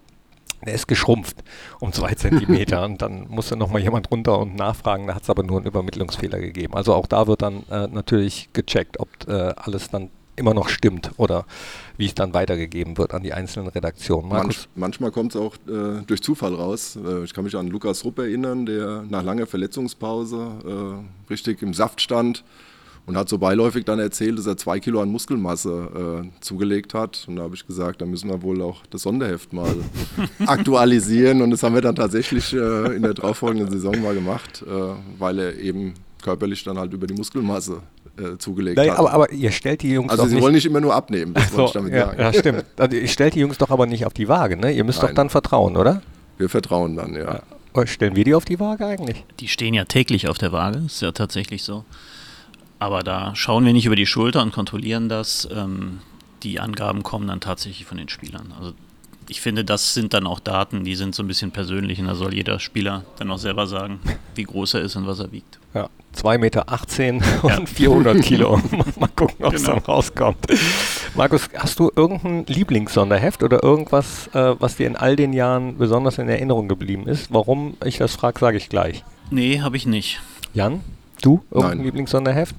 Der 0.66 0.74
ist 0.74 0.88
geschrumpft 0.88 1.38
um 1.80 1.94
zwei 1.94 2.14
Zentimeter 2.16 2.84
und 2.86 3.02
dann 3.02 3.28
musste 3.30 3.56
nochmal 3.56 3.82
jemand 3.82 4.12
runter 4.12 4.40
und 4.40 4.56
nachfragen. 4.56 5.08
Da 5.08 5.16
hat 5.16 5.24
es 5.24 5.30
aber 5.30 5.44
nur 5.44 5.58
einen 5.58 5.68
Übermittlungsfehler 5.68 6.40
gegeben. 6.40 6.74
Also 6.74 6.94
auch 6.94 7.08
da 7.08 7.28
wird 7.28 7.42
dann 7.42 7.64
äh, 7.72 7.88
natürlich 7.88 8.50
gecheckt, 8.52 9.00
ob 9.00 9.08
äh, 9.28 9.54
alles 9.56 9.90
dann 9.90 10.10
immer 10.40 10.54
noch 10.54 10.70
stimmt 10.70 11.12
oder 11.18 11.46
wie 11.98 12.08
es 12.08 12.16
dann 12.16 12.34
weitergegeben 12.34 12.98
wird 12.98 13.14
an 13.14 13.24
die 13.24 13.34
einzelnen 13.34 13.68
Redaktionen. 13.68 14.30
Manch, 14.30 14.68
manchmal 14.76 15.12
kommt 15.12 15.36
es 15.36 15.42
auch 15.42 15.56
äh, 15.68 16.02
durch 16.08 16.24
Zufall 16.24 16.56
raus. 16.56 16.98
Äh, 16.98 17.24
ich 17.24 17.34
kann 17.34 17.44
mich 17.44 17.56
an 17.56 17.68
Lukas 17.68 18.04
Rupp 18.04 18.20
erinnern, 18.20 18.66
der 18.66 19.04
nach 19.10 19.24
langer 19.24 19.46
Verletzungspause 19.46 21.04
äh, 21.28 21.32
richtig 21.32 21.62
im 21.62 21.74
Saft 21.74 22.02
stand 22.02 22.44
und 23.10 23.18
hat 23.18 23.28
so 23.28 23.40
beiläufig 23.40 23.86
dann 23.86 23.98
erzählt, 23.98 24.38
dass 24.38 24.46
er 24.46 24.56
zwei 24.56 24.80
Kilo 24.80 25.02
an 25.02 25.10
Muskelmasse 25.10 26.24
äh, 26.24 26.42
zugelegt 26.42 26.94
hat. 26.94 27.26
Und 27.28 27.38
da 27.38 27.42
habe 27.42 27.56
ich 27.56 27.66
gesagt, 27.66 28.02
da 28.02 28.06
müssen 28.06 28.30
wir 28.30 28.44
wohl 28.44 28.62
auch 28.62 28.86
das 28.92 29.02
Sonderheft 29.02 29.52
mal 29.52 29.76
aktualisieren. 30.46 31.42
Und 31.42 31.50
das 31.50 31.64
haben 31.64 31.74
wir 31.74 31.82
dann 31.82 31.96
tatsächlich 31.96 32.54
äh, 32.54 32.96
in 32.96 33.02
der 33.02 33.16
darauffolgenden 33.16 33.72
Saison 33.72 34.00
mal 34.04 34.14
gemacht, 34.14 34.64
äh, 34.64 34.94
weil 35.18 35.40
er 35.40 35.58
eben 35.58 35.96
körperlich 36.22 36.64
dann 36.64 36.78
halt 36.78 36.94
über 36.94 37.08
die 37.08 37.14
Muskelmasse 37.14 37.82
äh, 38.18 38.38
zugelegt 38.38 38.78
Nein, 38.78 38.92
hat. 38.92 39.00
Aber, 39.00 39.12
aber, 39.12 39.32
ihr 39.32 39.52
stellt 39.52 39.82
die 39.82 39.92
Jungs 39.92 40.12
Also 40.12 40.26
sie 40.26 40.36
nicht 40.36 40.44
wollen 40.44 40.54
nicht 40.54 40.66
immer 40.66 40.82
nur 40.82 40.94
abnehmen, 40.94 41.34
das 41.34 41.52
so, 41.52 41.58
wollte 41.58 41.68
ich 41.68 41.74
damit 41.74 41.94
ja, 41.94 42.06
sagen. 42.08 42.20
Ja, 42.20 42.34
stimmt. 42.34 42.66
Also 42.78 42.98
ihr 42.98 43.08
stellt 43.08 43.36
die 43.36 43.40
Jungs 43.40 43.58
doch 43.58 43.70
aber 43.70 43.86
nicht 43.86 44.06
auf 44.06 44.14
die 44.14 44.28
Waage, 44.28 44.58
ne? 44.58 44.72
Ihr 44.72 44.84
müsst 44.84 45.02
Nein. 45.02 45.12
doch 45.12 45.16
dann 45.16 45.30
vertrauen, 45.30 45.78
oder? 45.78 46.02
Wir 46.38 46.50
vertrauen 46.50 46.96
dann, 46.96 47.16
ja. 47.16 47.42
ja. 47.76 47.88
Stellen 47.88 48.16
wir 48.16 48.24
die 48.24 48.34
auf 48.34 48.46
die 48.46 48.60
Waage 48.60 48.86
eigentlich? 48.86 49.24
Die 49.40 49.48
stehen 49.48 49.74
ja 49.74 49.86
täglich 49.86 50.28
auf 50.28 50.38
der 50.38 50.52
Waage, 50.52 50.80
ist 50.86 51.02
ja 51.02 51.12
tatsächlich 51.12 51.64
so. 51.64 51.86
Aber 52.80 53.04
da 53.04 53.36
schauen 53.36 53.66
wir 53.66 53.74
nicht 53.74 53.86
über 53.86 53.96
die 53.96 54.06
Schulter 54.06 54.42
und 54.42 54.54
kontrollieren 54.54 55.10
das. 55.10 55.48
Ähm, 55.54 56.00
die 56.44 56.60
Angaben 56.60 57.04
kommen 57.04 57.28
dann 57.28 57.42
tatsächlich 57.42 57.86
von 57.86 57.98
den 57.98 58.10
Spielern. 58.10 58.54
Also 58.58 58.74
ich 59.28 59.42
finde, 59.42 59.64
das 59.64 59.94
sind 59.94 60.14
dann 60.14 60.26
auch 60.26 60.40
Daten, 60.40 60.84
die 60.84 60.96
sind 60.96 61.14
so 61.14 61.24
ein 61.24 61.28
bisschen 61.28 61.52
persönlich 61.52 62.00
und 62.00 62.08
da 62.08 62.16
soll 62.16 62.34
jeder 62.34 62.60
Spieler 62.60 63.04
dann 63.18 63.30
auch 63.32 63.38
selber 63.38 63.68
sagen, 63.68 64.00
wie 64.36 64.44
groß 64.44 64.76
er 64.76 64.82
ist 64.82 64.96
und 64.96 65.06
was 65.06 65.20
er 65.20 65.32
wiegt. 65.32 65.60
Ja, 65.74 65.90
2,18 66.16 66.38
Meter 66.38 66.66
und 67.44 67.52
ja. 67.52 67.66
400 67.66 68.22
Kilo. 68.22 68.60
Mal 69.00 69.10
gucken, 69.16 69.46
ob 69.46 69.54
es 69.54 69.64
genau. 69.64 69.76
dann 69.76 69.86
rauskommt. 69.86 70.48
Markus, 71.16 71.50
hast 71.56 71.80
du 71.80 71.92
irgendein 71.96 72.46
Lieblingssonderheft 72.48 73.44
oder 73.44 73.64
irgendwas, 73.64 74.28
äh, 74.34 74.56
was 74.60 74.76
dir 74.76 74.88
in 74.88 74.96
all 74.96 75.16
den 75.16 75.34
Jahren 75.34 75.78
besonders 75.78 76.18
in 76.18 76.30
Erinnerung 76.30 76.68
geblieben 76.68 77.08
ist? 77.08 77.34
Warum 77.34 77.76
ich 77.84 77.98
das 77.98 78.16
frage, 78.16 78.40
sage 78.40 78.58
ich 78.58 78.70
gleich. 78.70 79.04
Nee, 79.32 79.62
habe 79.62 79.78
ich 79.78 79.86
nicht. 79.86 80.22
Jan, 80.54 80.82
du? 81.22 81.42
Irgendein 81.52 81.78
Nein. 81.78 81.86
Lieblingssonderheft? 81.86 82.56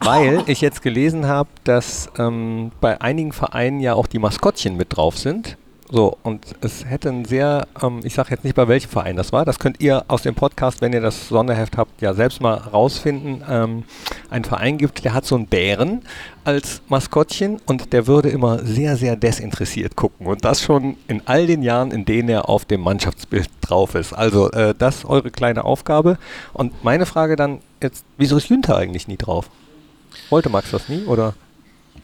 Weil 0.00 0.42
ich 0.46 0.60
jetzt 0.60 0.82
gelesen 0.82 1.26
habe, 1.26 1.48
dass 1.64 2.10
ähm, 2.18 2.72
bei 2.80 3.00
einigen 3.00 3.32
Vereinen 3.32 3.80
ja 3.80 3.94
auch 3.94 4.06
die 4.06 4.18
Maskottchen 4.18 4.76
mit 4.76 4.96
drauf 4.96 5.18
sind. 5.18 5.56
So, 5.90 6.16
und 6.22 6.46
es 6.62 6.86
hätte 6.86 7.10
ein 7.10 7.26
sehr, 7.26 7.66
ähm, 7.82 8.00
ich 8.04 8.14
sage 8.14 8.30
jetzt 8.30 8.42
nicht, 8.42 8.56
bei 8.56 8.66
welchem 8.68 8.88
Verein 8.88 9.16
das 9.16 9.32
war, 9.32 9.44
das 9.44 9.58
könnt 9.58 9.82
ihr 9.82 10.04
aus 10.08 10.22
dem 10.22 10.34
Podcast, 10.34 10.80
wenn 10.80 10.94
ihr 10.94 11.02
das 11.02 11.28
Sonderheft 11.28 11.76
habt, 11.76 12.00
ja 12.00 12.14
selbst 12.14 12.40
mal 12.40 12.54
rausfinden. 12.54 13.44
Ähm, 13.48 13.84
ein 14.30 14.44
Verein 14.44 14.78
gibt, 14.78 15.04
der 15.04 15.12
hat 15.12 15.26
so 15.26 15.34
einen 15.34 15.46
Bären 15.46 16.02
als 16.42 16.80
Maskottchen 16.88 17.60
und 17.66 17.92
der 17.92 18.06
würde 18.06 18.30
immer 18.30 18.64
sehr, 18.64 18.96
sehr 18.96 19.14
desinteressiert 19.16 19.94
gucken. 19.94 20.26
Und 20.26 20.44
das 20.44 20.62
schon 20.62 20.96
in 21.06 21.22
all 21.26 21.46
den 21.46 21.62
Jahren, 21.62 21.90
in 21.90 22.06
denen 22.06 22.30
er 22.30 22.48
auf 22.48 22.64
dem 22.64 22.80
Mannschaftsbild 22.80 23.50
drauf 23.60 23.94
ist. 23.94 24.14
Also, 24.14 24.50
äh, 24.52 24.74
das 24.76 24.96
ist 24.96 25.04
eure 25.04 25.30
kleine 25.30 25.64
Aufgabe. 25.64 26.16
Und 26.54 26.82
meine 26.82 27.04
Frage 27.04 27.36
dann 27.36 27.60
jetzt, 27.82 28.06
wieso 28.16 28.38
ist 28.38 28.48
Jünter 28.48 28.76
eigentlich 28.78 29.06
nie 29.06 29.18
drauf? 29.18 29.50
Wollte 30.30 30.48
Max 30.48 30.70
das 30.70 30.88
nie, 30.88 31.04
oder? 31.04 31.34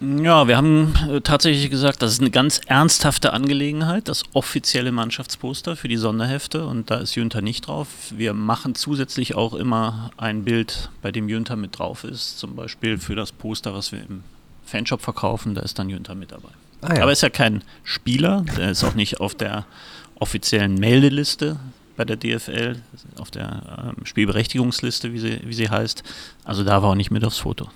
Ja, 0.00 0.48
wir 0.48 0.56
haben 0.56 0.94
äh, 1.10 1.20
tatsächlich 1.20 1.70
gesagt, 1.70 2.00
das 2.00 2.12
ist 2.12 2.20
eine 2.20 2.30
ganz 2.30 2.62
ernsthafte 2.66 3.34
Angelegenheit, 3.34 4.08
das 4.08 4.22
offizielle 4.32 4.92
Mannschaftsposter 4.92 5.76
für 5.76 5.88
die 5.88 5.98
Sonderhefte 5.98 6.64
und 6.64 6.90
da 6.90 6.96
ist 6.96 7.16
Jünter 7.16 7.42
nicht 7.42 7.66
drauf. 7.66 7.88
Wir 8.10 8.32
machen 8.32 8.74
zusätzlich 8.74 9.34
auch 9.34 9.52
immer 9.52 10.10
ein 10.16 10.44
Bild, 10.44 10.88
bei 11.02 11.12
dem 11.12 11.28
Jünter 11.28 11.54
mit 11.56 11.78
drauf 11.78 12.04
ist, 12.04 12.38
zum 12.38 12.56
Beispiel 12.56 12.96
für 12.96 13.14
das 13.14 13.30
Poster, 13.30 13.74
was 13.74 13.92
wir 13.92 14.00
im 14.00 14.22
Fanshop 14.64 15.02
verkaufen, 15.02 15.54
da 15.54 15.60
ist 15.60 15.78
dann 15.78 15.90
Jünter 15.90 16.14
mit 16.14 16.32
dabei. 16.32 16.48
Ah, 16.80 16.94
ja. 16.94 17.02
Aber 17.02 17.10
er 17.10 17.12
ist 17.12 17.22
ja 17.22 17.28
kein 17.28 17.62
Spieler, 17.84 18.46
der 18.56 18.70
ist 18.70 18.82
auch 18.84 18.94
nicht 18.94 19.20
auf 19.20 19.34
der 19.34 19.66
offiziellen 20.14 20.76
Meldeliste 20.76 21.58
bei 21.98 22.06
der 22.06 22.16
DFL, 22.16 22.76
auf 23.18 23.30
der 23.30 23.94
ähm, 23.98 24.06
Spielberechtigungsliste, 24.06 25.12
wie 25.12 25.18
sie, 25.18 25.40
wie 25.44 25.52
sie 25.52 25.68
heißt. 25.68 26.02
Also 26.44 26.64
da 26.64 26.82
war 26.82 26.92
er 26.92 26.96
nicht 26.96 27.10
mit 27.10 27.22
aufs 27.22 27.38
Foto. 27.38 27.68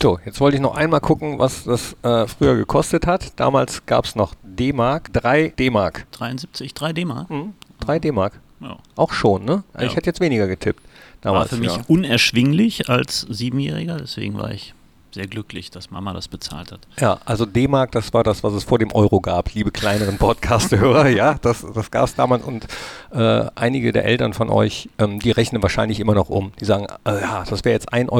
So, 0.00 0.18
jetzt 0.24 0.40
wollte 0.40 0.56
ich 0.56 0.62
noch 0.62 0.76
einmal 0.76 1.00
gucken, 1.00 1.38
was 1.38 1.64
das 1.64 1.96
äh, 2.02 2.26
früher 2.26 2.56
gekostet 2.56 3.06
hat. 3.06 3.38
Damals 3.38 3.84
gab 3.86 4.04
es 4.04 4.14
noch 4.14 4.34
D-Mark, 4.42 5.12
3 5.12 5.48
D-Mark. 5.58 6.06
73, 6.12 6.74
3 6.74 6.92
D-Mark? 6.92 7.30
Mhm, 7.30 7.54
3 7.80 7.98
D-Mark. 7.98 8.40
Ja. 8.60 8.76
Auch 8.96 9.12
schon, 9.12 9.44
ne? 9.44 9.64
Ja. 9.74 9.82
Ich 9.82 9.96
hätte 9.96 10.06
jetzt 10.06 10.20
weniger 10.20 10.46
getippt. 10.46 10.82
Damals. 11.22 11.50
War 11.50 11.58
für 11.58 11.62
mich 11.62 11.76
ja. 11.76 11.82
unerschwinglich 11.88 12.88
als 12.88 13.26
Siebenjähriger, 13.28 13.96
deswegen 13.98 14.38
war 14.38 14.52
ich 14.52 14.74
sehr 15.14 15.26
glücklich, 15.26 15.70
dass 15.70 15.90
Mama 15.90 16.12
das 16.12 16.28
bezahlt 16.28 16.72
hat. 16.72 16.80
Ja, 16.98 17.18
also 17.24 17.46
D-Mark, 17.46 17.92
das 17.92 18.12
war 18.12 18.24
das, 18.24 18.42
was 18.42 18.52
es 18.54 18.64
vor 18.64 18.78
dem 18.78 18.92
Euro 18.92 19.20
gab, 19.20 19.52
liebe 19.54 19.70
kleineren 19.70 20.18
Podcast-Hörer. 20.18 21.08
ja, 21.08 21.34
das, 21.42 21.64
das 21.74 21.90
gab 21.90 22.04
es 22.06 22.14
damals 22.14 22.44
und 22.44 22.66
äh, 23.12 23.46
einige 23.54 23.92
der 23.92 24.04
Eltern 24.04 24.32
von 24.32 24.50
euch, 24.50 24.88
ähm, 24.98 25.18
die 25.18 25.30
rechnen 25.30 25.62
wahrscheinlich 25.62 26.00
immer 26.00 26.14
noch 26.14 26.28
um. 26.28 26.52
Die 26.60 26.64
sagen, 26.64 26.86
äh, 27.04 27.20
ja, 27.20 27.44
das 27.48 27.64
wäre 27.64 27.74
jetzt 27.74 27.92
1,50 27.92 28.10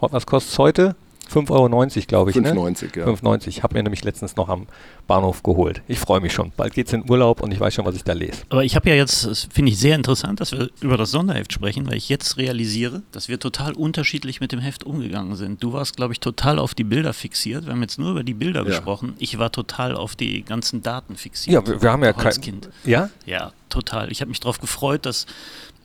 Euro. 0.00 0.12
Was 0.12 0.26
kostet 0.26 0.52
es 0.52 0.58
heute? 0.58 0.96
5,90 1.30 1.50
Euro, 1.50 2.06
glaube 2.06 2.30
ich. 2.30 2.36
5,90, 2.36 2.42
ne? 2.44 2.90
ja. 2.96 3.06
5,90. 3.06 3.48
Ich 3.48 3.62
habe 3.62 3.74
mir 3.74 3.82
nämlich 3.82 4.04
letztens 4.04 4.36
noch 4.36 4.48
am 4.48 4.66
Bahnhof 5.06 5.42
geholt. 5.42 5.82
Ich 5.88 5.98
freue 5.98 6.20
mich 6.20 6.32
schon. 6.32 6.52
Bald 6.56 6.74
geht 6.74 6.86
es 6.86 6.92
in 6.92 7.08
Urlaub 7.08 7.40
und 7.40 7.52
ich 7.52 7.60
weiß 7.60 7.74
schon, 7.74 7.84
was 7.84 7.94
ich 7.94 8.04
da 8.04 8.12
lese. 8.12 8.42
Aber 8.48 8.64
ich 8.64 8.76
habe 8.76 8.88
ja 8.88 8.94
jetzt, 8.94 9.24
das 9.26 9.48
finde 9.52 9.72
ich 9.72 9.78
sehr 9.78 9.94
interessant, 9.94 10.40
dass 10.40 10.52
wir 10.52 10.70
über 10.80 10.96
das 10.96 11.10
Sonderheft 11.10 11.52
sprechen, 11.52 11.86
weil 11.86 11.96
ich 11.96 12.08
jetzt 12.08 12.36
realisiere, 12.36 13.02
dass 13.12 13.28
wir 13.28 13.38
total 13.38 13.72
unterschiedlich 13.74 14.40
mit 14.40 14.52
dem 14.52 14.60
Heft 14.60 14.84
umgegangen 14.84 15.36
sind. 15.36 15.62
Du 15.62 15.72
warst, 15.72 15.96
glaube 15.96 16.12
ich, 16.12 16.20
total 16.20 16.58
auf 16.58 16.74
die 16.74 16.84
Bilder 16.84 17.12
fixiert. 17.12 17.66
Wir 17.66 17.72
haben 17.72 17.82
jetzt 17.82 17.98
nur 17.98 18.10
über 18.12 18.22
die 18.22 18.34
Bilder 18.34 18.60
ja. 18.60 18.66
gesprochen. 18.66 19.14
Ich 19.18 19.38
war 19.38 19.52
total 19.52 19.96
auf 19.96 20.16
die 20.16 20.42
ganzen 20.42 20.82
Daten 20.82 21.16
fixiert. 21.16 21.54
Ja, 21.54 21.66
wir, 21.66 21.82
wir 21.82 21.92
haben 21.92 22.04
ja 22.04 22.12
kein 22.12 22.40
Kind. 22.40 22.68
Ja? 22.84 23.10
Ja, 23.26 23.52
total. 23.68 24.10
Ich 24.12 24.20
habe 24.20 24.28
mich 24.28 24.40
darauf 24.40 24.60
gefreut, 24.60 25.06
dass 25.06 25.26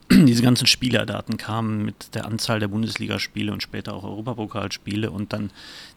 diese 0.10 0.42
ganzen 0.42 0.66
Spielerdaten 0.66 1.36
kamen 1.36 1.84
mit 1.84 2.14
der 2.14 2.26
Anzahl 2.26 2.60
der 2.60 2.68
Bundesligaspiele 2.68 3.52
und 3.52 3.62
später 3.62 3.94
auch 3.94 4.04
Europapokalspiele 4.04 5.10
und 5.10 5.32
dann 5.32 5.50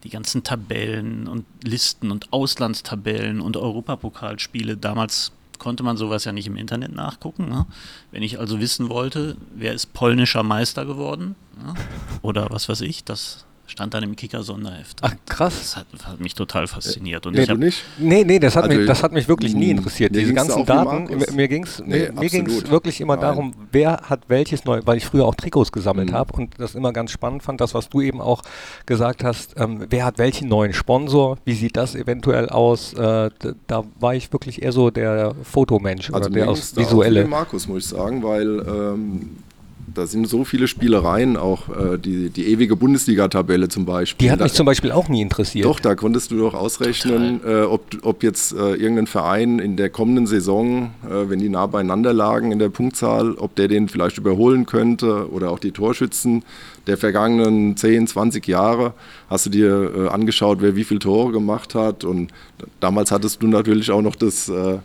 die 0.03 0.09
ganzen 0.09 0.43
Tabellen 0.43 1.27
und 1.27 1.45
Listen 1.63 2.11
und 2.11 2.31
Auslandstabellen 2.31 3.41
und 3.41 3.57
Europapokalspiele. 3.57 4.77
Damals 4.77 5.31
konnte 5.57 5.83
man 5.83 5.97
sowas 5.97 6.23
ja 6.25 6.31
nicht 6.31 6.47
im 6.47 6.55
Internet 6.55 6.93
nachgucken. 6.93 7.49
Ne? 7.49 7.65
Wenn 8.11 8.23
ich 8.23 8.39
also 8.39 8.59
wissen 8.59 8.89
wollte, 8.89 9.37
wer 9.55 9.73
ist 9.73 9.93
polnischer 9.93 10.43
Meister 10.43 10.85
geworden 10.85 11.35
ne? 11.61 11.73
oder 12.21 12.49
was 12.51 12.69
weiß 12.69 12.81
ich, 12.81 13.03
das 13.03 13.46
stand 13.67 13.93
dann 13.93 14.03
im 14.03 14.15
Kicker-Sonderheft. 14.15 14.99
Ach, 15.01 15.13
krass. 15.27 15.53
Das 15.59 15.75
hat, 15.77 15.87
hat, 16.05 16.19
mich 16.19 16.33
total 16.33 16.67
fasziniert. 16.67 17.25
Und 17.25 17.33
nee, 17.33 17.41
ich 17.41 17.47
du 17.47 17.57
nicht? 17.57 17.83
Nee, 17.97 18.23
nee, 18.23 18.39
das 18.39 18.55
hat, 18.55 18.63
also, 18.63 18.77
mich, 18.77 18.87
das 18.87 19.03
hat 19.03 19.11
mich 19.11 19.27
wirklich 19.27 19.53
nie 19.53 19.71
interessiert. 19.71 20.15
Diese 20.15 20.33
ganzen 20.33 20.65
Daten, 20.65 21.09
mir 21.35 21.47
ging 21.47 21.63
es 21.63 21.83
nee, 21.85 22.09
wirklich 22.69 23.01
immer 23.01 23.15
Nein. 23.15 23.21
darum, 23.21 23.53
wer 23.71 24.01
hat 24.03 24.21
welches 24.29 24.63
neu, 24.65 24.81
weil 24.85 24.97
ich 24.97 25.05
früher 25.05 25.25
auch 25.25 25.35
Trikots 25.35 25.71
gesammelt 25.71 26.09
mhm. 26.09 26.15
habe 26.15 26.33
und 26.33 26.59
das 26.59 26.75
immer 26.75 26.93
ganz 26.93 27.11
spannend 27.11 27.43
fand, 27.43 27.59
das, 27.59 27.73
was 27.73 27.89
du 27.89 28.01
eben 28.01 28.21
auch 28.21 28.41
gesagt 28.85 29.23
hast, 29.23 29.55
ähm, 29.57 29.85
wer 29.89 30.05
hat 30.05 30.17
welchen 30.17 30.47
neuen 30.47 30.73
Sponsor, 30.73 31.37
wie 31.43 31.53
sieht 31.53 31.75
das 31.75 31.93
eventuell 31.93 32.49
aus, 32.49 32.93
äh, 32.93 33.29
da 33.67 33.83
war 33.99 34.15
ich 34.15 34.31
wirklich 34.31 34.61
eher 34.61 34.71
so 34.71 34.89
der 34.89 35.35
Fotomensch 35.43 36.09
also 36.11 36.29
oder 36.29 36.29
der 36.29 36.49
aus 36.49 36.75
visuelle. 36.75 37.25
Markus, 37.25 37.67
muss 37.67 37.83
ich 37.83 37.89
sagen, 37.89 38.23
weil 38.23 38.59
ähm, 38.59 39.37
da 39.97 40.05
sind 40.05 40.27
so 40.27 40.43
viele 40.43 40.67
Spielereien, 40.67 41.37
auch 41.37 41.69
äh, 41.69 41.97
die, 41.97 42.29
die 42.29 42.47
ewige 42.47 42.75
Bundesliga-Tabelle 42.75 43.67
zum 43.67 43.85
Beispiel. 43.85 44.27
Die 44.27 44.31
hat 44.31 44.39
da, 44.39 44.43
mich 44.43 44.53
zum 44.53 44.65
Beispiel 44.65 44.91
auch 44.91 45.09
nie 45.09 45.21
interessiert. 45.21 45.65
Doch, 45.65 45.79
da 45.79 45.95
konntest 45.95 46.29
du 46.31 46.37
doch 46.37 46.53
ausrechnen, 46.53 47.41
äh, 47.43 47.61
ob, 47.63 47.83
ob 48.03 48.21
jetzt 48.21 48.53
äh, 48.53 48.75
irgendein 48.75 49.07
Verein 49.07 49.59
in 49.59 49.75
der 49.75 49.89
kommenden 49.89 50.27
Saison, 50.27 50.91
äh, 51.03 51.29
wenn 51.29 51.39
die 51.39 51.49
nah 51.49 51.65
beieinander 51.65 52.13
lagen 52.13 52.51
in 52.51 52.59
der 52.59 52.69
Punktzahl, 52.69 53.33
ob 53.33 53.55
der 53.55 53.67
den 53.67 53.89
vielleicht 53.89 54.17
überholen 54.19 54.67
könnte 54.67 55.31
oder 55.31 55.49
auch 55.51 55.59
die 55.59 55.71
Torschützen 55.71 56.43
der 56.85 56.97
vergangenen 56.97 57.75
10, 57.75 58.07
20 58.07 58.47
Jahre. 58.47 58.93
Hast 59.29 59.47
du 59.47 59.49
dir 59.49 59.91
äh, 59.95 60.07
angeschaut, 60.09 60.59
wer 60.61 60.75
wie 60.75 60.83
viele 60.83 60.99
Tore 60.99 61.31
gemacht 61.31 61.73
hat 61.73 62.03
und 62.03 62.31
damals 62.79 63.11
hattest 63.11 63.41
du 63.41 63.47
natürlich 63.47 63.89
auch 63.89 64.01
noch 64.01 64.15
das 64.15 64.47
äh, 64.47 64.77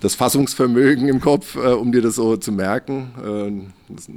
das 0.00 0.14
Fassungsvermögen 0.14 1.08
im 1.08 1.20
Kopf, 1.20 1.56
äh, 1.56 1.72
um 1.72 1.92
dir 1.92 2.02
das 2.02 2.16
so 2.16 2.36
zu 2.36 2.52
merken. 2.52 3.10
Äh, 3.22 3.94
das, 3.94 4.08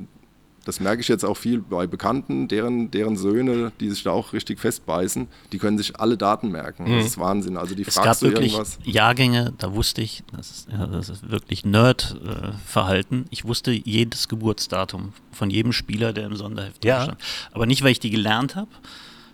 das, 0.65 0.79
merke 0.79 1.01
ich 1.01 1.07
jetzt 1.07 1.23
auch 1.23 1.37
viel 1.37 1.59
bei 1.59 1.87
Bekannten, 1.87 2.47
deren, 2.47 2.91
deren 2.91 3.17
Söhne, 3.17 3.71
die 3.79 3.89
sich 3.89 4.03
da 4.03 4.11
auch 4.11 4.33
richtig 4.33 4.59
festbeißen, 4.59 5.27
die 5.51 5.57
können 5.57 5.77
sich 5.77 5.99
alle 5.99 6.17
Daten 6.17 6.49
merken. 6.49 6.85
Mhm. 6.85 6.97
Das 6.97 7.05
ist 7.05 7.17
Wahnsinn. 7.17 7.57
Also 7.57 7.75
die 7.75 7.83
es 7.83 7.95
gab 7.95 8.21
wirklich 8.21 8.53
irgendwas. 8.53 8.79
Jahrgänge, 8.83 9.53
da 9.57 9.73
wusste 9.73 10.01
ich, 10.01 10.23
das 10.35 10.51
ist, 10.51 10.69
ja, 10.71 10.87
das 10.87 11.09
ist 11.09 11.29
wirklich 11.29 11.65
Nerd-Verhalten. 11.65 13.25
ich 13.29 13.45
wusste 13.45 13.71
jedes 13.71 14.27
Geburtsdatum 14.27 15.13
von 15.31 15.49
jedem 15.49 15.73
Spieler, 15.73 16.13
der 16.13 16.25
im 16.25 16.35
Sonderheft 16.35 16.85
ja. 16.85 17.03
stand. 17.03 17.21
Aber 17.51 17.65
nicht, 17.65 17.83
weil 17.83 17.91
ich 17.91 17.99
die 17.99 18.09
gelernt 18.09 18.55
habe, 18.55 18.71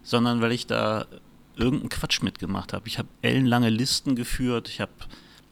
sondern 0.03 0.41
weil 0.41 0.51
ich 0.51 0.67
da 0.67 1.05
irgendeinen 1.55 1.89
Quatsch 1.89 2.21
mitgemacht 2.21 2.73
habe. 2.73 2.87
Ich 2.87 2.97
habe 2.97 3.09
ellenlange 3.21 3.69
Listen 3.69 4.15
geführt, 4.15 4.69
ich 4.69 4.81
habe 4.81 4.91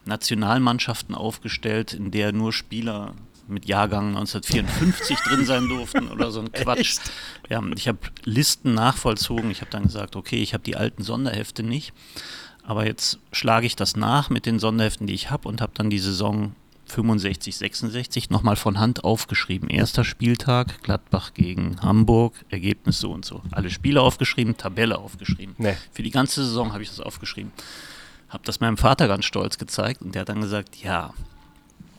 Nationalmannschaften 0.04 1.14
aufgestellt, 1.14 1.92
in 1.92 2.10
der 2.10 2.32
nur 2.32 2.52
Spieler 2.52 3.14
mit 3.48 3.66
Jahrgang 3.66 4.16
1954 4.16 5.18
drin 5.20 5.44
sein 5.44 5.68
durften 5.68 6.08
oder 6.08 6.30
so 6.30 6.40
ein 6.40 6.52
Quatsch. 6.52 6.78
Echt? 6.78 7.00
Ja, 7.48 7.62
ich 7.74 7.88
habe 7.88 7.98
Listen 8.24 8.74
nachvollzogen. 8.74 9.50
Ich 9.50 9.60
habe 9.60 9.70
dann 9.70 9.84
gesagt, 9.84 10.16
okay, 10.16 10.42
ich 10.42 10.54
habe 10.54 10.64
die 10.64 10.76
alten 10.76 11.02
Sonderhefte 11.02 11.62
nicht, 11.62 11.92
aber 12.62 12.86
jetzt 12.86 13.18
schlage 13.32 13.66
ich 13.66 13.76
das 13.76 13.96
nach 13.96 14.30
mit 14.30 14.46
den 14.46 14.58
Sonderheften, 14.58 15.06
die 15.06 15.14
ich 15.14 15.30
habe 15.30 15.48
und 15.48 15.60
habe 15.60 15.72
dann 15.74 15.90
die 15.90 15.98
Saison 15.98 16.54
65, 16.88 17.56
66 17.56 18.30
nochmal 18.30 18.56
von 18.56 18.78
Hand 18.78 19.04
aufgeschrieben. 19.04 19.68
Erster 19.68 20.04
Spieltag, 20.04 20.82
Gladbach 20.82 21.34
gegen 21.34 21.80
Hamburg, 21.82 22.34
Ergebnis 22.48 22.98
so 22.98 23.12
und 23.12 23.24
so. 23.24 23.42
Alle 23.50 23.70
Spiele 23.70 24.00
aufgeschrieben, 24.00 24.56
Tabelle 24.56 24.98
aufgeschrieben. 24.98 25.54
Nee. 25.58 25.76
Für 25.92 26.02
die 26.02 26.10
ganze 26.10 26.44
Saison 26.44 26.72
habe 26.72 26.82
ich 26.82 26.88
das 26.88 27.00
aufgeschrieben. 27.00 27.52
Habe 28.28 28.44
das 28.44 28.60
meinem 28.60 28.76
Vater 28.76 29.08
ganz 29.08 29.24
stolz 29.24 29.58
gezeigt 29.58 30.02
und 30.02 30.14
der 30.14 30.22
hat 30.22 30.28
dann 30.28 30.40
gesagt, 30.40 30.76
ja, 30.76 31.12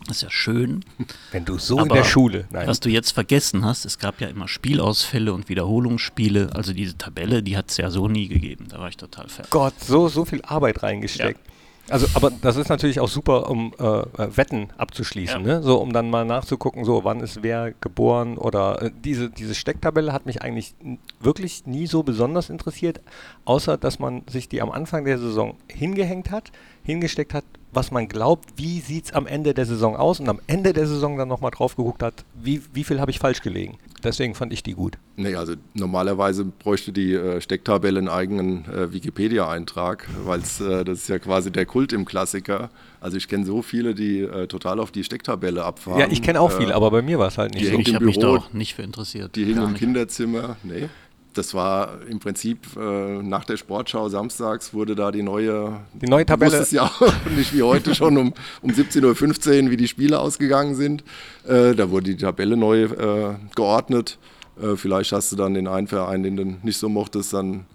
ist 0.10 0.22
ja 0.22 0.30
schön. 0.30 0.86
Wenn 1.32 1.46
du 1.46 1.58
so 1.58 1.80
in 1.80 1.90
der 1.90 2.04
Schule. 2.04 2.46
Nein. 2.52 2.68
Was 2.68 2.80
du 2.80 2.90
jetzt 2.90 3.12
vergessen 3.12 3.66
hast, 3.66 3.86
es 3.86 4.00
gab 4.00 4.22
ja 4.22 4.28
immer 4.28 4.48
Spielausfälle 4.48 5.34
und 5.34 5.50
Wiederholungsspiele. 5.50 6.50
Also 6.54 6.74
diese 6.74 6.98
Tabelle, 6.98 7.44
die 7.44 7.58
hat 7.58 7.70
es 7.70 7.78
ja 7.78 7.90
so 7.90 8.08
nie 8.08 8.28
gegeben. 8.28 8.68
Da 8.70 8.80
war 8.80 8.90
ich 8.90 8.98
total 8.98 9.28
fertig. 9.30 9.52
Gott, 9.52 9.80
so, 9.80 10.08
so 10.08 10.26
viel 10.26 10.42
Arbeit 10.44 10.84
reingesteckt. 10.84 11.40
Ja. 11.46 11.54
Also, 11.90 12.08
aber 12.14 12.32
das 12.32 12.56
ist 12.56 12.70
natürlich 12.70 13.00
auch 13.00 13.08
super, 13.08 13.50
um 13.50 13.74
äh, 13.80 13.84
äh, 13.84 14.38
Wetten 14.38 14.68
abzuschließen, 14.78 15.42
ja. 15.42 15.56
ne? 15.56 15.64
So, 15.64 15.82
um 15.82 15.92
dann 15.92 16.10
mal 16.10 16.26
nachzugucken, 16.26 16.86
so, 16.86 17.04
wann 17.04 17.20
ist 17.20 17.42
wer 17.42 17.74
geboren 17.82 18.38
oder 18.38 18.82
äh, 18.82 18.92
diese, 19.04 19.30
diese 19.30 19.56
Stecktabelle 19.56 20.14
hat 20.14 20.26
mich 20.26 20.42
eigentlich 20.42 20.76
wirklich 21.20 21.66
nie 21.66 21.88
so 21.88 22.04
besonders 22.04 22.50
interessiert, 22.50 23.02
außer 23.46 23.78
dass 23.78 24.00
man 24.00 24.22
sich 24.30 24.48
die 24.48 24.62
am 24.62 24.72
Anfang 24.72 25.06
der 25.06 25.18
Saison 25.18 25.58
hingehängt 25.68 26.32
hat, 26.32 26.52
hingesteckt 26.84 27.34
hat, 27.34 27.46
was 27.72 27.92
man 27.92 28.08
glaubt, 28.08 28.50
wie 28.58 28.80
sieht 28.80 29.06
es 29.06 29.14
am 29.14 29.28
Ende 29.28 29.54
der 29.54 29.66
Saison 29.66 29.96
aus 29.96 30.20
und 30.20 30.28
am 30.30 30.40
Ende 30.48 30.74
der 30.74 30.88
Saison 30.88 31.18
dann 31.18 31.28
nochmal 31.28 31.52
drauf 31.52 31.76
geguckt 31.76 32.02
hat, 32.02 32.26
wie, 32.34 32.62
wie 32.74 32.84
viel 32.84 33.00
habe 33.00 33.12
ich 33.12 33.20
falsch 33.20 33.42
gelegen. 33.42 33.78
Deswegen 34.04 34.34
fand 34.34 34.54
ich 34.54 34.64
die 34.64 34.74
gut. 34.74 34.98
Nee, 35.18 35.36
also 35.36 35.54
normalerweise 35.74 36.46
bräuchte 36.46 36.92
die 36.92 37.14
äh, 37.14 37.42
Stecktabelle 37.42 38.00
einen 38.00 38.08
eigenen 38.08 38.66
äh, 38.66 38.94
Wikipedia-Eintrag, 38.94 40.08
weil 40.24 40.40
äh, 40.40 40.86
das 40.86 41.00
ist 41.00 41.10
ja 41.10 41.20
quasi 41.20 41.52
der 41.52 41.66
Kult 41.66 41.92
im 41.92 42.06
Klassiker. 42.06 42.70
Also 43.02 43.18
ich 43.18 43.28
kenne 43.28 43.46
so 43.46 43.62
viele, 43.62 43.94
die 43.94 44.22
äh, 44.22 44.48
total 44.48 44.80
auf 44.80 44.92
die 44.92 45.04
Stecktabelle 45.04 45.64
abfahren. 45.64 46.00
Ja, 46.00 46.08
ich 46.10 46.22
kenne 46.22 46.40
auch 46.40 46.52
viele, 46.52 46.72
äh, 46.72 46.76
aber 46.76 46.92
bei 46.92 47.02
mir 47.02 47.20
war 47.20 47.28
es 47.28 47.38
halt 47.38 47.54
nicht 47.54 47.68
so. 47.68 47.78
Ich 47.78 47.94
habe 47.94 48.06
mich 48.06 48.20
da 48.20 48.30
auch 48.30 48.54
nicht 48.54 48.76
für 48.76 48.84
interessiert. 48.84 49.36
Die 49.36 49.44
hingen 49.44 49.64
im 49.64 49.74
Kinderzimmer. 49.74 50.56
Nee 50.64 50.88
das 51.34 51.54
war 51.54 52.00
im 52.10 52.20
Prinzip 52.20 52.60
äh, 52.76 53.22
nach 53.22 53.46
der 53.46 53.58
Sportschau 53.58 54.10
samstags 54.10 54.74
wurde 54.74 54.96
da 54.96 55.12
die 55.12 55.22
neue, 55.22 55.80
die 55.94 56.08
neue 56.08 56.26
Tabelle. 56.26 56.66
Du 56.68 56.76
ja 56.76 56.92
nicht 57.36 57.54
wie 57.54 57.62
heute 57.62 57.94
schon 57.96 58.18
um, 58.18 58.34
um 58.62 58.72
17.15 58.72 59.66
Uhr, 59.66 59.72
wie 59.72 59.78
die 59.78 59.88
Spiele 59.88 60.20
ausgegangen 60.20 60.76
sind. 60.76 61.04
Äh, 61.48 61.76
da 61.76 61.90
wurde 61.90 62.12
die 62.12 62.18
Tabelle 62.18 62.58
neu 62.58 62.84
äh, 62.84 63.36
geordnet. 63.56 64.18
Äh, 64.62 64.76
vielleicht 64.76 65.12
hast 65.12 65.32
du 65.32 65.36
dann 65.36 65.54
den 65.54 65.68
einen 65.68 65.88
Verein, 65.88 66.24
den 66.24 66.36
du 66.36 66.46
nicht 66.64 66.78
so 66.78 66.90
mochtest, 66.90 67.34
dann 67.34 67.66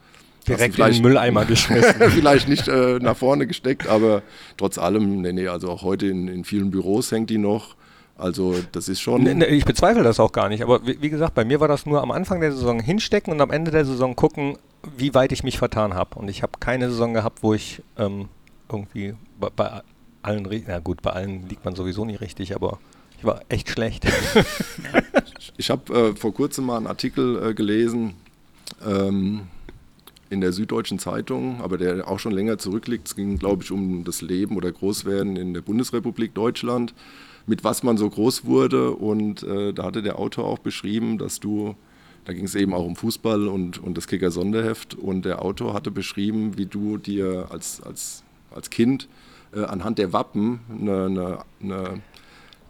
direkt 0.48 0.78
in 0.78 0.92
den 0.92 1.02
Mülleimer 1.02 1.44
geschmissen. 1.46 1.94
vielleicht 2.10 2.48
nicht 2.48 2.68
äh, 2.68 2.98
nach 2.98 3.16
vorne 3.16 3.46
gesteckt, 3.46 3.86
aber 3.86 4.22
trotz 4.56 4.78
allem, 4.78 5.22
nee, 5.22 5.32
nee, 5.32 5.48
also 5.48 5.70
auch 5.70 5.82
heute 5.82 6.06
in, 6.06 6.28
in 6.28 6.44
vielen 6.44 6.70
Büros 6.70 7.12
hängt 7.12 7.30
die 7.30 7.38
noch. 7.38 7.76
Also 8.16 8.54
das 8.72 8.88
ist 8.88 9.00
schon. 9.00 9.24
Ne, 9.24 9.34
ne, 9.34 9.46
ich 9.46 9.64
bezweifle 9.64 10.02
das 10.02 10.20
auch 10.20 10.32
gar 10.32 10.48
nicht. 10.48 10.62
Aber 10.62 10.86
wie, 10.86 11.00
wie, 11.00 11.10
gesagt, 11.10 11.34
bei 11.34 11.44
mir 11.44 11.60
war 11.60 11.68
das 11.68 11.84
nur 11.84 12.00
am 12.02 12.12
Anfang 12.12 12.40
der 12.40 12.52
Saison 12.52 12.80
hinstecken 12.80 13.32
und 13.32 13.40
am 13.40 13.50
Ende 13.50 13.70
der 13.70 13.84
Saison 13.84 14.14
gucken, 14.14 14.56
wie 14.96 15.14
weit 15.14 15.32
ich 15.32 15.42
mich 15.42 15.58
vertan 15.58 15.94
habe. 15.94 16.18
Und 16.18 16.28
ich 16.28 16.42
habe 16.42 16.52
keine 16.60 16.90
Saison 16.90 17.14
gehabt, 17.14 17.42
wo 17.42 17.54
ich 17.54 17.82
ähm, 17.98 18.28
irgendwie 18.70 19.14
bei, 19.40 19.48
bei 19.54 19.82
allen, 20.22 20.48
na 20.66 20.78
gut, 20.78 21.02
bei 21.02 21.10
allen 21.10 21.48
liegt 21.48 21.64
man 21.64 21.74
sowieso 21.74 22.04
nie 22.04 22.14
richtig, 22.14 22.54
aber 22.54 22.78
ich 23.18 23.24
war 23.24 23.40
echt 23.48 23.68
schlecht. 23.68 24.06
ich 25.56 25.70
habe 25.70 25.92
äh, 25.92 26.16
vor 26.16 26.32
kurzem 26.32 26.66
mal 26.66 26.76
einen 26.76 26.86
Artikel 26.86 27.50
äh, 27.50 27.54
gelesen 27.54 28.14
ähm, 28.86 29.42
in 30.30 30.40
der 30.40 30.52
Süddeutschen 30.52 30.98
Zeitung, 30.98 31.60
aber 31.60 31.78
der 31.78 32.08
auch 32.08 32.20
schon 32.20 32.32
länger 32.32 32.58
zurückliegt. 32.58 33.08
Es 33.08 33.16
ging, 33.16 33.38
glaube 33.38 33.64
ich, 33.64 33.72
um 33.72 34.04
das 34.04 34.22
Leben 34.22 34.56
oder 34.56 34.70
Großwerden 34.70 35.36
in 35.36 35.52
der 35.52 35.62
Bundesrepublik 35.62 36.32
Deutschland 36.32 36.94
mit 37.46 37.64
was 37.64 37.82
man 37.82 37.96
so 37.96 38.08
groß 38.08 38.44
wurde. 38.44 38.92
Und 38.92 39.42
äh, 39.42 39.72
da 39.72 39.84
hatte 39.84 40.02
der 40.02 40.18
Autor 40.18 40.44
auch 40.44 40.58
beschrieben, 40.58 41.18
dass 41.18 41.40
du, 41.40 41.74
da 42.24 42.32
ging 42.32 42.44
es 42.44 42.54
eben 42.54 42.74
auch 42.74 42.84
um 42.84 42.96
Fußball 42.96 43.48
und, 43.48 43.82
und 43.82 43.96
das 43.96 44.06
Kicker 44.06 44.30
Sonderheft. 44.30 44.94
Und 44.94 45.24
der 45.24 45.42
Autor 45.42 45.74
hatte 45.74 45.90
beschrieben, 45.90 46.56
wie 46.56 46.66
du 46.66 46.98
dir 46.98 47.48
als, 47.50 47.82
als, 47.82 48.22
als 48.54 48.70
Kind 48.70 49.08
äh, 49.54 49.64
anhand 49.64 49.98
der 49.98 50.12
Wappen 50.12 50.60
eine, 50.70 51.04
eine, 51.06 51.38
eine 51.62 52.02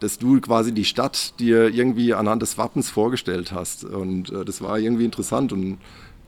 dass 0.01 0.19
du 0.19 0.39
quasi 0.41 0.73
die 0.73 0.85
Stadt 0.85 1.39
dir 1.41 1.73
irgendwie 1.73 2.13
anhand 2.13 2.43
des 2.43 2.59
Wappens 2.59 2.91
vorgestellt 2.91 3.53
hast. 3.53 3.85
Und 3.85 4.31
äh, 4.31 4.45
das 4.45 4.61
war 4.61 4.79
irgendwie 4.79 5.05
interessant 5.05 5.53
und 5.53 5.79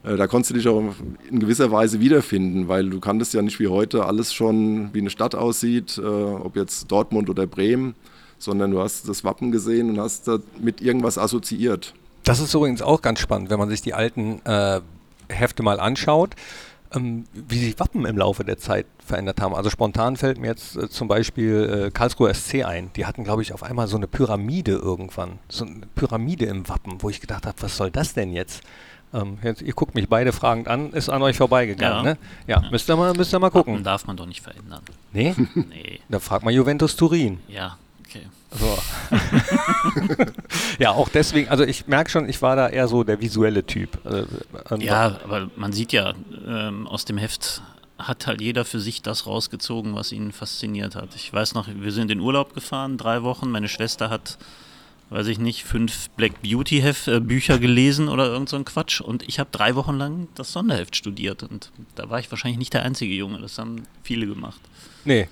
äh, 0.02 0.16
da 0.16 0.26
konntest 0.26 0.50
du 0.50 0.54
dich 0.54 0.68
auch 0.68 0.94
in 1.30 1.40
gewisser 1.40 1.70
Weise 1.70 2.00
wiederfinden, 2.00 2.68
weil 2.68 2.88
du 2.88 3.00
kanntest 3.00 3.34
ja 3.34 3.42
nicht 3.42 3.58
wie 3.58 3.68
heute 3.68 4.06
alles 4.06 4.32
schon, 4.32 4.94
wie 4.94 5.00
eine 5.00 5.10
Stadt 5.10 5.34
aussieht, 5.34 5.98
äh, 5.98 6.02
ob 6.02 6.56
jetzt 6.56 6.90
Dortmund 6.90 7.28
oder 7.28 7.46
Bremen 7.46 7.94
sondern 8.38 8.70
du 8.70 8.80
hast 8.80 9.08
das 9.08 9.24
Wappen 9.24 9.52
gesehen 9.52 9.90
und 9.90 10.00
hast 10.00 10.30
mit 10.60 10.80
irgendwas 10.80 11.18
assoziiert. 11.18 11.94
Das 12.24 12.40
ist 12.40 12.52
übrigens 12.54 12.82
auch 12.82 13.02
ganz 13.02 13.20
spannend, 13.20 13.50
wenn 13.50 13.58
man 13.58 13.68
sich 13.68 13.82
die 13.82 13.94
alten 13.94 14.44
äh, 14.44 14.80
Hefte 15.28 15.62
mal 15.62 15.78
anschaut, 15.78 16.34
ähm, 16.92 17.24
wie 17.32 17.58
sich 17.58 17.78
Wappen 17.78 18.04
im 18.04 18.18
Laufe 18.18 18.44
der 18.44 18.58
Zeit 18.58 18.86
verändert 19.04 19.40
haben. 19.40 19.54
Also 19.54 19.70
spontan 19.70 20.16
fällt 20.16 20.38
mir 20.38 20.48
jetzt 20.48 20.76
äh, 20.76 20.88
zum 20.88 21.08
Beispiel 21.08 21.86
äh, 21.86 21.90
Karlsruhe 21.90 22.32
SC 22.34 22.64
ein. 22.64 22.90
Die 22.96 23.06
hatten, 23.06 23.24
glaube 23.24 23.42
ich, 23.42 23.52
auf 23.52 23.62
einmal 23.62 23.86
so 23.86 23.96
eine 23.96 24.06
Pyramide 24.06 24.72
irgendwann. 24.72 25.38
So 25.48 25.64
eine 25.64 25.86
Pyramide 25.94 26.46
im 26.46 26.68
Wappen, 26.68 27.00
wo 27.00 27.10
ich 27.10 27.20
gedacht 27.20 27.46
habe, 27.46 27.56
was 27.60 27.76
soll 27.76 27.90
das 27.90 28.14
denn 28.14 28.32
jetzt? 28.32 28.62
Ähm, 29.14 29.38
jetzt, 29.42 29.62
ihr 29.62 29.72
guckt 29.72 29.94
mich 29.94 30.08
beide 30.08 30.32
fragend 30.32 30.66
an, 30.68 30.92
ist 30.92 31.08
an 31.08 31.22
euch 31.22 31.36
vorbeigegangen, 31.36 32.04
ja. 32.04 32.12
ne? 32.12 32.18
Ja, 32.46 32.62
ja. 32.62 32.70
Müsst, 32.70 32.90
ihr 32.90 32.96
mal, 32.96 33.14
müsst 33.14 33.32
ihr 33.32 33.38
mal 33.38 33.50
gucken. 33.50 33.74
Wappen 33.74 33.84
darf 33.84 34.06
man 34.06 34.16
doch 34.16 34.26
nicht 34.26 34.42
verändern. 34.42 34.82
Nee? 35.12 35.34
nee. 35.54 36.00
Da 36.08 36.18
fragt 36.18 36.44
mal 36.44 36.52
Juventus 36.52 36.96
Turin. 36.96 37.38
Ja, 37.46 37.78
Okay. 38.08 38.26
So. 38.52 38.78
ja, 40.78 40.92
auch 40.92 41.08
deswegen, 41.08 41.48
also 41.48 41.64
ich 41.64 41.86
merke 41.86 42.10
schon, 42.10 42.28
ich 42.28 42.40
war 42.40 42.56
da 42.56 42.68
eher 42.68 42.88
so 42.88 43.04
der 43.04 43.20
visuelle 43.20 43.66
Typ. 43.66 43.98
Also, 44.04 44.76
ja, 44.78 45.18
aber 45.24 45.50
man 45.56 45.72
sieht 45.72 45.92
ja 45.92 46.14
ähm, 46.46 46.86
aus 46.86 47.04
dem 47.04 47.18
Heft 47.18 47.62
hat 47.98 48.26
halt 48.26 48.40
jeder 48.40 48.64
für 48.64 48.80
sich 48.80 49.02
das 49.02 49.26
rausgezogen, 49.26 49.94
was 49.94 50.12
ihn 50.12 50.32
fasziniert 50.32 50.94
hat. 50.94 51.14
Ich 51.16 51.32
weiß 51.32 51.54
noch, 51.54 51.68
wir 51.68 51.92
sind 51.92 52.10
in 52.10 52.20
Urlaub 52.20 52.54
gefahren, 52.54 52.98
drei 52.98 53.22
Wochen. 53.22 53.50
Meine 53.50 53.68
Schwester 53.68 54.10
hat, 54.10 54.38
weiß 55.10 55.26
ich 55.28 55.38
nicht, 55.38 55.64
fünf 55.64 56.10
Black 56.10 56.42
Beauty 56.42 56.80
Heft, 56.80 57.08
äh, 57.08 57.20
Bücher 57.20 57.58
gelesen 57.58 58.08
oder 58.08 58.26
irgend 58.26 58.50
so 58.50 58.56
ein 58.56 58.66
Quatsch. 58.66 59.00
Und 59.00 59.26
ich 59.26 59.38
habe 59.38 59.48
drei 59.50 59.74
Wochen 59.76 59.96
lang 59.96 60.28
das 60.34 60.52
Sonderheft 60.52 60.94
studiert. 60.94 61.42
Und 61.42 61.70
da 61.94 62.10
war 62.10 62.20
ich 62.20 62.30
wahrscheinlich 62.30 62.58
nicht 62.58 62.74
der 62.74 62.82
einzige 62.82 63.14
Junge. 63.14 63.38
Das 63.38 63.58
haben 63.58 63.84
viele 64.02 64.26
gemacht. 64.26 64.60
Nee, 65.04 65.28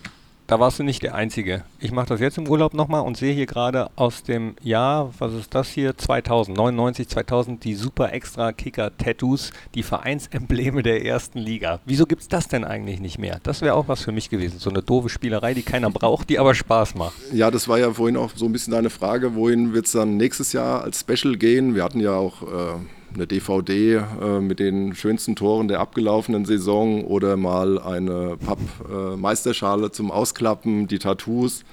da 0.47 0.61
warst 0.61 0.79
du 0.79 0.83
nicht 0.83 1.03
der 1.03 1.15
Einzige. 1.15 1.65
Ich 1.79 1.91
mache 1.91 2.07
das 2.07 2.21
jetzt 2.21 2.39
im 2.39 2.49
Urlaub 2.49 2.75
nochmal 2.75 3.03
und 3.03 3.17
sehe 3.17 3.33
hier 3.33 3.47
gerade 3.47 3.89
aus 3.97 4.23
dem 4.23 4.57
Jahr, 4.63 5.13
was 5.19 5.33
ist 5.33 5.55
das 5.55 5.71
hier, 5.71 5.97
2000, 5.97 6.57
99, 6.57 7.09
2000, 7.09 7.65
die 7.65 7.75
super 7.75 8.13
extra 8.13 8.53
Kicker-Tattoos, 8.53 9.53
die 9.75 9.83
Vereinsembleme 9.83 10.83
der 10.83 11.05
ersten 11.05 11.39
Liga. 11.39 11.81
Wieso 11.87 12.07
gibt 12.07 12.23
es 12.23 12.29
das 12.29 12.49
denn 12.49 12.65
eigentlich 12.65 13.01
nicht 13.01 13.19
mehr? 13.19 13.41
Das 13.43 13.63
wäre 13.63 13.75
auch 13.75 13.89
was 13.89 14.03
für 14.03 14.13
mich 14.13 14.29
gewesen. 14.29 14.59
So 14.59 14.71
eine 14.71 14.83
doofe 14.83 15.09
Spielerei, 15.09 15.55
die 15.55 15.63
keiner 15.63 15.91
braucht, 15.91 16.29
die 16.29 16.39
aber 16.39 16.55
Spaß 16.55 16.95
macht. 16.95 17.15
Ja, 17.33 17.51
das 17.51 17.69
war 17.69 17.79
ja 17.79 17.93
vorhin 17.93 18.17
auch 18.17 18.31
so 18.35 18.45
ein 18.45 18.53
bisschen 18.53 18.73
deine 18.73 18.91
Frage, 18.91 19.35
wohin 19.35 19.73
wird 19.73 19.87
es 19.87 19.93
dann 19.93 20.17
nächstes 20.17 20.53
Jahr 20.53 20.83
als 20.83 21.01
Special 21.01 21.37
gehen? 21.37 21.75
Wir 21.75 21.85
hatten 21.85 22.01
ja 22.01 22.13
auch... 22.13 22.43
Äh 22.43 22.77
eine 23.15 23.27
DVD 23.27 23.97
äh, 23.97 24.41
mit 24.41 24.59
den 24.59 24.95
schönsten 24.95 25.37
Toren 25.37 25.69
der 25.69 25.81
abgelaufenen 25.81 26.45
Saison 26.45 27.05
oder 27.05 27.37
mal 27.37 27.81
eine 27.81 28.37
Pappmeisterschale 28.37 29.87
äh, 29.87 29.93
zum 29.93 30.11
Ausklappen, 30.11 30.87
die 30.87 30.99
Tattoos. 30.99 31.65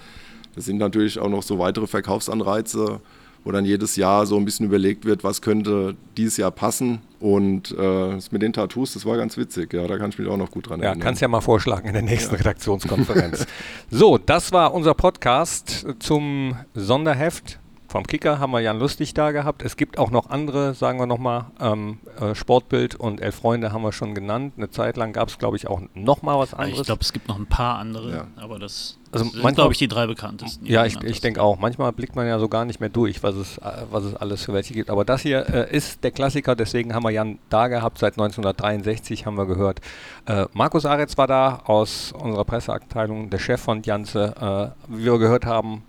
Das 0.56 0.66
sind 0.66 0.78
natürlich 0.78 1.20
auch 1.20 1.30
noch 1.30 1.44
so 1.44 1.60
weitere 1.60 1.88
Verkaufsanreize, 1.88 3.00
wo 3.44 3.52
dann 3.52 3.66
jedes 3.66 3.96
Jahr 3.96 4.26
so 4.26 4.38
ein 4.38 4.46
bisschen 4.46 4.66
überlegt 4.66 5.06
wird, 5.06 5.24
was 5.24 5.42
könnte 5.42 5.96
dieses 6.18 6.38
Jahr 6.38 6.52
passen. 6.52 7.00
Und 7.20 7.72
äh, 7.72 8.12
das 8.12 8.32
mit 8.32 8.42
den 8.42 8.54
Tattoos, 8.54 8.94
das 8.94 9.06
war 9.06 9.18
ganz 9.18 9.38
witzig. 9.38 9.74
Ja, 9.74 9.88
da 9.88 9.98
kann 9.98 10.10
ich 10.10 10.20
mich 10.20 10.28
auch 10.28 10.38
noch 10.38 10.52
gut 10.52 10.70
dran 10.70 10.80
ja, 10.80 10.88
erinnern. 10.88 11.00
Ja, 11.00 11.06
kannst 11.06 11.22
ja 11.22 11.28
mal 11.28 11.42
vorschlagen 11.42 11.88
in 11.88 11.94
der 11.94 12.02
nächsten 12.02 12.34
ja. 12.34 12.40
Redaktionskonferenz. 12.40 13.48
so, 13.90 14.18
das 14.18 14.52
war 14.52 14.74
unser 14.74 14.94
Podcast 14.94 15.86
zum 16.00 16.56
Sonderheft 16.74 17.61
vom 17.92 18.08
Kicker 18.08 18.40
haben 18.40 18.52
wir 18.52 18.62
Jan 18.62 18.80
Lustig 18.80 19.14
da 19.14 19.32
gehabt. 19.32 19.62
Es 19.62 19.76
gibt 19.76 20.00
auch 20.00 20.12
noch 20.12 20.30
andere, 20.30 20.74
sagen 20.74 20.98
wir 20.98 21.06
nochmal, 21.06 21.48
ähm, 21.60 22.00
äh, 22.20 22.34
Sportbild 22.34 22.96
und 22.96 23.22
Elf 23.22 23.36
Freunde 23.36 23.74
haben 23.74 23.84
wir 23.84 23.92
schon 23.92 24.16
genannt. 24.16 24.54
Eine 24.58 24.70
Zeit 24.70 24.98
lang 24.98 25.14
gab 25.14 25.28
es, 25.28 25.38
glaube 25.38 25.58
ich, 25.58 25.68
auch 25.68 25.82
nochmal 25.94 26.40
was 26.40 26.54
anderes. 26.54 26.80
Ich 26.80 26.86
glaube, 26.86 27.02
es 27.02 27.12
gibt 27.12 27.28
noch 27.28 27.38
ein 27.38 27.46
paar 27.46 27.78
andere, 27.78 28.12
ja. 28.12 28.28
aber 28.38 28.60
das 28.60 28.98
also 29.12 29.26
sind, 29.26 29.56
glaube 29.56 29.74
ich, 29.74 29.78
die 29.78 29.90
drei 29.90 30.08
bekanntesten. 30.08 30.64
Die 30.64 30.72
ja, 30.72 30.86
ich, 30.86 31.02
ich 31.04 31.20
denke 31.20 31.42
auch. 31.42 31.60
Manchmal 31.60 31.92
blickt 31.92 32.16
man 32.16 32.28
ja 32.28 32.40
so 32.40 32.48
gar 32.48 32.64
nicht 32.64 32.80
mehr 32.80 32.88
durch, 32.88 33.22
was 33.24 33.36
es, 33.36 33.58
äh, 33.58 33.64
was 33.92 34.06
es 34.06 34.16
alles 34.16 34.46
für 34.46 34.54
welche 34.54 34.74
gibt. 34.74 34.90
Aber 34.90 35.04
das 35.04 35.22
hier 35.22 35.48
äh, 35.50 35.76
ist 35.76 36.04
der 36.04 36.12
Klassiker, 36.12 36.56
deswegen 36.56 36.94
haben 36.94 37.04
wir 37.04 37.12
Jan 37.12 37.40
da 37.50 37.68
gehabt. 37.68 37.98
Seit 37.98 38.14
1963 38.14 39.26
haben 39.26 39.36
wir 39.36 39.46
gehört. 39.46 39.82
Äh, 40.26 40.46
Markus 40.54 40.86
Aretz 40.86 41.18
war 41.18 41.28
da 41.28 41.62
aus 41.66 42.14
unserer 42.14 42.46
Presseabteilung, 42.46 43.30
der 43.30 43.40
Chef 43.40 43.60
von 43.60 43.84
Janze. 43.84 44.74
Äh, 44.88 44.96
wie 44.96 45.06
wir 45.06 45.20
gehört 45.20 45.46
haben, 45.46 45.84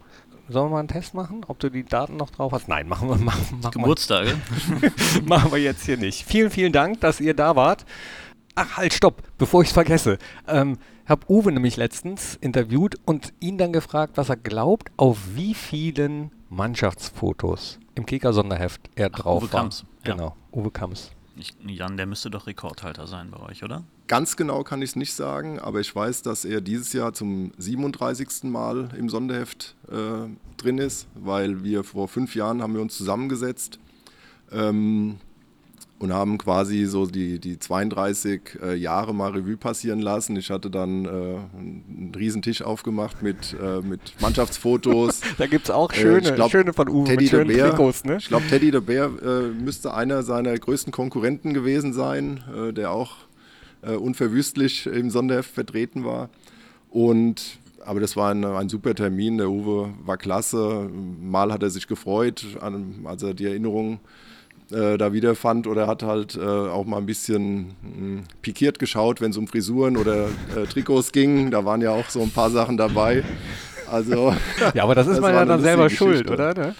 Sollen 0.52 0.66
wir 0.66 0.74
mal 0.74 0.78
einen 0.80 0.88
Test 0.88 1.14
machen, 1.14 1.44
ob 1.48 1.58
du 1.58 1.70
die 1.70 1.82
Daten 1.82 2.16
noch 2.16 2.30
drauf 2.30 2.52
hast? 2.52 2.68
Nein, 2.68 2.86
machen 2.86 3.08
wir 3.08 3.16
machen, 3.24 3.60
machen 3.62 3.72
Geburtstage. 3.72 4.34
machen 5.24 5.50
wir 5.50 5.58
jetzt 5.58 5.84
hier 5.86 5.96
nicht. 5.96 6.24
Vielen, 6.24 6.50
vielen 6.50 6.72
Dank, 6.72 7.00
dass 7.00 7.20
ihr 7.20 7.34
da 7.34 7.56
wart. 7.56 7.86
Ach, 8.54 8.76
halt, 8.76 8.92
stopp, 8.92 9.22
bevor 9.38 9.62
ich 9.62 9.68
es 9.68 9.74
vergesse. 9.74 10.18
Ähm, 10.46 10.76
habe 11.06 11.26
Uwe 11.30 11.52
nämlich 11.52 11.76
letztens 11.76 12.36
interviewt 12.36 12.96
und 13.06 13.32
ihn 13.40 13.56
dann 13.56 13.72
gefragt, 13.72 14.16
was 14.16 14.28
er 14.28 14.36
glaubt, 14.36 14.90
auf 14.98 15.18
wie 15.34 15.54
vielen 15.54 16.30
Mannschaftsfotos 16.50 17.78
im 17.94 18.04
Kicker-Sonderheft 18.04 18.90
er 18.94 19.08
drauf 19.08 19.42
Uwe 19.42 19.52
war. 19.52 19.60
Kamps. 19.60 19.84
Genau, 20.04 20.36
ja. 20.52 20.58
Uwe 20.58 20.70
Kamps. 20.70 21.12
Ich, 21.36 21.54
Jan, 21.66 21.96
der 21.96 22.06
müsste 22.06 22.30
doch 22.30 22.46
Rekordhalter 22.46 23.06
sein 23.06 23.30
bei 23.30 23.40
euch, 23.40 23.64
oder? 23.64 23.84
Ganz 24.06 24.36
genau 24.36 24.64
kann 24.64 24.82
ich 24.82 24.90
es 24.90 24.96
nicht 24.96 25.14
sagen, 25.14 25.58
aber 25.58 25.80
ich 25.80 25.94
weiß, 25.94 26.22
dass 26.22 26.44
er 26.44 26.60
dieses 26.60 26.92
Jahr 26.92 27.14
zum 27.14 27.52
37. 27.56 28.44
Mal 28.44 28.90
im 28.98 29.08
Sonderheft 29.08 29.74
äh, 29.90 30.28
drin 30.58 30.78
ist, 30.78 31.06
weil 31.14 31.64
wir 31.64 31.84
vor 31.84 32.08
fünf 32.08 32.34
Jahren 32.34 32.60
haben 32.60 32.74
wir 32.74 32.82
uns 32.82 32.96
zusammengesetzt 32.96 33.78
ähm, 34.50 35.18
und 36.02 36.12
haben 36.12 36.36
quasi 36.36 36.84
so 36.86 37.06
die, 37.06 37.38
die 37.38 37.60
32 37.60 38.58
äh, 38.60 38.74
Jahre 38.74 39.14
mal 39.14 39.30
Revue 39.30 39.56
passieren 39.56 40.00
lassen. 40.00 40.34
Ich 40.34 40.50
hatte 40.50 40.68
dann 40.68 41.04
äh, 41.04 41.08
einen 41.08 42.12
riesen 42.18 42.42
Tisch 42.42 42.60
aufgemacht 42.60 43.22
mit, 43.22 43.54
äh, 43.62 43.80
mit 43.82 44.00
Mannschaftsfotos. 44.20 45.20
da 45.38 45.46
gibt 45.46 45.66
es 45.66 45.70
auch 45.70 45.92
äh, 45.92 45.96
schöne, 45.96 46.32
glaub, 46.32 46.50
schöne 46.50 46.72
von 46.72 46.88
Uwe 46.88 47.04
Teddy 47.04 47.22
mit 47.22 47.30
schönen 47.30 47.46
Bär, 47.46 47.70
Trikots, 47.70 48.04
ne? 48.04 48.16
Ich 48.16 48.26
glaube, 48.26 48.44
Teddy 48.48 48.72
de 48.72 48.80
Bär 48.80 49.12
äh, 49.22 49.42
müsste 49.50 49.94
einer 49.94 50.24
seiner 50.24 50.58
größten 50.58 50.92
Konkurrenten 50.92 51.54
gewesen 51.54 51.92
sein, 51.92 52.42
äh, 52.52 52.72
der 52.72 52.90
auch 52.90 53.12
unverwüstlich 53.84 54.86
im 54.86 55.10
Sonderheft 55.10 55.50
vertreten 55.50 56.04
war. 56.04 56.30
Und 56.88 57.58
aber 57.84 57.98
das 57.98 58.14
war 58.14 58.30
ein, 58.30 58.44
ein, 58.44 58.68
super 58.68 58.94
Termin. 58.94 59.38
Der 59.38 59.50
Uwe 59.50 59.92
war 60.04 60.16
klasse. 60.16 60.88
Mal 61.20 61.52
hat 61.52 61.64
er 61.64 61.70
sich 61.70 61.88
gefreut, 61.88 62.46
als 63.02 63.22
er 63.24 63.34
die 63.34 63.46
Erinnerungen 63.46 63.94
äh, 63.94 63.98
da 64.70 65.12
wiederfand 65.12 65.66
oder 65.66 65.86
hat 65.86 66.02
halt 66.02 66.36
äh, 66.36 66.40
auch 66.40 66.86
mal 66.86 66.98
ein 66.98 67.06
bisschen 67.06 67.68
mh, 67.82 67.96
hm, 67.96 68.22
pikiert 68.40 68.78
geschaut, 68.78 69.20
wenn 69.20 69.30
es 69.30 69.36
um 69.36 69.46
Frisuren 69.46 69.96
oder 69.96 70.28
äh, 70.56 70.66
Trikots 70.70 71.12
ging. 71.12 71.50
Da 71.50 71.64
waren 71.64 71.80
ja 71.80 71.90
auch 71.90 72.08
so 72.08 72.22
ein 72.22 72.30
paar 72.30 72.50
Sachen 72.50 72.76
dabei. 72.76 73.24
Also, 73.90 74.34
ja, 74.74 74.84
aber 74.84 74.94
das 74.94 75.06
ist 75.06 75.16
das 75.16 75.20
man 75.20 75.34
ja 75.34 75.44
dann 75.44 75.60
selber 75.60 75.90
schuld, 75.90 76.30
oder? 76.30 76.54
Ne? 76.54 76.74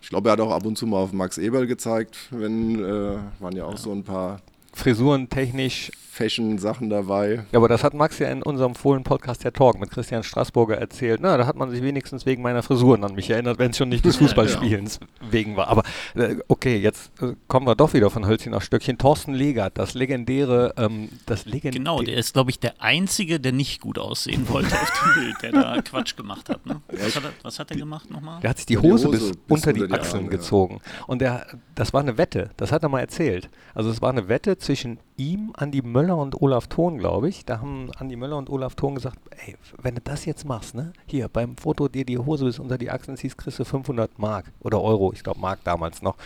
Ich 0.00 0.10
glaube, 0.10 0.28
er 0.28 0.32
hat 0.32 0.40
auch 0.40 0.52
ab 0.52 0.66
und 0.66 0.76
zu 0.76 0.86
mal 0.86 0.98
auf 0.98 1.12
Max 1.12 1.38
Eberl 1.38 1.66
gezeigt, 1.66 2.28
wenn 2.30 2.78
äh, 2.78 3.16
waren 3.40 3.56
ja 3.56 3.64
auch 3.64 3.72
ja. 3.72 3.78
so 3.78 3.90
ein 3.90 4.04
paar 4.04 4.42
Frisuren 4.74 5.28
technisch 5.28 5.90
Fashion-Sachen 6.14 6.90
dabei. 6.90 7.44
Ja, 7.50 7.58
aber 7.58 7.68
das 7.68 7.82
hat 7.82 7.92
Max 7.92 8.18
ja 8.20 8.28
in 8.28 8.42
unserem 8.42 8.74
Fohlen-Podcast 8.74 9.42
der 9.42 9.52
Talk 9.52 9.80
mit 9.80 9.90
Christian 9.90 10.22
Straßburger 10.22 10.78
erzählt. 10.78 11.20
Na, 11.20 11.36
da 11.36 11.46
hat 11.46 11.56
man 11.56 11.70
sich 11.70 11.82
wenigstens 11.82 12.24
wegen 12.24 12.40
meiner 12.40 12.62
Frisuren 12.62 13.02
an 13.02 13.14
mich 13.14 13.28
erinnert, 13.30 13.58
wenn 13.58 13.72
es 13.72 13.76
schon 13.76 13.88
nicht 13.88 14.04
des 14.04 14.16
Fußballspielens 14.18 15.00
ja. 15.00 15.32
wegen 15.32 15.56
war. 15.56 15.68
Aber 15.68 15.82
äh, 16.14 16.36
okay, 16.46 16.78
jetzt 16.78 17.10
äh, 17.20 17.34
kommen 17.48 17.66
wir 17.66 17.74
doch 17.74 17.94
wieder 17.94 18.10
von 18.10 18.26
Hölzchen 18.26 18.52
nach 18.52 18.62
Stöckchen. 18.62 18.96
Thorsten 18.96 19.34
Legert, 19.34 19.76
das 19.76 19.94
legendäre, 19.94 20.74
ähm, 20.76 21.08
das 21.26 21.46
legendäre. 21.46 21.82
Genau, 21.82 22.00
der 22.00 22.16
ist, 22.16 22.32
glaube 22.32 22.50
ich, 22.50 22.60
der 22.60 22.80
Einzige, 22.80 23.40
der 23.40 23.52
nicht 23.52 23.80
gut 23.80 23.98
aussehen 23.98 24.48
wollte 24.48 24.74
auf 24.80 24.92
dem 25.02 25.22
Bild, 25.22 25.42
der 25.42 25.52
da 25.52 25.82
Quatsch 25.84 26.16
gemacht 26.16 26.48
hat. 26.48 26.64
Ne? 26.64 26.80
Was, 26.92 27.16
hat 27.16 27.24
er, 27.24 27.32
was 27.42 27.58
hat 27.58 27.70
er 27.72 27.76
gemacht 27.76 28.10
nochmal? 28.10 28.40
Der 28.40 28.50
hat 28.50 28.58
sich 28.58 28.66
die 28.66 28.78
Hose, 28.78 29.08
die 29.10 29.16
Hose 29.16 29.18
bis, 29.18 29.30
bis, 29.30 29.38
unter 29.48 29.72
die, 29.72 29.86
die 29.88 29.92
Achseln 29.92 30.24
Arme, 30.24 30.30
gezogen. 30.30 30.80
Ja. 30.84 31.04
Und 31.06 31.20
der, 31.20 31.46
das 31.74 31.92
war 31.92 32.00
eine 32.00 32.16
Wette, 32.18 32.50
das 32.56 32.70
hat 32.70 32.84
er 32.84 32.88
mal 32.88 33.00
erzählt. 33.00 33.50
Also 33.74 33.90
es 33.90 34.00
war 34.00 34.10
eine 34.10 34.28
Wette 34.28 34.58
zwischen 34.64 34.98
ihm, 35.16 35.52
Andi 35.56 35.82
Möller 35.82 36.16
und 36.16 36.40
Olaf 36.40 36.66
Thon, 36.66 36.98
glaube 36.98 37.28
ich. 37.28 37.44
Da 37.44 37.60
haben 37.60 37.90
Andi 37.98 38.16
Möller 38.16 38.36
und 38.36 38.50
Olaf 38.50 38.74
Thon 38.74 38.94
gesagt, 38.94 39.18
ey, 39.46 39.56
wenn 39.80 39.94
du 39.94 40.00
das 40.02 40.24
jetzt 40.24 40.44
machst, 40.44 40.74
ne, 40.74 40.92
hier 41.06 41.28
beim 41.28 41.56
Foto 41.56 41.88
dir 41.88 42.04
die 42.04 42.18
Hose 42.18 42.46
bis 42.46 42.58
unter 42.58 42.78
die 42.78 42.90
Achseln 42.90 43.16
ziehst, 43.16 43.38
kriegst 43.38 43.58
du 43.58 43.64
500 43.64 44.18
Mark 44.18 44.46
oder 44.60 44.80
Euro, 44.80 45.12
ich 45.12 45.22
glaube 45.22 45.40
Mark 45.40 45.60
damals 45.64 46.02
noch. 46.02 46.16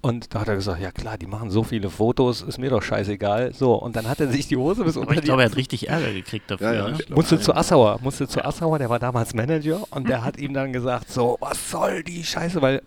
Und 0.00 0.34
da 0.34 0.40
hat 0.40 0.48
er 0.48 0.54
gesagt, 0.54 0.80
ja 0.80 0.90
klar, 0.90 1.18
die 1.18 1.26
machen 1.26 1.50
so 1.50 1.64
viele 1.64 1.90
Fotos, 1.90 2.40
ist 2.40 2.58
mir 2.58 2.70
doch 2.70 2.82
scheißegal. 2.82 3.52
So, 3.52 3.74
und 3.74 3.96
dann 3.96 4.08
hat 4.08 4.20
er 4.20 4.28
sich 4.28 4.46
die 4.46 4.56
Hose 4.56 4.84
bis 4.84 4.96
unter 4.96 5.12
ich 5.12 5.22
glaube, 5.22 5.42
er 5.42 5.50
hat 5.50 5.56
richtig 5.56 5.88
Ärger 5.88 6.12
gekriegt 6.12 6.50
dafür. 6.50 6.72
Ja, 6.72 6.88
ja, 6.88 6.96
ne? 6.96 6.98
Musste 7.10 7.38
zu 7.38 7.54
Assauer, 7.54 7.98
musste 8.00 8.26
zu 8.28 8.44
Assauer, 8.44 8.78
der 8.78 8.88
war 8.88 8.98
damals 8.98 9.34
Manager 9.34 9.82
und 9.90 10.08
der 10.08 10.24
hat 10.24 10.38
ihm 10.38 10.54
dann 10.54 10.72
gesagt, 10.72 11.10
so, 11.10 11.36
was 11.40 11.70
soll 11.70 12.02
die 12.02 12.24
Scheiße, 12.24 12.62
weil 12.62 12.82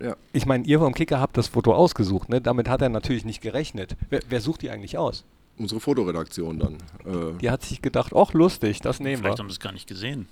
ja. 0.00 0.16
Ich 0.32 0.46
meine, 0.46 0.64
ihr 0.64 0.78
vom 0.78 0.94
Kicker 0.94 1.20
habt 1.20 1.36
das 1.36 1.48
Foto 1.48 1.74
ausgesucht, 1.74 2.28
ne? 2.28 2.40
Damit 2.40 2.68
hat 2.68 2.82
er 2.82 2.88
natürlich 2.88 3.24
nicht 3.24 3.40
gerechnet. 3.40 3.96
Wer, 4.10 4.20
wer 4.28 4.40
sucht 4.40 4.62
die 4.62 4.70
eigentlich 4.70 4.98
aus? 4.98 5.24
Unsere 5.58 5.80
Fotoredaktion 5.80 6.58
dann. 6.58 6.74
Äh 7.04 7.38
die 7.40 7.50
hat 7.50 7.62
sich 7.62 7.80
gedacht, 7.80 8.12
ach 8.14 8.34
lustig, 8.34 8.80
das 8.80 9.00
nehmen 9.00 9.06
Vielleicht 9.06 9.22
wir. 9.22 9.22
Vielleicht 9.22 9.38
haben 9.40 9.48
sie 9.48 9.54
es 9.54 9.60
gar 9.60 9.72
nicht 9.72 9.86
gesehen. 9.86 10.28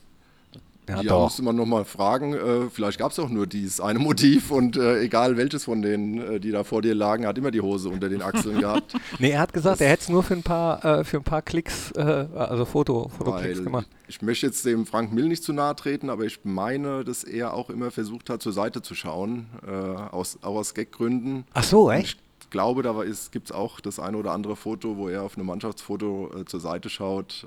Ja, 0.89 1.01
ja 1.01 1.19
musste 1.19 1.43
man 1.43 1.57
nochmal 1.57 1.85
fragen. 1.85 2.35
Äh, 2.35 2.71
vielleicht 2.71 2.99
gab 2.99 3.13
es 3.13 3.19
auch 3.19 3.29
nur 3.29 3.47
dieses 3.47 3.81
eine 3.81 3.99
Motiv 4.05 4.51
und 4.51 4.77
äh, 4.77 5.01
egal 5.01 5.37
welches 5.37 5.65
von 5.65 5.83
denen, 5.83 6.21
äh, 6.21 6.41
die 6.41 6.51
da 6.51 6.65
vor 6.65 6.83
dir 6.83 6.95
lagen, 6.95 7.27
hat 7.27 7.39
immer 7.39 7.51
die 7.51 7.61
Hose 7.61 7.89
unter 7.89 8.09
den 8.09 8.23
Achseln 8.23 8.61
gehabt. 8.61 8.95
nee, 9.19 9.31
er 9.31 9.41
hat 9.41 9.53
gesagt, 9.53 9.77
das 9.77 9.81
er 9.81 9.91
hätte 9.91 10.03
es 10.03 10.09
nur 10.09 10.23
für 10.23 10.35
ein 10.35 10.43
paar, 10.43 10.85
äh, 10.85 11.05
für 11.05 11.19
ein 11.19 11.25
paar 11.25 11.43
Klicks, 11.43 11.93
äh, 11.93 12.01
also 12.01 12.65
Foto, 12.65 13.11
Fotoklicks 13.17 13.63
gemacht. 13.63 13.87
Ich 14.09 14.21
möchte 14.21 14.47
jetzt 14.47 14.65
dem 14.67 14.87
Frank 14.87 15.13
Mill 15.13 15.29
nicht 15.29 15.43
zu 15.43 15.53
nahe 15.53 15.75
treten, 15.75 16.11
aber 16.11 16.25
ich 16.25 16.41
meine, 16.45 17.05
dass 17.05 17.25
er 17.25 17.55
auch 17.55 17.71
immer 17.71 17.91
versucht 17.91 18.29
hat, 18.29 18.43
zur 18.43 18.53
Seite 18.53 18.83
zu 18.83 18.95
schauen, 18.95 19.47
äh, 19.67 19.71
aus, 19.71 20.39
auch 20.43 20.57
aus 20.57 20.75
Gaggründen. 20.75 21.45
Ach 21.55 21.65
so, 21.65 21.91
echt? 21.91 22.19
Ich 22.41 22.51
glaube, 22.51 22.83
da 22.83 22.95
gibt 23.33 23.47
es 23.49 23.53
auch 23.53 23.81
das 23.81 23.99
eine 23.99 24.17
oder 24.17 24.33
andere 24.33 24.55
Foto, 24.55 24.97
wo 24.97 25.09
er 25.09 25.23
auf 25.23 25.37
einem 25.37 25.47
Mannschaftsfoto 25.47 26.45
zur 26.47 26.61
Seite 26.61 26.89
schaut. 26.89 27.45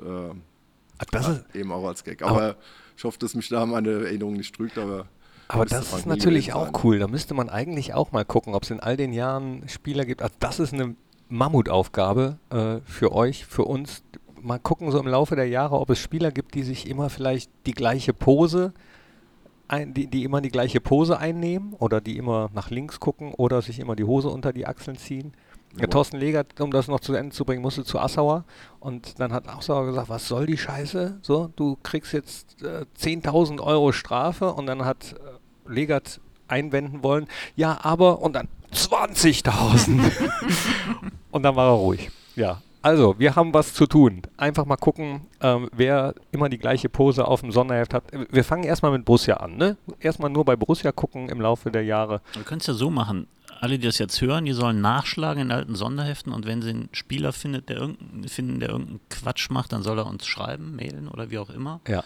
Ach, 0.97 1.05
das 1.11 1.27
ist 1.29 1.55
eben 1.55 1.71
auch 1.71 1.85
als 1.85 2.03
Gag. 2.03 2.23
Aber, 2.23 2.35
aber 2.35 2.55
ich 2.97 3.03
hoffe, 3.03 3.19
dass 3.19 3.35
mich 3.35 3.47
da 3.49 3.65
meine 3.65 3.91
Erinnerung 4.05 4.33
nicht 4.33 4.55
trügt, 4.55 4.77
aber. 4.77 5.05
Aber 5.49 5.65
das 5.65 5.93
ist 5.93 6.05
natürlich 6.07 6.51
auch 6.51 6.65
sein. 6.65 6.81
cool. 6.83 6.99
Da 6.99 7.07
müsste 7.07 7.33
man 7.33 7.47
eigentlich 7.47 7.93
auch 7.93 8.11
mal 8.11 8.25
gucken, 8.25 8.53
ob 8.53 8.63
es 8.63 8.71
in 8.71 8.81
all 8.81 8.97
den 8.97 9.13
Jahren 9.13 9.69
Spieler 9.69 10.03
gibt. 10.03 10.21
Also 10.21 10.35
das 10.39 10.59
ist 10.59 10.73
eine 10.73 10.95
Mammutaufgabe 11.29 12.37
äh, 12.49 12.79
für 12.83 13.13
euch, 13.13 13.45
für 13.45 13.63
uns. 13.63 14.03
Mal 14.41 14.59
gucken 14.59 14.91
so 14.91 14.99
im 14.99 15.07
Laufe 15.07 15.37
der 15.37 15.47
Jahre, 15.47 15.79
ob 15.79 15.89
es 15.89 15.99
Spieler 15.99 16.31
gibt, 16.31 16.55
die 16.55 16.63
sich 16.63 16.89
immer 16.89 17.09
vielleicht 17.09 17.49
die 17.65 17.71
gleiche 17.71 18.13
Pose, 18.13 18.73
ein, 19.69 19.93
die, 19.93 20.07
die 20.07 20.23
immer 20.23 20.41
die 20.41 20.49
gleiche 20.49 20.81
Pose 20.81 21.17
einnehmen 21.17 21.73
oder 21.73 22.01
die 22.01 22.17
immer 22.17 22.49
nach 22.53 22.69
links 22.69 22.99
gucken 22.99 23.33
oder 23.33 23.61
sich 23.61 23.79
immer 23.79 23.95
die 23.95 24.03
Hose 24.03 24.27
unter 24.29 24.51
die 24.51 24.65
Achseln 24.65 24.97
ziehen. 24.97 25.33
Ja, 25.79 25.87
Thorsten 25.87 26.17
Legert, 26.17 26.59
um 26.59 26.71
das 26.71 26.87
noch 26.87 26.99
zu 26.99 27.13
Ende 27.13 27.35
zu 27.35 27.45
bringen, 27.45 27.61
musste 27.61 27.83
zu 27.83 27.99
Assauer. 27.99 28.45
Und 28.79 29.19
dann 29.19 29.31
hat 29.33 29.47
Assauer 29.47 29.85
gesagt, 29.85 30.09
was 30.09 30.27
soll 30.27 30.45
die 30.45 30.57
Scheiße? 30.57 31.19
So, 31.21 31.51
du 31.55 31.77
kriegst 31.83 32.13
jetzt 32.13 32.61
äh, 32.63 32.85
10.000 32.99 33.61
Euro 33.61 33.91
Strafe. 33.91 34.53
Und 34.53 34.65
dann 34.65 34.85
hat 34.85 35.13
äh, 35.13 35.71
Legert 35.71 36.19
einwenden 36.47 37.03
wollen, 37.03 37.27
ja, 37.55 37.77
aber, 37.81 38.21
und 38.21 38.33
dann 38.33 38.47
20.000. 38.73 40.11
und 41.31 41.43
dann 41.43 41.55
war 41.55 41.67
er 41.67 41.73
ruhig. 41.73 42.09
Ja, 42.35 42.61
Also, 42.81 43.15
wir 43.17 43.35
haben 43.35 43.53
was 43.53 43.73
zu 43.73 43.85
tun. 43.85 44.21
Einfach 44.37 44.65
mal 44.65 44.77
gucken, 44.77 45.21
ähm, 45.41 45.69
wer 45.75 46.13
immer 46.31 46.47
die 46.47 46.57
gleiche 46.57 46.87
Pose 46.87 47.27
auf 47.27 47.41
dem 47.41 47.51
Sonderheft 47.51 47.93
hat. 47.93 48.03
Wir 48.31 48.43
fangen 48.43 48.63
erstmal 48.63 48.91
mit 48.91 49.03
Borussia 49.03 49.37
an, 49.37 49.57
ne? 49.57 49.77
Erstmal 49.99 50.29
nur 50.29 50.45
bei 50.45 50.55
Borussia 50.55 50.91
gucken 50.91 51.27
im 51.29 51.41
Laufe 51.41 51.69
der 51.71 51.83
Jahre. 51.83 52.21
Können 52.45 52.61
es 52.61 52.67
ja 52.67 52.73
so 52.73 52.89
machen. 52.89 53.27
Alle, 53.59 53.79
die 53.79 53.85
das 53.85 53.97
jetzt 53.97 54.21
hören, 54.21 54.45
die 54.45 54.53
sollen 54.53 54.81
nachschlagen 54.81 55.43
in 55.43 55.51
alten 55.51 55.75
Sonderheften 55.75 56.31
und 56.31 56.45
wenn 56.45 56.61
sie 56.61 56.69
einen 56.69 56.89
Spieler 56.91 57.33
findet, 57.33 57.69
der 57.69 57.89
finden, 58.27 58.59
der 58.59 58.69
irgendeinen 58.69 58.99
Quatsch 59.09 59.49
macht, 59.49 59.71
dann 59.71 59.83
soll 59.83 59.97
er 59.99 60.05
uns 60.05 60.25
schreiben, 60.25 60.75
mailen 60.75 61.07
oder 61.07 61.29
wie 61.31 61.39
auch 61.39 61.49
immer. 61.49 61.81
Ja. 61.87 62.03